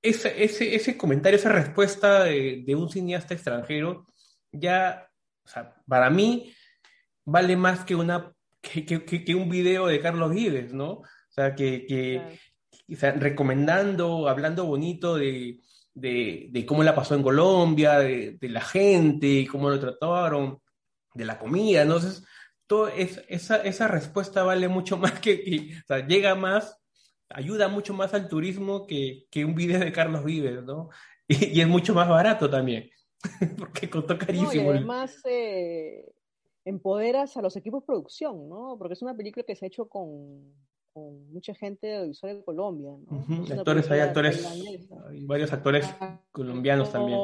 esa 0.00 0.28
ese, 0.30 0.74
ese 0.74 0.96
comentario, 0.96 1.38
esa 1.38 1.50
respuesta 1.50 2.24
de, 2.24 2.62
de, 2.66 2.74
un 2.74 2.90
cineasta 2.90 3.34
extranjero, 3.34 4.06
ya, 4.50 5.08
o 5.44 5.48
sea, 5.48 5.74
para 5.86 6.10
mí, 6.10 6.52
vale 7.24 7.56
más 7.56 7.84
que, 7.84 7.94
una, 7.94 8.32
que, 8.60 8.84
que, 8.84 9.24
que 9.24 9.34
un 9.34 9.48
video 9.48 9.86
de 9.86 10.00
Carlos 10.00 10.34
Vives, 10.34 10.72
¿no? 10.72 10.90
O 10.90 11.06
sea, 11.28 11.54
que, 11.54 11.86
que 11.86 12.20
o 12.92 12.96
sea, 12.96 13.12
recomendando, 13.12 14.28
hablando 14.28 14.66
bonito 14.66 15.16
de, 15.16 15.60
de, 15.94 16.48
de, 16.50 16.66
cómo 16.66 16.82
la 16.82 16.94
pasó 16.94 17.14
en 17.14 17.22
Colombia, 17.22 17.98
de, 17.98 18.36
de, 18.40 18.48
la 18.48 18.60
gente, 18.60 19.46
cómo 19.50 19.70
lo 19.70 19.78
trataron, 19.80 20.60
de 21.14 21.24
la 21.24 21.38
comida, 21.38 21.84
¿no? 21.84 21.96
Entonces, 21.96 22.24
es, 22.88 23.24
esa, 23.28 23.56
esa 23.56 23.88
respuesta 23.88 24.42
vale 24.42 24.68
mucho 24.68 24.96
más 24.98 25.20
que, 25.20 25.74
o 25.82 25.86
sea, 25.86 26.06
llega 26.06 26.34
más, 26.34 26.78
ayuda 27.28 27.68
mucho 27.68 27.94
más 27.94 28.14
al 28.14 28.28
turismo 28.28 28.86
que, 28.86 29.26
que 29.30 29.44
un 29.44 29.54
video 29.54 29.80
de 29.80 29.92
Carlos 29.92 30.24
Vives, 30.24 30.62
¿no? 30.64 30.90
Y, 31.28 31.58
y, 31.58 31.60
es 31.60 31.68
mucho 31.68 31.94
más 31.94 32.08
barato 32.08 32.50
también, 32.50 32.90
porque 33.58 33.88
costó 33.88 34.18
carísimo. 34.18 34.50
No, 34.50 34.74
y 34.74 34.76
además 34.76 35.16
eh, 35.24 36.12
empoderas 36.64 37.36
a 37.36 37.42
los 37.42 37.56
equipos 37.56 37.82
de 37.82 37.86
producción, 37.86 38.48
¿no? 38.48 38.76
Porque 38.78 38.94
es 38.94 39.02
una 39.02 39.16
película 39.16 39.44
que 39.44 39.56
se 39.56 39.64
ha 39.64 39.68
hecho 39.68 39.88
con, 39.88 40.52
con 40.92 41.32
mucha 41.32 41.54
gente 41.54 41.96
audiovisual 41.96 42.38
de 42.38 42.44
Colombia. 42.44 42.90
¿no? 42.90 43.16
Uh 43.16 43.24
-huh. 43.26 43.58
Actores, 43.58 43.90
hay 43.90 44.00
actores, 44.00 44.46
hay 44.46 45.24
varios 45.24 45.52
actores 45.52 45.86
ah, 46.00 46.20
colombianos 46.30 46.92
también. 46.92 47.18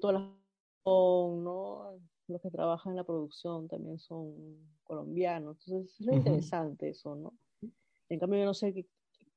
Todas 0.00 0.14
las, 0.14 0.22
¿no? 0.84 1.83
Los 2.28 2.40
que 2.40 2.50
trabajan 2.50 2.92
en 2.92 2.96
la 2.96 3.04
producción 3.04 3.68
también 3.68 3.98
son 3.98 4.34
colombianos. 4.82 5.58
Entonces 5.66 6.00
es 6.00 6.06
uh 6.06 6.10
-huh. 6.10 6.16
interesante 6.16 6.88
eso, 6.90 7.14
¿no? 7.14 7.34
En 8.08 8.18
cambio, 8.18 8.40
yo 8.40 8.46
no 8.46 8.54
sé 8.54 8.72
qué, 8.72 8.86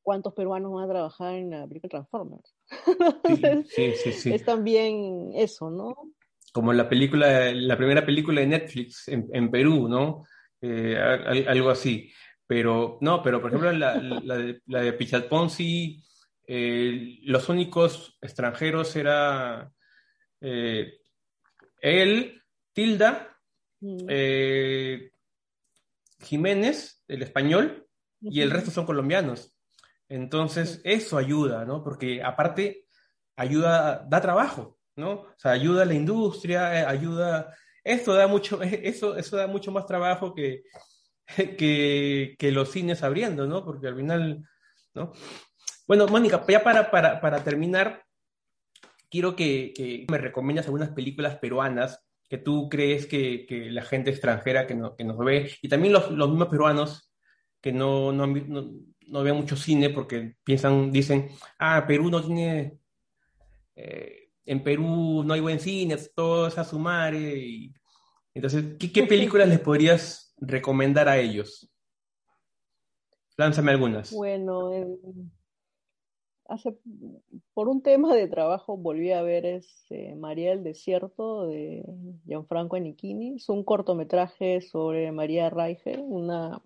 cuántos 0.02 0.34
peruanos 0.34 0.72
van 0.72 0.86
a 0.86 0.94
trabajar 0.94 1.36
en 1.36 1.50
la 1.50 1.68
película 1.68 1.90
Transformers. 1.90 2.56
sí, 3.76 3.92
sí, 4.04 4.12
sí, 4.14 4.34
Es 4.34 4.46
también 4.46 5.32
eso, 5.34 5.70
¿no? 5.70 6.14
Como 6.54 6.72
la 6.72 6.88
película, 6.88 7.52
la 7.54 7.76
primera 7.76 8.06
película 8.06 8.42
de 8.42 8.48
Netflix 8.48 9.08
en, 9.10 9.28
en 9.34 9.52
Perú, 9.52 9.88
¿no? 9.90 10.24
Eh, 10.62 10.98
algo 10.98 11.70
así. 11.70 12.10
Pero, 12.48 12.98
no, 13.02 13.22
pero 13.22 13.42
por 13.42 13.50
ejemplo, 13.52 13.72
la, 13.74 13.98
la, 13.98 14.38
de, 14.38 14.62
la 14.68 14.82
de 14.82 14.94
Pichat 14.94 15.28
Ponzi, 15.28 16.02
eh, 16.48 17.20
los 17.24 17.50
únicos 17.50 18.18
extranjeros 18.22 18.96
era 18.96 19.70
eh, 20.40 20.94
él, 21.82 22.42
Tilda, 22.78 23.36
mm. 23.80 24.06
Jiménez, 26.20 27.04
el 27.08 27.24
español, 27.24 27.88
y 28.22 28.42
el 28.42 28.52
resto 28.52 28.70
son 28.70 28.86
colombianos. 28.86 29.58
Entonces, 30.08 30.80
eso 30.84 31.18
ayuda, 31.18 31.66
¿no? 31.66 31.84
Porque 31.84 32.22
aparte, 32.22 32.86
ayuda, 33.36 34.06
da 34.08 34.22
trabajo, 34.22 34.78
¿no? 34.96 35.12
O 35.12 35.34
sea, 35.38 35.54
ayuda 35.54 35.82
a 35.82 35.86
la 35.86 35.96
industria, 35.96 36.88
ayuda 36.88 37.52
esto 37.84 38.14
da 38.14 38.28
mucho, 38.28 38.62
eso, 38.62 39.18
eso 39.18 39.38
da 39.38 39.48
mucho 39.48 39.72
más 39.72 39.88
trabajo 39.88 40.36
que, 40.36 40.62
que, 41.58 42.36
que, 42.38 42.52
los 42.52 42.70
cines 42.70 43.02
abriendo, 43.02 43.48
¿no? 43.48 43.66
Porque 43.66 43.88
al 43.88 43.96
final, 43.96 44.48
¿no? 44.94 45.14
Bueno, 45.88 46.06
Mónica, 46.06 46.46
ya 46.48 46.64
para, 46.64 46.92
para, 46.92 47.20
para 47.20 47.44
terminar, 47.44 48.04
quiero 49.10 49.36
que, 49.36 49.74
que, 49.76 50.06
me 50.12 50.20
recomiendas 50.20 50.68
algunas 50.68 50.90
películas 50.90 51.38
peruanas 51.38 52.07
que 52.30 52.38
tú 52.38 52.70
crees 52.70 53.06
que, 53.06 53.46
que 53.46 53.72
la 53.72 53.84
gente 53.84 54.10
extranjera 54.10 54.68
que, 54.68 54.76
no, 54.76 54.96
que, 54.96 55.04
nos 55.04 55.18
ve, 55.18 55.52
y 55.62 55.70
también 55.70 55.94
los, 55.94 56.12
los 56.12 56.30
mismos 56.30 56.50
peruanos 56.50 57.14
que 57.62 57.72
no, 57.72 58.12
no, 58.12 58.28
no, 58.28 58.72
no 59.08 59.24
ven 59.24 59.36
mucho 59.36 59.56
cine 59.56 59.90
porque 59.90 60.36
piensan, 60.44 60.92
dicen, 60.92 61.30
ah, 61.60 61.86
Perú 61.88 62.10
no 62.10 62.24
tiene... 62.24 62.78
Eh, 63.76 64.30
en 64.46 64.64
Perú 64.64 65.24
no 65.26 65.34
hay 65.34 65.42
buen 65.42 65.60
cine, 65.60 65.98
todo 66.16 66.48
es 66.48 66.58
a 66.58 66.64
su 66.64 66.80
madre. 66.80 67.38
Y... 67.38 67.74
Entonces, 68.34 68.78
¿qué, 68.80 68.92
¿qué, 68.92 69.04
películas 69.08 69.48
les 69.48 69.60
podrías 69.60 70.34
recomendar 70.38 71.10
a 71.10 71.18
ellos? 71.18 71.70
Lánzame 73.36 73.72
algunas. 73.72 74.12
Bueno, 74.12 74.74
eh, 74.74 74.88
hace, 76.48 76.78
por 77.54 77.68
un 77.68 77.82
tema 77.82 78.14
de 78.14 78.28
trabajo 78.28 78.78
volví 78.78 79.12
a 79.12 79.22
ver 79.22 79.46
este, 79.46 80.16
María 80.16 80.52
del 80.52 80.64
Desierto 80.64 81.48
de 81.48 81.84
Gianfranco 82.26 82.76
Anichini. 82.76 83.36
Es 83.36 83.50
un 83.50 83.64
cortometraje 83.64 84.62
sobre 84.62 85.12
María 85.12 85.50
Reiche, 85.50 85.98
una 86.00 86.62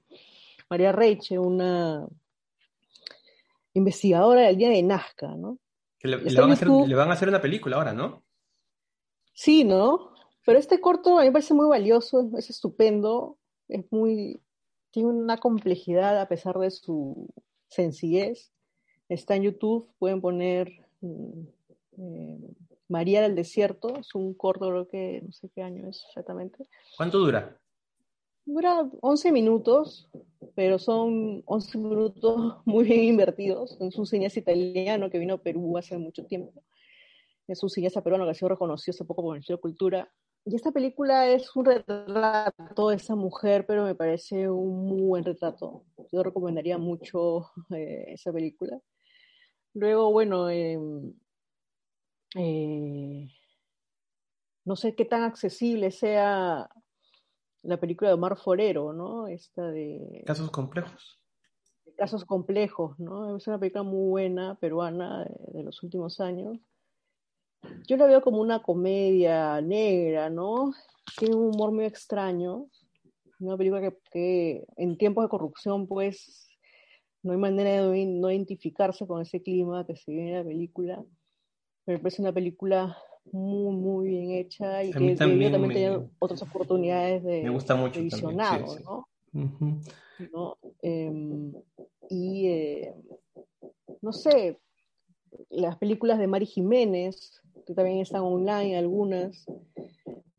María 0.70 0.92
Reiche, 0.92 1.38
una 1.38 2.08
investigadora 3.74 4.42
del 4.42 4.58
día 4.58 4.70
de 4.70 4.84
Nazca, 4.84 5.36
¿no? 5.36 5.58
Que 6.00 6.08
le, 6.08 6.18
le, 6.18 6.42
van 6.42 6.50
a 6.50 6.54
hacer, 6.54 6.68
le, 6.68 6.96
van 6.96 7.10
a 7.10 7.14
hacer, 7.14 7.30
una 7.30 7.42
película 7.42 7.78
ahora, 7.78 7.94
¿no? 7.94 8.24
Sí, 9.34 9.64
¿no? 9.64 10.12
Pero 10.46 10.58
este 10.58 10.82
corto 10.82 11.18
a 11.18 11.22
mí 11.22 11.28
me 11.28 11.34
parece 11.34 11.54
muy 11.54 11.68
valioso, 11.68 12.30
es 12.38 12.50
estupendo, 12.50 13.38
es 13.68 13.86
muy, 13.92 14.42
tiene 14.90 15.10
una 15.10 15.38
complejidad 15.38 16.20
a 16.20 16.28
pesar 16.28 16.58
de 16.58 16.72
su 16.72 17.28
sencillez. 17.68 18.52
Está 19.12 19.36
en 19.36 19.44
YouTube, 19.44 19.90
pueden 20.00 20.22
poner 20.22 20.72
eh, 21.02 22.38
María 22.88 23.22
del 23.22 23.36
Desierto, 23.36 23.94
es 24.00 24.16
un 24.16 24.34
corto, 24.34 24.70
creo 24.70 24.88
que 24.88 25.22
no 25.22 25.34
sé 25.34 25.50
qué 25.50 25.62
año 25.62 25.86
es 25.90 26.06
exactamente. 26.08 26.66
¿Cuánto 26.96 27.20
dura? 27.20 27.60
Dura 28.46 28.90
11 29.02 29.34
minutos, 29.34 30.10
pero 30.56 30.80
son 30.80 31.44
11 31.46 31.78
minutos 31.78 32.62
muy 32.64 32.86
bien 32.86 33.04
invertidos. 33.04 33.78
Es 33.82 33.98
un 33.98 34.06
cineasta 34.06 34.40
italiano 34.40 35.10
que 35.10 35.20
vino 35.20 35.34
a 35.34 35.42
Perú 35.42 35.78
hace 35.78 35.98
mucho 35.98 36.26
tiempo. 36.26 36.64
Es 37.50 37.62
un 37.64 37.70
cineasta 37.70 38.02
peruano 38.02 38.24
que 38.24 38.32
ha 38.32 38.34
sido 38.34 38.48
reconocido 38.48 38.96
hace 38.96 39.04
poco 39.04 39.24
por 39.24 39.32
el 39.32 39.40
Ministerio 39.40 39.58
de 39.58 39.62
Cultura. 39.62 40.12
Y 40.46 40.56
esta 40.56 40.72
película 40.72 41.28
es 41.28 41.54
un 41.54 41.66
retrato 41.66 42.88
de 42.88 42.96
esa 42.96 43.16
mujer, 43.16 43.66
pero 43.68 43.84
me 43.84 43.94
parece 43.94 44.50
un 44.50 44.86
muy 44.86 45.02
buen 45.02 45.26
retrato. 45.26 45.84
Yo 46.14 46.24
recomendaría 46.24 46.78
mucho 46.78 47.52
eh, 47.76 48.06
esa 48.08 48.32
película. 48.32 48.80
Luego, 49.74 50.12
bueno, 50.12 50.50
eh, 50.50 50.78
eh, 52.36 53.28
no 54.66 54.76
sé 54.76 54.96
qué 54.96 55.06
tan 55.06 55.24
accesible 55.24 55.92
sea 55.92 56.70
la 57.64 57.80
película 57.80 58.10
de 58.10 58.16
Omar 58.16 58.38
Forero, 58.38 58.92
¿no? 58.92 59.28
Esta 59.28 59.68
de... 59.72 60.24
Casos 60.26 60.52
complejos. 60.52 61.20
Casos 61.96 62.26
complejos, 62.26 63.00
¿no? 63.00 63.38
Es 63.38 63.48
una 63.48 63.60
película 63.60 63.84
muy 63.84 64.10
buena, 64.10 64.56
peruana, 64.56 65.26
de, 65.26 65.60
de, 65.60 65.64
los 65.64 65.82
últimos 65.84 66.20
años. 66.20 66.58
Yo 67.88 67.96
la 67.98 68.08
veo 68.08 68.22
como 68.22 68.42
una 68.42 68.62
comedia 68.62 69.62
negra, 69.62 70.30
¿no? 70.30 70.74
Tiene 71.18 71.36
un 71.36 71.54
humor 71.54 71.72
muy 71.72 71.86
extraño. 71.86 72.68
Una 73.40 73.58
película 73.58 73.82
que, 73.82 73.98
que 74.12 74.66
en 74.78 74.98
tiempos 74.98 75.24
de 75.24 75.30
corrupción, 75.30 75.88
pues, 75.88 76.51
no 77.24 77.32
hay 77.34 77.38
manera 77.38 77.88
de 77.88 78.06
no 78.06 78.32
identificarse 78.32 79.06
con 79.06 79.22
ese 79.22 79.42
clima 79.42 79.86
que 79.86 79.96
se 79.96 80.12
vive 80.12 80.30
en 80.30 80.36
la 80.36 80.44
película. 80.44 81.04
Me 81.86 81.98
parece 82.00 82.22
una 82.22 82.34
película 82.34 82.98
muy, 83.32 83.76
muy 83.76 84.08
bien 84.10 84.32
hecha 84.32 84.84
y 84.84 84.92
que 84.92 85.16
también, 85.16 85.52
también 85.52 85.74
tenía 85.74 86.10
otras 86.20 86.42
oportunidades 86.42 87.24
de, 87.24 87.44
me 87.44 87.50
gusta 87.50 87.76
mucho 87.76 88.00
de 88.00 88.06
visionado, 88.06 88.66
también, 88.66 88.78
sí, 88.78 88.78
sí. 88.78 88.84
¿no? 88.84 89.08
Uh 89.34 89.48
-huh. 89.60 90.32
¿no? 90.34 90.58
Eh, 90.82 91.52
y 92.10 92.48
eh, 92.48 92.94
no 94.02 94.12
sé, 94.12 94.60
las 95.50 95.78
películas 95.78 96.20
de 96.20 96.28
Mari 96.28 96.46
Jiménez, 96.46 97.42
que 97.66 97.74
también 97.74 98.00
están 98.00 98.22
online 98.22 98.78
algunas, 98.78 99.46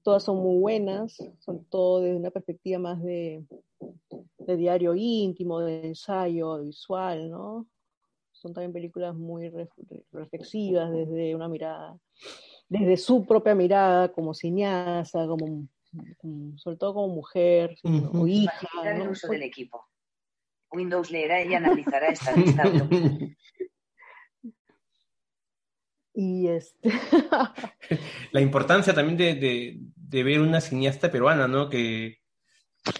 todas 0.02 0.24
son 0.24 0.38
muy 0.38 0.58
buenas, 0.58 1.16
son 1.38 1.64
todo 1.64 2.00
desde 2.00 2.16
una 2.16 2.30
perspectiva 2.30 2.78
más 2.78 3.02
de, 3.02 3.44
de 4.47 4.57
diario 4.57 4.95
íntimo, 4.95 5.61
de 5.61 5.86
ensayo 5.86 6.62
visual, 6.62 7.30
¿no? 7.30 7.66
Son 8.32 8.53
también 8.53 8.72
películas 8.72 9.14
muy 9.14 9.53
reflexivas 10.11 10.90
desde 10.90 11.34
una 11.34 11.49
mirada 11.49 11.97
desde 12.72 12.97
su 12.97 13.26
propia 13.26 13.55
mirada 13.55 14.11
como 14.11 14.32
cineasta, 14.32 15.26
como, 15.26 15.68
como 16.16 16.57
sobre 16.57 16.78
todo 16.78 16.95
como 16.95 17.14
mujer, 17.14 17.76
uh 17.82 17.90
-huh. 17.90 18.22
o 18.22 18.26
hija. 18.26 18.68
¿no? 18.82 19.05
el 19.05 19.09
uso 19.11 19.28
del 19.28 19.43
equipo. 19.43 19.86
Windows 20.70 21.11
leerá 21.11 21.45
y 21.45 21.55
analizará 21.55 22.09
esta 22.09 22.34
lista. 22.34 22.62
y 26.14 26.49
este... 26.49 26.90
La 28.32 28.40
importancia 28.40 28.95
también 28.95 29.18
de, 29.18 29.34
de, 29.34 29.78
de, 29.95 30.22
ver 30.22 30.40
una 30.40 30.62
cineasta 30.62 31.11
peruana, 31.11 31.47
¿no? 31.47 31.68
Que 31.68 32.21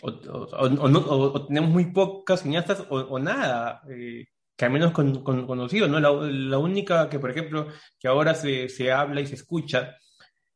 o, 0.03 0.09
o, 0.09 0.45
o, 0.57 0.89
no, 0.89 0.99
o 1.01 1.47
tenemos 1.47 1.71
muy 1.71 1.87
pocas 1.93 2.43
cineastas 2.43 2.85
o, 2.89 3.19
nada. 3.19 3.83
Eh, 3.91 4.27
que 4.57 4.65
al 4.65 4.71
menos 4.71 4.93
con, 4.93 5.23
con, 5.23 5.47
conocido, 5.47 5.89
¿no? 5.89 5.99
La, 5.99 6.11
la, 6.11 6.59
única 6.59 7.09
que, 7.09 7.19
por 7.19 7.31
ejemplo, 7.31 7.69
que 7.99 8.09
ahora 8.09 8.35
se, 8.35 8.69
se, 8.69 8.93
habla 8.93 9.21
y 9.21 9.27
se 9.27 9.35
escucha 9.35 9.97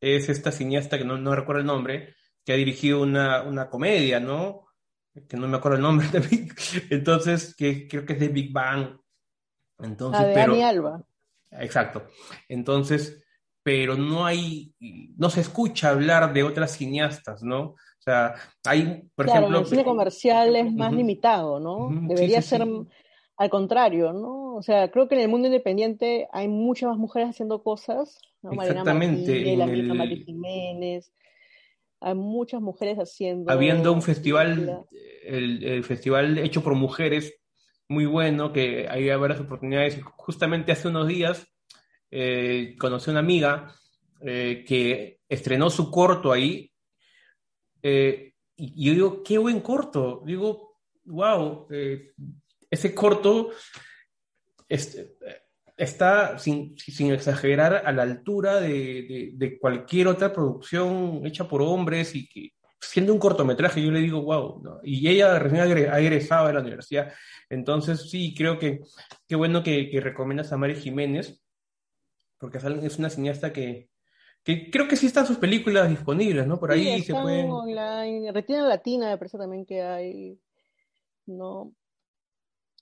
es 0.00 0.28
esta 0.28 0.52
cineasta 0.52 0.98
que 0.98 1.04
no, 1.04 1.16
no 1.16 1.34
recuerdo 1.34 1.60
el 1.60 1.66
nombre, 1.66 2.14
que 2.44 2.52
ha 2.52 2.56
dirigido 2.56 3.02
una, 3.02 3.42
una 3.42 3.68
comedia, 3.68 4.20
¿no? 4.20 4.66
Que 5.28 5.36
no 5.36 5.48
me 5.48 5.56
acuerdo 5.56 5.76
el 5.76 5.82
nombre 5.82 6.08
también. 6.12 6.48
Entonces, 6.90 7.54
que 7.56 7.88
creo 7.88 8.04
que 8.04 8.12
es 8.12 8.20
de 8.20 8.28
Big 8.28 8.52
Bang. 8.52 8.98
Entonces, 9.78 10.20
la 10.20 10.28
de 10.28 10.34
pero, 10.34 10.64
Alba. 10.64 11.02
Exacto. 11.50 12.06
Entonces, 12.48 13.24
pero 13.62 13.96
no 13.96 14.24
hay, 14.24 14.74
no 15.16 15.30
se 15.30 15.40
escucha 15.40 15.90
hablar 15.90 16.32
de 16.32 16.44
otras 16.44 16.76
cineastas, 16.76 17.42
¿no? 17.42 17.74
O 18.06 18.10
sea, 18.10 18.34
hay, 18.64 19.02
por 19.14 19.26
claro, 19.26 19.40
ejemplo... 19.40 19.58
el 19.60 19.66
cine 19.66 19.84
comercial 19.84 20.54
es 20.54 20.72
más 20.72 20.90
uh 20.90 20.94
-huh. 20.94 20.98
limitado, 20.98 21.60
¿no? 21.60 21.76
Uh 21.76 21.90
-huh. 21.90 22.08
Debería 22.08 22.40
sí, 22.40 22.48
sí, 22.48 22.56
ser... 22.56 22.64
Sí 22.64 22.86
al 23.36 23.50
contrario, 23.50 24.12
¿no? 24.12 24.54
O 24.54 24.62
sea, 24.62 24.90
creo 24.90 25.08
que 25.08 25.14
en 25.14 25.20
el 25.22 25.28
mundo 25.28 25.48
independiente 25.48 26.26
hay 26.32 26.48
muchas 26.48 26.88
más 26.88 26.98
mujeres 26.98 27.30
haciendo 27.30 27.62
cosas, 27.62 28.18
¿no? 28.42 28.52
Exactamente. 28.52 29.30
Marina 29.30 29.66
Martínez, 29.66 29.86
la 29.86 29.92
el... 29.92 29.98
Mari 29.98 30.24
Jiménez, 30.24 31.12
hay 32.00 32.14
muchas 32.14 32.60
mujeres 32.60 32.96
haciendo... 32.96 33.52
Habiendo 33.52 33.92
un 33.92 34.02
festival, 34.02 34.84
el, 35.24 35.62
el, 35.64 35.84
festival 35.84 36.38
hecho 36.38 36.62
por 36.62 36.74
mujeres, 36.74 37.34
muy 37.88 38.06
bueno, 38.06 38.52
que 38.52 38.88
hay 38.88 39.08
varias 39.16 39.40
oportunidades. 39.40 40.00
Justamente 40.16 40.72
hace 40.72 40.88
unos 40.88 41.06
días 41.06 41.46
eh, 42.10 42.74
conocí 42.78 43.10
a 43.10 43.12
una 43.12 43.20
amiga 43.20 43.74
eh, 44.22 44.64
que 44.66 45.18
estrenó 45.28 45.68
su 45.68 45.90
corto 45.90 46.32
ahí, 46.32 46.72
eh, 47.88 48.34
y 48.56 48.86
yo 48.86 48.92
digo, 48.92 49.22
qué 49.22 49.38
buen 49.38 49.60
corto, 49.60 50.20
digo, 50.26 50.80
wow, 51.04 51.68
eh, 51.70 52.14
ese 52.68 52.92
corto 52.92 53.50
este, 54.68 55.14
está, 55.76 56.36
sin, 56.36 56.74
exagerar, 57.12 57.82
a 57.86 57.92
la 57.92 58.02
altura 58.02 58.60
de, 58.60 59.56
cualquier 59.60 60.08
otra 60.08 60.32
producción 60.32 61.24
hecha 61.24 61.46
por 61.46 61.62
hombres 61.62 62.16
y 62.16 62.28
que 62.28 62.54
siendo 62.80 63.12
un 63.12 63.20
cortometraje, 63.20 63.80
yo 63.80 63.92
le 63.92 64.00
digo, 64.00 64.20
wow, 64.22 64.80
y 64.82 65.08
ella 65.08 65.38
recién 65.38 65.60
ha 65.88 66.00
egresado 66.00 66.48
de 66.48 66.54
la 66.54 66.60
universidad. 66.60 67.12
Entonces, 67.48 68.10
sí, 68.10 68.34
creo 68.36 68.58
que 68.58 68.80
qué 69.28 69.36
bueno 69.36 69.62
que, 69.62 69.88
que 69.90 70.00
recomiendas 70.00 70.52
a 70.52 70.56
Mari 70.56 70.74
Jiménez, 70.74 71.40
porque 72.36 72.58
es 72.58 72.98
una 72.98 73.10
cineasta 73.10 73.52
que, 73.52 73.90
que 74.46 74.70
creo 74.70 74.86
que 74.86 74.94
sí 74.94 75.06
están 75.06 75.26
sus 75.26 75.38
películas 75.38 75.88
disponibles, 75.88 76.46
¿no? 76.46 76.60
Por 76.60 76.70
ahí 76.70 77.02
se 77.02 77.12
pueden. 77.12 77.50
online. 77.50 78.30
Retina 78.30 78.62
Latina 78.62 79.10
me 79.10 79.18
parece 79.18 79.38
también 79.38 79.66
que 79.66 79.82
hay, 79.82 80.38
¿no? 81.26 81.72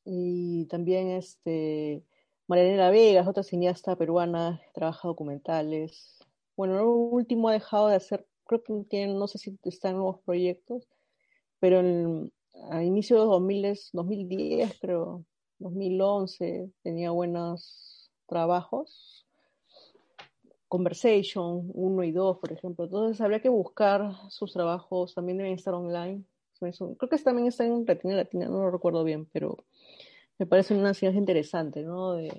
Y 0.04 0.66
también 0.66 1.08
este 1.12 2.04
Marianela 2.48 2.90
Vegas, 2.90 3.26
otra 3.26 3.42
cineasta 3.42 3.96
peruana, 3.96 4.60
trabaja 4.74 5.08
documentales. 5.08 6.18
Bueno, 6.54 6.74
lo 6.76 6.90
último 6.90 7.48
ha 7.48 7.54
dejado 7.54 7.88
de 7.88 7.96
hacer, 7.96 8.26
creo 8.44 8.62
que 8.62 8.84
tiene, 8.90 9.14
no 9.14 9.26
sé 9.26 9.38
si 9.38 9.58
está 9.64 9.88
en 9.88 9.96
nuevos 9.96 10.20
proyectos, 10.20 10.86
pero 11.60 11.80
en, 11.80 12.30
a 12.70 12.84
inicios 12.84 13.20
de 13.20 13.24
2000, 13.24 13.78
2010, 13.94 14.80
creo, 14.80 15.24
2011, 15.60 16.70
tenía 16.82 17.10
buenos 17.10 18.10
trabajos. 18.26 19.23
Conversation 20.74 21.70
1 21.72 22.02
y 22.02 22.10
2, 22.10 22.38
por 22.38 22.50
ejemplo. 22.50 22.86
Entonces 22.86 23.20
habría 23.20 23.38
que 23.38 23.48
buscar 23.48 24.10
sus 24.28 24.52
trabajos, 24.52 25.14
también 25.14 25.38
deben 25.38 25.52
estar 25.52 25.72
online. 25.72 26.24
Creo 26.58 26.96
que 27.08 27.18
también 27.18 27.46
está 27.46 27.64
en 27.64 27.86
Retina 27.86 28.16
Latina, 28.16 28.46
no 28.46 28.58
lo 28.58 28.72
recuerdo 28.72 29.04
bien, 29.04 29.24
pero 29.26 29.56
me 30.36 30.46
parece 30.46 30.74
una 30.74 30.92
ciencia 30.92 31.16
interesante, 31.16 31.84
¿no? 31.84 32.14
De, 32.14 32.32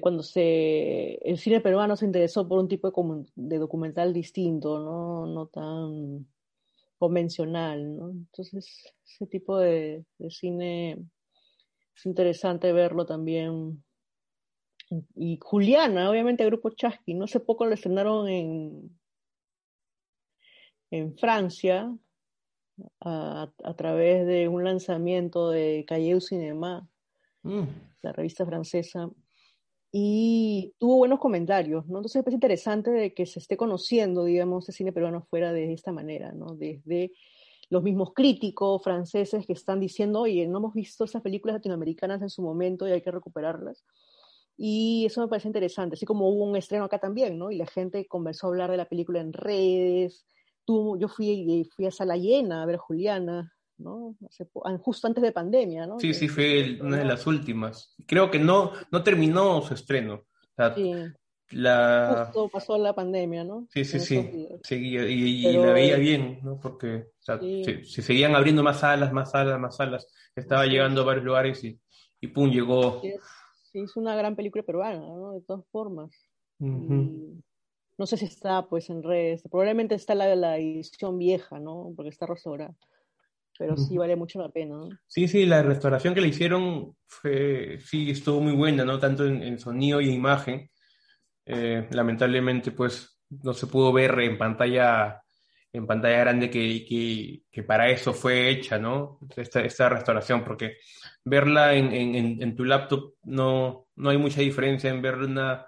cuando 0.00 0.22
se, 0.22 1.14
el 1.28 1.38
cine 1.38 1.60
peruano 1.60 1.96
se 1.96 2.06
interesó 2.06 2.46
por 2.46 2.60
un 2.60 2.68
tipo 2.68 2.92
de, 3.34 3.58
documental 3.58 4.12
distinto, 4.12 4.78
¿no? 4.78 5.26
No 5.26 5.48
tan 5.48 6.28
convencional, 6.98 7.96
¿no? 7.96 8.10
Entonces, 8.10 8.94
ese 9.04 9.26
tipo 9.26 9.58
de 9.58 10.04
cine 10.28 11.04
es 11.96 12.06
interesante 12.06 12.72
verlo 12.72 13.06
también. 13.06 13.82
Y 15.14 15.38
Juliana, 15.40 16.10
obviamente, 16.10 16.42
el 16.42 16.50
grupo 16.50 16.70
Chasqui, 16.70 17.14
no 17.14 17.24
hace 17.24 17.40
poco 17.40 17.64
lo 17.64 17.74
estrenaron 17.74 18.28
en, 18.28 18.98
en 20.90 21.16
Francia, 21.16 21.96
a, 23.00 23.50
a, 23.64 23.74
través 23.74 24.26
de 24.26 24.48
un 24.48 24.64
lanzamiento 24.64 25.50
de 25.50 25.84
Cahiers 25.86 26.26
Cinema, 26.26 26.88
mm. 27.42 27.62
la 28.02 28.12
revista 28.12 28.44
francesa, 28.44 29.10
y 29.94 30.74
tuvo 30.78 30.96
buenos 30.96 31.20
comentarios, 31.20 31.86
¿no? 31.86 31.98
Entonces 31.98 32.26
es 32.26 32.32
interesante 32.32 32.90
de 32.90 33.12
que 33.12 33.26
se 33.26 33.38
esté 33.38 33.58
conociendo, 33.58 34.24
digamos, 34.24 34.66
el 34.68 34.74
cine 34.74 34.92
peruano 34.92 35.22
fuera 35.28 35.52
de 35.52 35.72
esta 35.74 35.92
manera, 35.92 36.32
¿no? 36.32 36.54
Desde 36.54 37.12
los 37.68 37.82
mismos 37.82 38.12
críticos 38.14 38.82
franceses 38.82 39.46
que 39.46 39.52
están 39.52 39.80
diciendo, 39.80 40.22
oye, 40.22 40.46
no 40.46 40.58
hemos 40.58 40.74
visto 40.74 41.04
esas 41.04 41.20
películas 41.20 41.56
latinoamericanas 41.56 42.22
en 42.22 42.30
su 42.30 42.42
momento 42.42 42.88
y 42.88 42.92
hay 42.92 43.02
que 43.02 43.10
recuperarlas. 43.10 43.84
Y 44.56 45.04
eso 45.06 45.20
me 45.20 45.28
parece 45.28 45.48
interesante, 45.48 45.94
así 45.94 46.06
como 46.06 46.28
hubo 46.28 46.44
un 46.44 46.56
estreno 46.56 46.84
acá 46.84 46.98
también, 46.98 47.38
¿no? 47.38 47.50
Y 47.50 47.56
la 47.56 47.66
gente 47.66 48.06
conversó 48.06 48.46
a 48.46 48.50
hablar 48.50 48.70
de 48.70 48.76
la 48.76 48.88
película 48.88 49.20
en 49.20 49.32
redes, 49.32 50.26
Tú, 50.64 50.96
yo 50.98 51.08
fui, 51.08 51.68
fui 51.74 51.86
a 51.86 51.90
Sala 51.90 52.16
Llena 52.16 52.62
a 52.62 52.66
ver 52.66 52.76
a 52.76 52.78
Juliana, 52.78 53.52
¿no? 53.78 54.16
Justo 54.80 55.08
antes 55.08 55.22
de 55.22 55.32
pandemia, 55.32 55.86
¿no? 55.86 55.98
Sí, 55.98 56.14
sí, 56.14 56.28
fue 56.28 56.78
una 56.80 56.98
de 56.98 57.04
las 57.04 57.26
últimas. 57.26 57.94
Creo 58.06 58.30
que 58.30 58.38
no, 58.38 58.72
no 58.90 59.02
terminó 59.02 59.60
su 59.62 59.74
estreno. 59.74 60.22
Sea, 60.54 60.74
sí. 60.74 60.94
La... 61.50 62.26
Justo 62.26 62.48
pasó 62.48 62.78
la 62.78 62.94
pandemia, 62.94 63.44
¿no? 63.44 63.66
Sí, 63.70 63.84
sí, 63.84 64.00
sí. 64.00 64.48
Seguía, 64.62 65.06
y, 65.06 65.48
y 65.48 65.52
la 65.52 65.72
veía 65.72 65.96
bien, 65.96 66.38
¿no? 66.42 66.58
Porque 66.60 67.08
o 67.18 67.22
sea, 67.22 67.38
sí. 67.40 67.64
se, 67.64 67.84
se, 67.84 68.00
seguían 68.00 68.34
abriendo 68.34 68.62
más 68.62 68.80
salas, 68.80 69.12
más 69.12 69.32
salas, 69.32 69.58
más 69.60 69.76
salas. 69.76 70.06
Estaba 70.34 70.64
sí. 70.64 70.70
llegando 70.70 71.02
a 71.02 71.04
varios 71.04 71.24
lugares 71.24 71.62
y, 71.64 71.78
y 72.20 72.28
pum, 72.28 72.50
llegó. 72.50 73.02
Sí, 73.72 73.80
es 73.80 73.96
una 73.96 74.14
gran 74.14 74.36
película 74.36 74.62
peruana, 74.62 75.00
¿no? 75.00 75.32
De 75.32 75.40
todas 75.40 75.64
formas. 75.70 76.10
Uh 76.58 76.66
-huh. 76.66 77.38
y 77.38 77.42
no 77.98 78.06
sé 78.06 78.16
si 78.16 78.24
está 78.24 78.66
pues 78.68 78.90
en 78.90 79.02
redes, 79.02 79.42
probablemente 79.50 79.94
está 79.94 80.14
la, 80.14 80.34
la 80.34 80.58
edición 80.58 81.18
vieja, 81.18 81.58
¿no? 81.58 81.92
Porque 81.94 82.10
está 82.10 82.26
restaurada, 82.26 82.74
pero 83.58 83.76
sí 83.76 83.96
vale 83.96 84.16
mucho 84.16 84.40
la 84.40 84.48
pena, 84.48 84.76
¿no? 84.76 84.88
Sí, 85.06 85.28
sí, 85.28 85.46
la 85.46 85.62
restauración 85.62 86.14
que 86.14 86.20
le 86.20 86.28
hicieron 86.28 86.96
fue, 87.06 87.78
sí, 87.80 88.10
estuvo 88.10 88.40
muy 88.40 88.54
buena, 88.54 88.84
¿no? 88.84 88.98
Tanto 88.98 89.26
en, 89.26 89.42
en 89.42 89.58
sonido 89.58 90.00
y 90.00 90.10
imagen. 90.10 90.70
Eh, 91.46 91.86
lamentablemente, 91.90 92.70
pues, 92.72 93.20
no 93.42 93.52
se 93.52 93.66
pudo 93.66 93.92
ver 93.92 94.18
en 94.20 94.38
pantalla, 94.38 95.22
en 95.72 95.86
pantalla 95.86 96.18
grande 96.18 96.50
que, 96.50 96.84
que, 96.84 97.42
que 97.50 97.62
para 97.62 97.88
eso 97.88 98.12
fue 98.12 98.50
hecha, 98.50 98.78
¿no? 98.78 99.18
Esta, 99.36 99.60
esta 99.60 99.88
restauración, 99.88 100.44
porque 100.44 100.76
verla 101.24 101.74
en, 101.74 101.92
en, 101.92 102.42
en 102.42 102.56
tu 102.56 102.64
laptop 102.64 103.14
no, 103.24 103.86
no 103.96 104.10
hay 104.10 104.18
mucha 104.18 104.40
diferencia 104.40 104.90
en 104.90 105.00
ver 105.00 105.16
una 105.16 105.66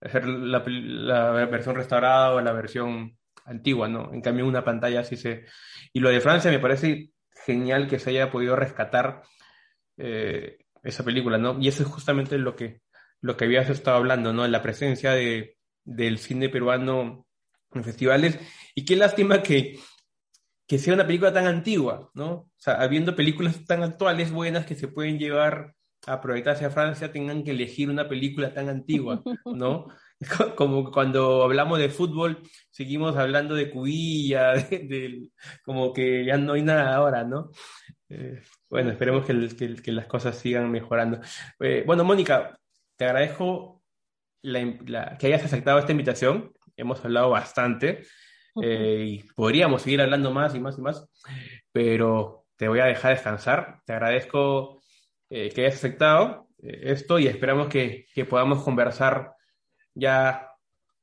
hacer 0.00 0.26
la, 0.26 0.62
la, 0.66 1.46
versión 1.46 1.74
restaurada 1.76 2.34
o 2.34 2.40
la 2.40 2.52
versión 2.52 3.16
antigua, 3.44 3.88
¿no? 3.88 4.12
En 4.12 4.20
cambio, 4.20 4.46
una 4.46 4.64
pantalla 4.64 5.00
así 5.00 5.16
se... 5.16 5.44
Y 5.92 6.00
lo 6.00 6.10
de 6.10 6.20
Francia 6.20 6.50
me 6.50 6.58
parece 6.58 7.10
genial 7.44 7.88
que 7.88 7.98
se 7.98 8.10
haya 8.10 8.30
podido 8.30 8.56
rescatar 8.56 9.22
eh, 9.96 10.58
esa 10.82 11.04
película, 11.04 11.38
¿no? 11.38 11.56
Y 11.60 11.68
eso 11.68 11.82
es 11.82 11.88
justamente 11.88 12.38
lo 12.38 12.56
que, 12.56 12.82
lo 13.20 13.36
que 13.36 13.44
habías 13.44 13.70
estado 13.70 13.96
hablando, 13.96 14.32
¿no? 14.32 14.46
La 14.46 14.62
presencia 14.62 15.12
de, 15.12 15.56
del 15.84 16.18
cine 16.18 16.48
peruano 16.48 17.25
en 17.78 17.84
festivales. 17.84 18.38
Y 18.74 18.84
qué 18.84 18.96
lástima 18.96 19.42
que, 19.42 19.78
que 20.66 20.78
sea 20.78 20.94
una 20.94 21.06
película 21.06 21.32
tan 21.32 21.46
antigua, 21.46 22.10
¿no? 22.14 22.30
O 22.32 22.50
sea, 22.56 22.74
habiendo 22.74 23.16
películas 23.16 23.64
tan 23.64 23.82
actuales 23.82 24.30
buenas 24.32 24.66
que 24.66 24.74
se 24.74 24.88
pueden 24.88 25.18
llevar 25.18 25.74
a 26.06 26.20
proyectarse 26.20 26.64
a 26.64 26.70
Francia 26.70 27.12
tengan 27.12 27.42
que 27.42 27.50
elegir 27.50 27.90
una 27.90 28.08
película 28.08 28.52
tan 28.54 28.68
antigua, 28.68 29.22
¿no? 29.44 29.88
Como 30.56 30.90
cuando 30.90 31.42
hablamos 31.42 31.78
de 31.78 31.90
fútbol, 31.90 32.42
seguimos 32.70 33.16
hablando 33.16 33.54
de 33.54 33.70
Cubilla, 33.70 34.54
como 35.64 35.92
que 35.92 36.24
ya 36.24 36.38
no 36.38 36.54
hay 36.54 36.62
nada 36.62 36.94
ahora, 36.94 37.22
¿no? 37.24 37.50
Eh, 38.08 38.40
bueno, 38.70 38.90
esperemos 38.90 39.26
que, 39.26 39.76
que, 39.82 39.92
las 39.92 40.06
cosas 40.06 40.38
sigan 40.38 40.70
mejorando. 40.70 41.20
Eh, 41.60 41.84
bueno, 41.86 42.02
Mónica, 42.04 42.58
te 42.96 43.04
agradezco 43.04 43.82
que 44.42 45.26
hayas 45.26 45.44
aceptado 45.44 45.78
esta 45.78 45.92
invitación. 45.92 46.52
Hemos 46.76 47.04
hablado 47.04 47.30
bastante 47.30 48.02
eh, 48.62 49.04
y 49.06 49.22
podríamos 49.34 49.82
seguir 49.82 50.00
hablando 50.00 50.30
más 50.30 50.54
y 50.54 50.60
más 50.60 50.78
y 50.78 50.82
más, 50.82 51.08
pero 51.72 52.46
te 52.56 52.68
voy 52.68 52.80
a 52.80 52.86
dejar 52.86 53.12
descansar. 53.12 53.80
Te 53.84 53.92
agradezco 53.92 54.82
eh, 55.30 55.50
que 55.50 55.62
hayas 55.62 55.76
aceptado 55.76 56.48
eh, 56.62 56.80
esto 56.84 57.18
y 57.18 57.26
esperamos 57.26 57.68
que, 57.68 58.06
que, 58.14 58.24
podamos 58.24 58.62
conversar 58.62 59.34
ya 59.94 60.50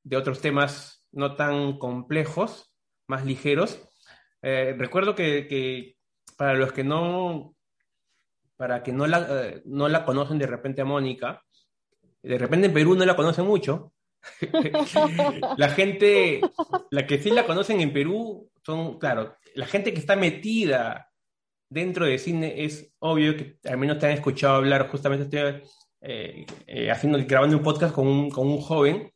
de 0.04 0.18
otros 0.18 0.42
temas 0.42 1.08
no 1.12 1.36
tan 1.36 1.78
complejos, 1.78 2.74
más 3.08 3.26
ligeros. 3.26 3.82
Eh, 4.42 4.76
recuerdo 4.78 5.16
que, 5.16 5.48
que, 5.48 5.96
para 6.38 6.56
los 6.56 6.74
que 6.74 6.84
no, 6.84 7.56
para 8.58 8.84
que 8.84 8.92
no 8.92 9.08
la, 9.08 9.28
eh, 9.30 9.62
no 9.66 9.88
la 9.88 10.04
conocen 10.06 10.40
de 10.40 10.48
repente 10.48 10.82
a 10.82 10.86
Mónica, 10.86 11.44
de 12.22 12.38
repente 12.38 12.68
en 12.68 12.74
Perú 12.74 12.96
no 12.96 13.06
la 13.06 13.16
conocen 13.16 13.46
mucho. 13.46 13.93
la 15.58 15.70
gente, 15.70 16.42
la 16.92 17.06
que 17.06 17.20
sí 17.20 17.30
la 17.32 17.46
conocen 17.46 17.82
en 17.82 17.94
Perú 17.94 18.50
son, 18.66 18.98
claro, 19.00 19.36
la 19.56 19.66
gente 19.66 19.94
que 19.94 20.00
está 20.00 20.16
metida 20.16 21.10
dentro 21.70 22.06
de 22.06 22.18
cine 22.18 22.64
es 22.64 22.94
obvio 23.00 23.36
que 23.36 23.58
al 23.66 23.78
menos 23.78 24.00
te 24.00 24.06
han 24.06 24.14
escuchado 24.14 24.56
hablar, 24.56 24.88
justamente 24.90 25.26
estoy 25.26 25.64
eh, 26.02 26.46
eh, 26.68 26.92
haciendo, 26.92 27.20
grabando 27.26 27.58
un 27.58 27.64
podcast 27.64 27.94
con 27.94 28.08
un, 28.08 28.30
con 28.30 28.48
un 28.48 28.62
joven 28.62 29.12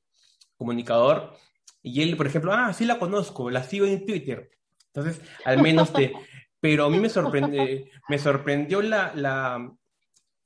comunicador 0.57 1.33
y 1.81 2.01
él, 2.01 2.17
por 2.17 2.27
ejemplo, 2.27 2.51
ah, 2.53 2.73
sí 2.73 2.85
la 2.85 2.99
conozco, 2.99 3.49
la 3.49 3.63
sigo 3.63 3.85
en 3.85 4.05
Twitter. 4.05 4.49
Entonces, 4.93 5.21
al 5.45 5.61
menos 5.61 5.93
te... 5.93 6.13
Pero 6.59 6.85
a 6.85 6.89
mí 6.89 6.99
me, 6.99 7.07
sorprende, 7.07 7.91
me 8.09 8.17
sorprendió 8.17 8.81
la, 8.81 9.13
la, 9.15 9.71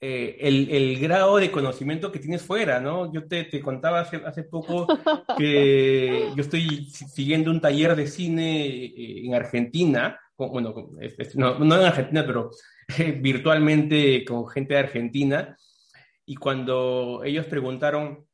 eh, 0.02 0.38
el, 0.40 0.70
el, 0.72 1.00
grado 1.00 1.38
de 1.38 1.52
conocimiento 1.52 2.12
que 2.12 2.20
tienes 2.20 2.42
fuera, 2.42 2.80
¿no? 2.80 3.14
Yo 3.14 3.28
te, 3.28 3.44
te 3.44 3.62
contaba 3.62 4.02
hace, 4.02 4.18
hace, 4.26 4.44
poco 4.44 4.88
que 5.38 6.32
yo 6.36 6.42
estoy 6.42 6.90
siguiendo 6.90 7.52
un 7.52 7.62
taller 7.62 7.96
de 7.96 8.08
cine 8.08 8.94
en 8.96 9.36
Argentina 9.36 10.20
bueno, 10.50 10.74
no, 11.36 11.60
no 11.60 11.76
en 11.76 11.86
Argentina, 11.86 12.26
pero 12.26 12.52
virtualmente 13.20 14.24
con 14.26 14.48
gente 14.48 14.74
de 14.74 14.80
Argentina. 14.80 15.58
Y 16.26 16.36
cuando 16.36 17.22
ellos 17.24 17.46
preguntaron 17.46 18.26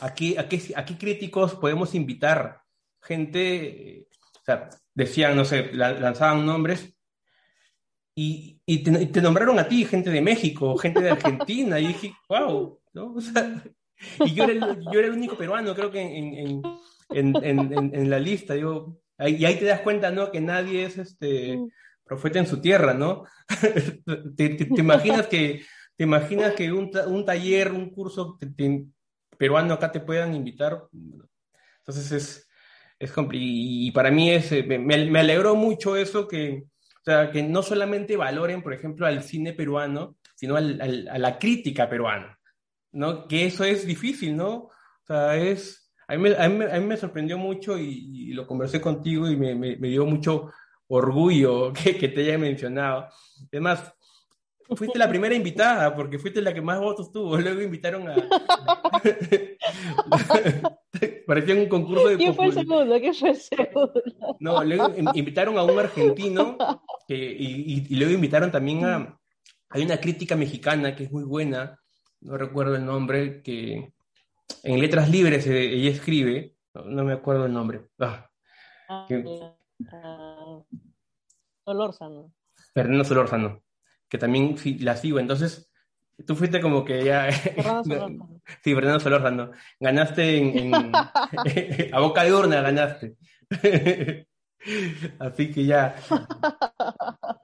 a 0.00 0.14
qué, 0.14 0.38
a 0.38 0.48
qué, 0.48 0.60
a 0.74 0.84
qué 0.84 0.98
críticos 0.98 1.54
podemos 1.54 1.94
invitar, 1.94 2.60
gente, 3.00 4.08
o 4.34 4.44
sea, 4.44 4.68
decían, 4.94 5.36
no 5.36 5.44
sé, 5.44 5.72
lanzaban 5.72 6.44
nombres 6.44 6.94
y, 8.14 8.60
y, 8.66 8.82
te, 8.82 9.22
nombraron 9.22 9.58
a 9.58 9.68
ti, 9.68 9.84
gente 9.84 10.10
de 10.10 10.20
México, 10.20 10.76
gente 10.76 11.00
de 11.00 11.10
Argentina, 11.10 11.80
y 11.80 11.88
dije, 11.88 12.14
wow, 12.28 12.78
¿no? 12.92 13.14
y 14.24 14.34
yo 14.34 14.44
era, 14.44 14.52
el, 14.52 14.84
yo 14.92 14.98
era, 14.98 15.08
el, 15.08 15.14
único 15.14 15.36
peruano, 15.36 15.74
creo 15.74 15.90
que 15.90 16.00
en, 16.00 16.62
en, 17.10 17.34
en, 17.44 17.94
en 17.94 18.10
la 18.10 18.18
lista, 18.18 18.54
digo, 18.54 19.00
y 19.18 19.44
ahí 19.44 19.58
te 19.58 19.64
das 19.64 19.80
cuenta, 19.80 20.10
¿no? 20.10 20.30
Que 20.30 20.40
nadie 20.40 20.84
es 20.84 20.98
este 20.98 21.56
mm. 21.56 21.70
profeta 22.04 22.38
en 22.38 22.46
su 22.46 22.60
tierra, 22.60 22.92
¿no? 22.92 23.24
te, 24.36 24.48
te, 24.50 24.80
imaginas 24.80 25.26
que, 25.26 25.62
te 25.96 26.04
imaginas 26.04 26.54
que 26.54 26.72
un, 26.72 26.90
un 27.06 27.24
taller, 27.24 27.72
un 27.72 27.90
curso 27.90 28.38
peruano 29.38 29.74
acá 29.74 29.90
te 29.92 30.00
puedan 30.00 30.34
invitar. 30.34 30.84
Entonces 31.78 32.12
es, 32.12 32.48
es 32.98 33.12
y 33.32 33.90
para 33.92 34.10
mí 34.10 34.30
es, 34.30 34.50
me, 34.66 34.78
me 34.78 35.18
alegró 35.18 35.54
mucho 35.54 35.96
eso 35.96 36.28
que, 36.28 36.64
o 37.02 37.04
sea, 37.04 37.32
que 37.32 37.42
no 37.42 37.64
solamente 37.64 38.16
valoren, 38.16 38.62
por 38.62 38.72
ejemplo, 38.72 39.06
al 39.06 39.24
cine 39.24 39.52
peruano, 39.52 40.14
sino 40.36 40.54
al, 40.54 41.08
a 41.10 41.18
la 41.18 41.36
crítica 41.36 41.88
peruana, 41.88 42.38
¿no? 42.92 43.26
Que 43.26 43.46
eso 43.46 43.64
es 43.64 43.84
difícil, 43.84 44.36
¿no? 44.36 44.54
O 44.54 45.04
sea, 45.04 45.36
es... 45.36 45.92
A 46.06 46.16
mí, 46.16 46.30
a 46.38 46.48
mí, 46.48 46.64
a 46.64 46.78
mí 46.78 46.86
me 46.86 46.96
sorprendió 46.96 47.38
mucho 47.38 47.76
y, 47.76 48.32
lo 48.34 48.46
conversé 48.46 48.80
contigo 48.80 49.28
y 49.28 49.36
me, 49.36 49.54
me, 49.56 49.88
dio 49.88 50.06
mucho 50.06 50.52
orgullo 50.86 51.72
que, 51.84 51.98
que, 51.98 52.08
te 52.08 52.20
haya 52.20 52.38
mencionado. 52.38 53.08
Además, 53.50 53.92
fuiste 54.76 54.98
la 54.98 55.08
primera 55.08 55.34
invitada 55.34 55.94
porque 55.94 56.18
fuiste 56.18 56.42
la 56.42 56.52
que 56.52 56.60
más 56.60 56.80
votos 56.80 57.12
tuvo. 57.12 57.38
Luego 57.38 57.60
invitaron 57.60 58.08
a... 58.08 58.14
Parecía 61.26 61.54
un 61.54 61.68
concurso 61.68 62.08
de... 62.08 62.16
¿Quién 62.16 62.34
fue 62.34 62.46
el 62.46 62.52
segundo? 62.52 63.00
¿Quién 63.00 63.14
fue 63.14 63.30
el 63.30 63.36
segundo? 63.36 64.02
No, 64.40 64.64
luego 64.64 64.92
invitaron 65.14 65.56
a 65.58 65.64
un 65.64 65.78
argentino 65.78 66.56
que, 67.06 67.16
y, 67.16 67.86
y, 67.88 67.96
luego 67.96 68.12
invitaron 68.12 68.50
también 68.50 68.84
a... 68.84 69.18
Hay 69.70 69.84
una 69.84 69.98
crítica 69.98 70.36
mexicana 70.36 70.94
que 70.94 71.04
es 71.04 71.12
muy 71.12 71.24
buena, 71.24 71.80
no 72.20 72.36
recuerdo 72.36 72.76
el 72.76 72.84
nombre, 72.84 73.42
que 73.42 73.94
en 74.62 74.80
letras 74.80 75.08
libres 75.08 75.46
ella 75.46 75.90
escribe, 75.90 76.56
no, 76.74 77.04
me 77.04 77.12
acuerdo 77.12 77.46
el 77.46 77.52
nombre. 77.52 77.88
Ah, 77.98 78.30
ah 78.88 79.06
uh, 79.10 80.64
Solórzano. 81.64 82.32
Fernando 82.74 83.04
Solórzano, 83.04 83.62
que 84.12 84.18
también 84.18 84.54
la 84.80 84.94
sigo, 84.94 85.18
entonces 85.18 85.72
tú 86.26 86.36
fuiste 86.36 86.60
como 86.60 86.84
que 86.84 87.02
ya... 87.02 87.32
sí, 88.62 88.74
Fernando 88.74 89.00
Solórzano. 89.00 89.52
Ganaste 89.80 90.36
en, 90.36 90.74
a 90.84 91.98
boca 91.98 92.22
de 92.22 92.34
urna, 92.34 92.60
ganaste. 92.60 93.16
Así 95.18 95.50
que 95.50 95.64
ya. 95.64 95.96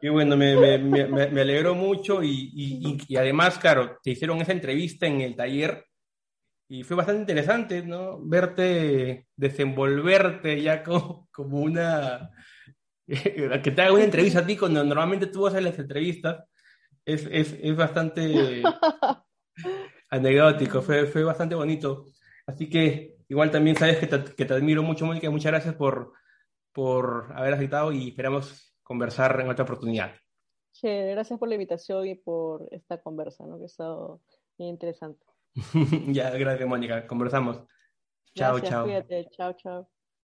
Y 0.03 0.11
bueno, 0.11 0.36
me, 0.36 0.57
me, 0.57 0.77
me, 0.77 1.07
me 1.07 1.40
alegró 1.40 1.74
mucho 1.74 2.23
y, 2.23 2.51
y, 2.55 2.99
y, 3.09 3.16
además, 3.16 3.59
claro, 3.59 3.99
te 4.03 4.11
hicieron 4.11 4.43
esa 4.43 4.53
entrevista 4.53 5.07
en 5.07 5.23
el 5.23 5.36
taller 5.36 5.86
y 6.69 6.82
fue 6.82 6.99
bastante 6.99 7.23
interesante, 7.23 7.81
¿no? 7.82 8.20
Verte 8.23 9.27
desenvolverte 9.35 10.61
ya 10.61 10.82
como, 10.82 11.31
como 11.32 11.61
una... 11.61 12.28
que 13.07 13.73
te 13.74 13.81
haga 13.81 13.95
una 13.95 14.05
entrevista 14.05 14.40
a 14.40 14.47
ti 14.47 14.55
cuando 14.55 14.85
normalmente 14.85 15.28
tú 15.28 15.47
haces 15.47 15.62
las 15.62 15.78
entrevistas 15.78 16.45
es, 17.09 17.26
es, 17.30 17.56
es 17.60 17.74
bastante 17.74 18.62
anecdótico, 20.10 20.82
fue, 20.82 21.06
fue 21.06 21.24
bastante 21.24 21.55
bonito. 21.55 22.05
Así 22.47 22.68
que 22.68 23.16
igual 23.28 23.51
también 23.51 23.76
sabes 23.76 23.98
que 23.98 24.06
te, 24.06 24.35
que 24.35 24.44
te 24.44 24.55
admiro 24.55 24.82
mucho, 24.82 25.06
Mónica, 25.06 25.30
muchas 25.30 25.52
gracias 25.52 25.74
por, 25.74 26.12
por 26.72 27.32
haber 27.35 27.55
aceptado 27.55 27.93
y 27.93 28.09
esperamos 28.09 28.74
conversar 28.82 29.40
en 29.40 29.48
otra 29.48 29.64
oportunidad. 29.64 30.12
Sí, 30.70 30.89
gracias 30.89 31.39
por 31.39 31.48
la 31.48 31.55
invitación 31.55 32.06
y 32.06 32.14
por 32.14 32.68
esta 32.70 33.01
conversa, 33.01 33.44
¿no? 33.47 33.56
que 33.56 33.64
ha 33.64 33.66
estado 33.66 34.20
muy 34.59 34.68
interesante. 34.68 35.24
ya, 36.12 36.30
gracias, 36.30 36.68
Mónica. 36.68 37.06
Conversamos. 37.06 37.62
Chao, 38.35 38.60
chao. 38.60 38.85
Cuídate. 38.85 39.28
Chao, 39.30 39.55
chao. 39.55 39.97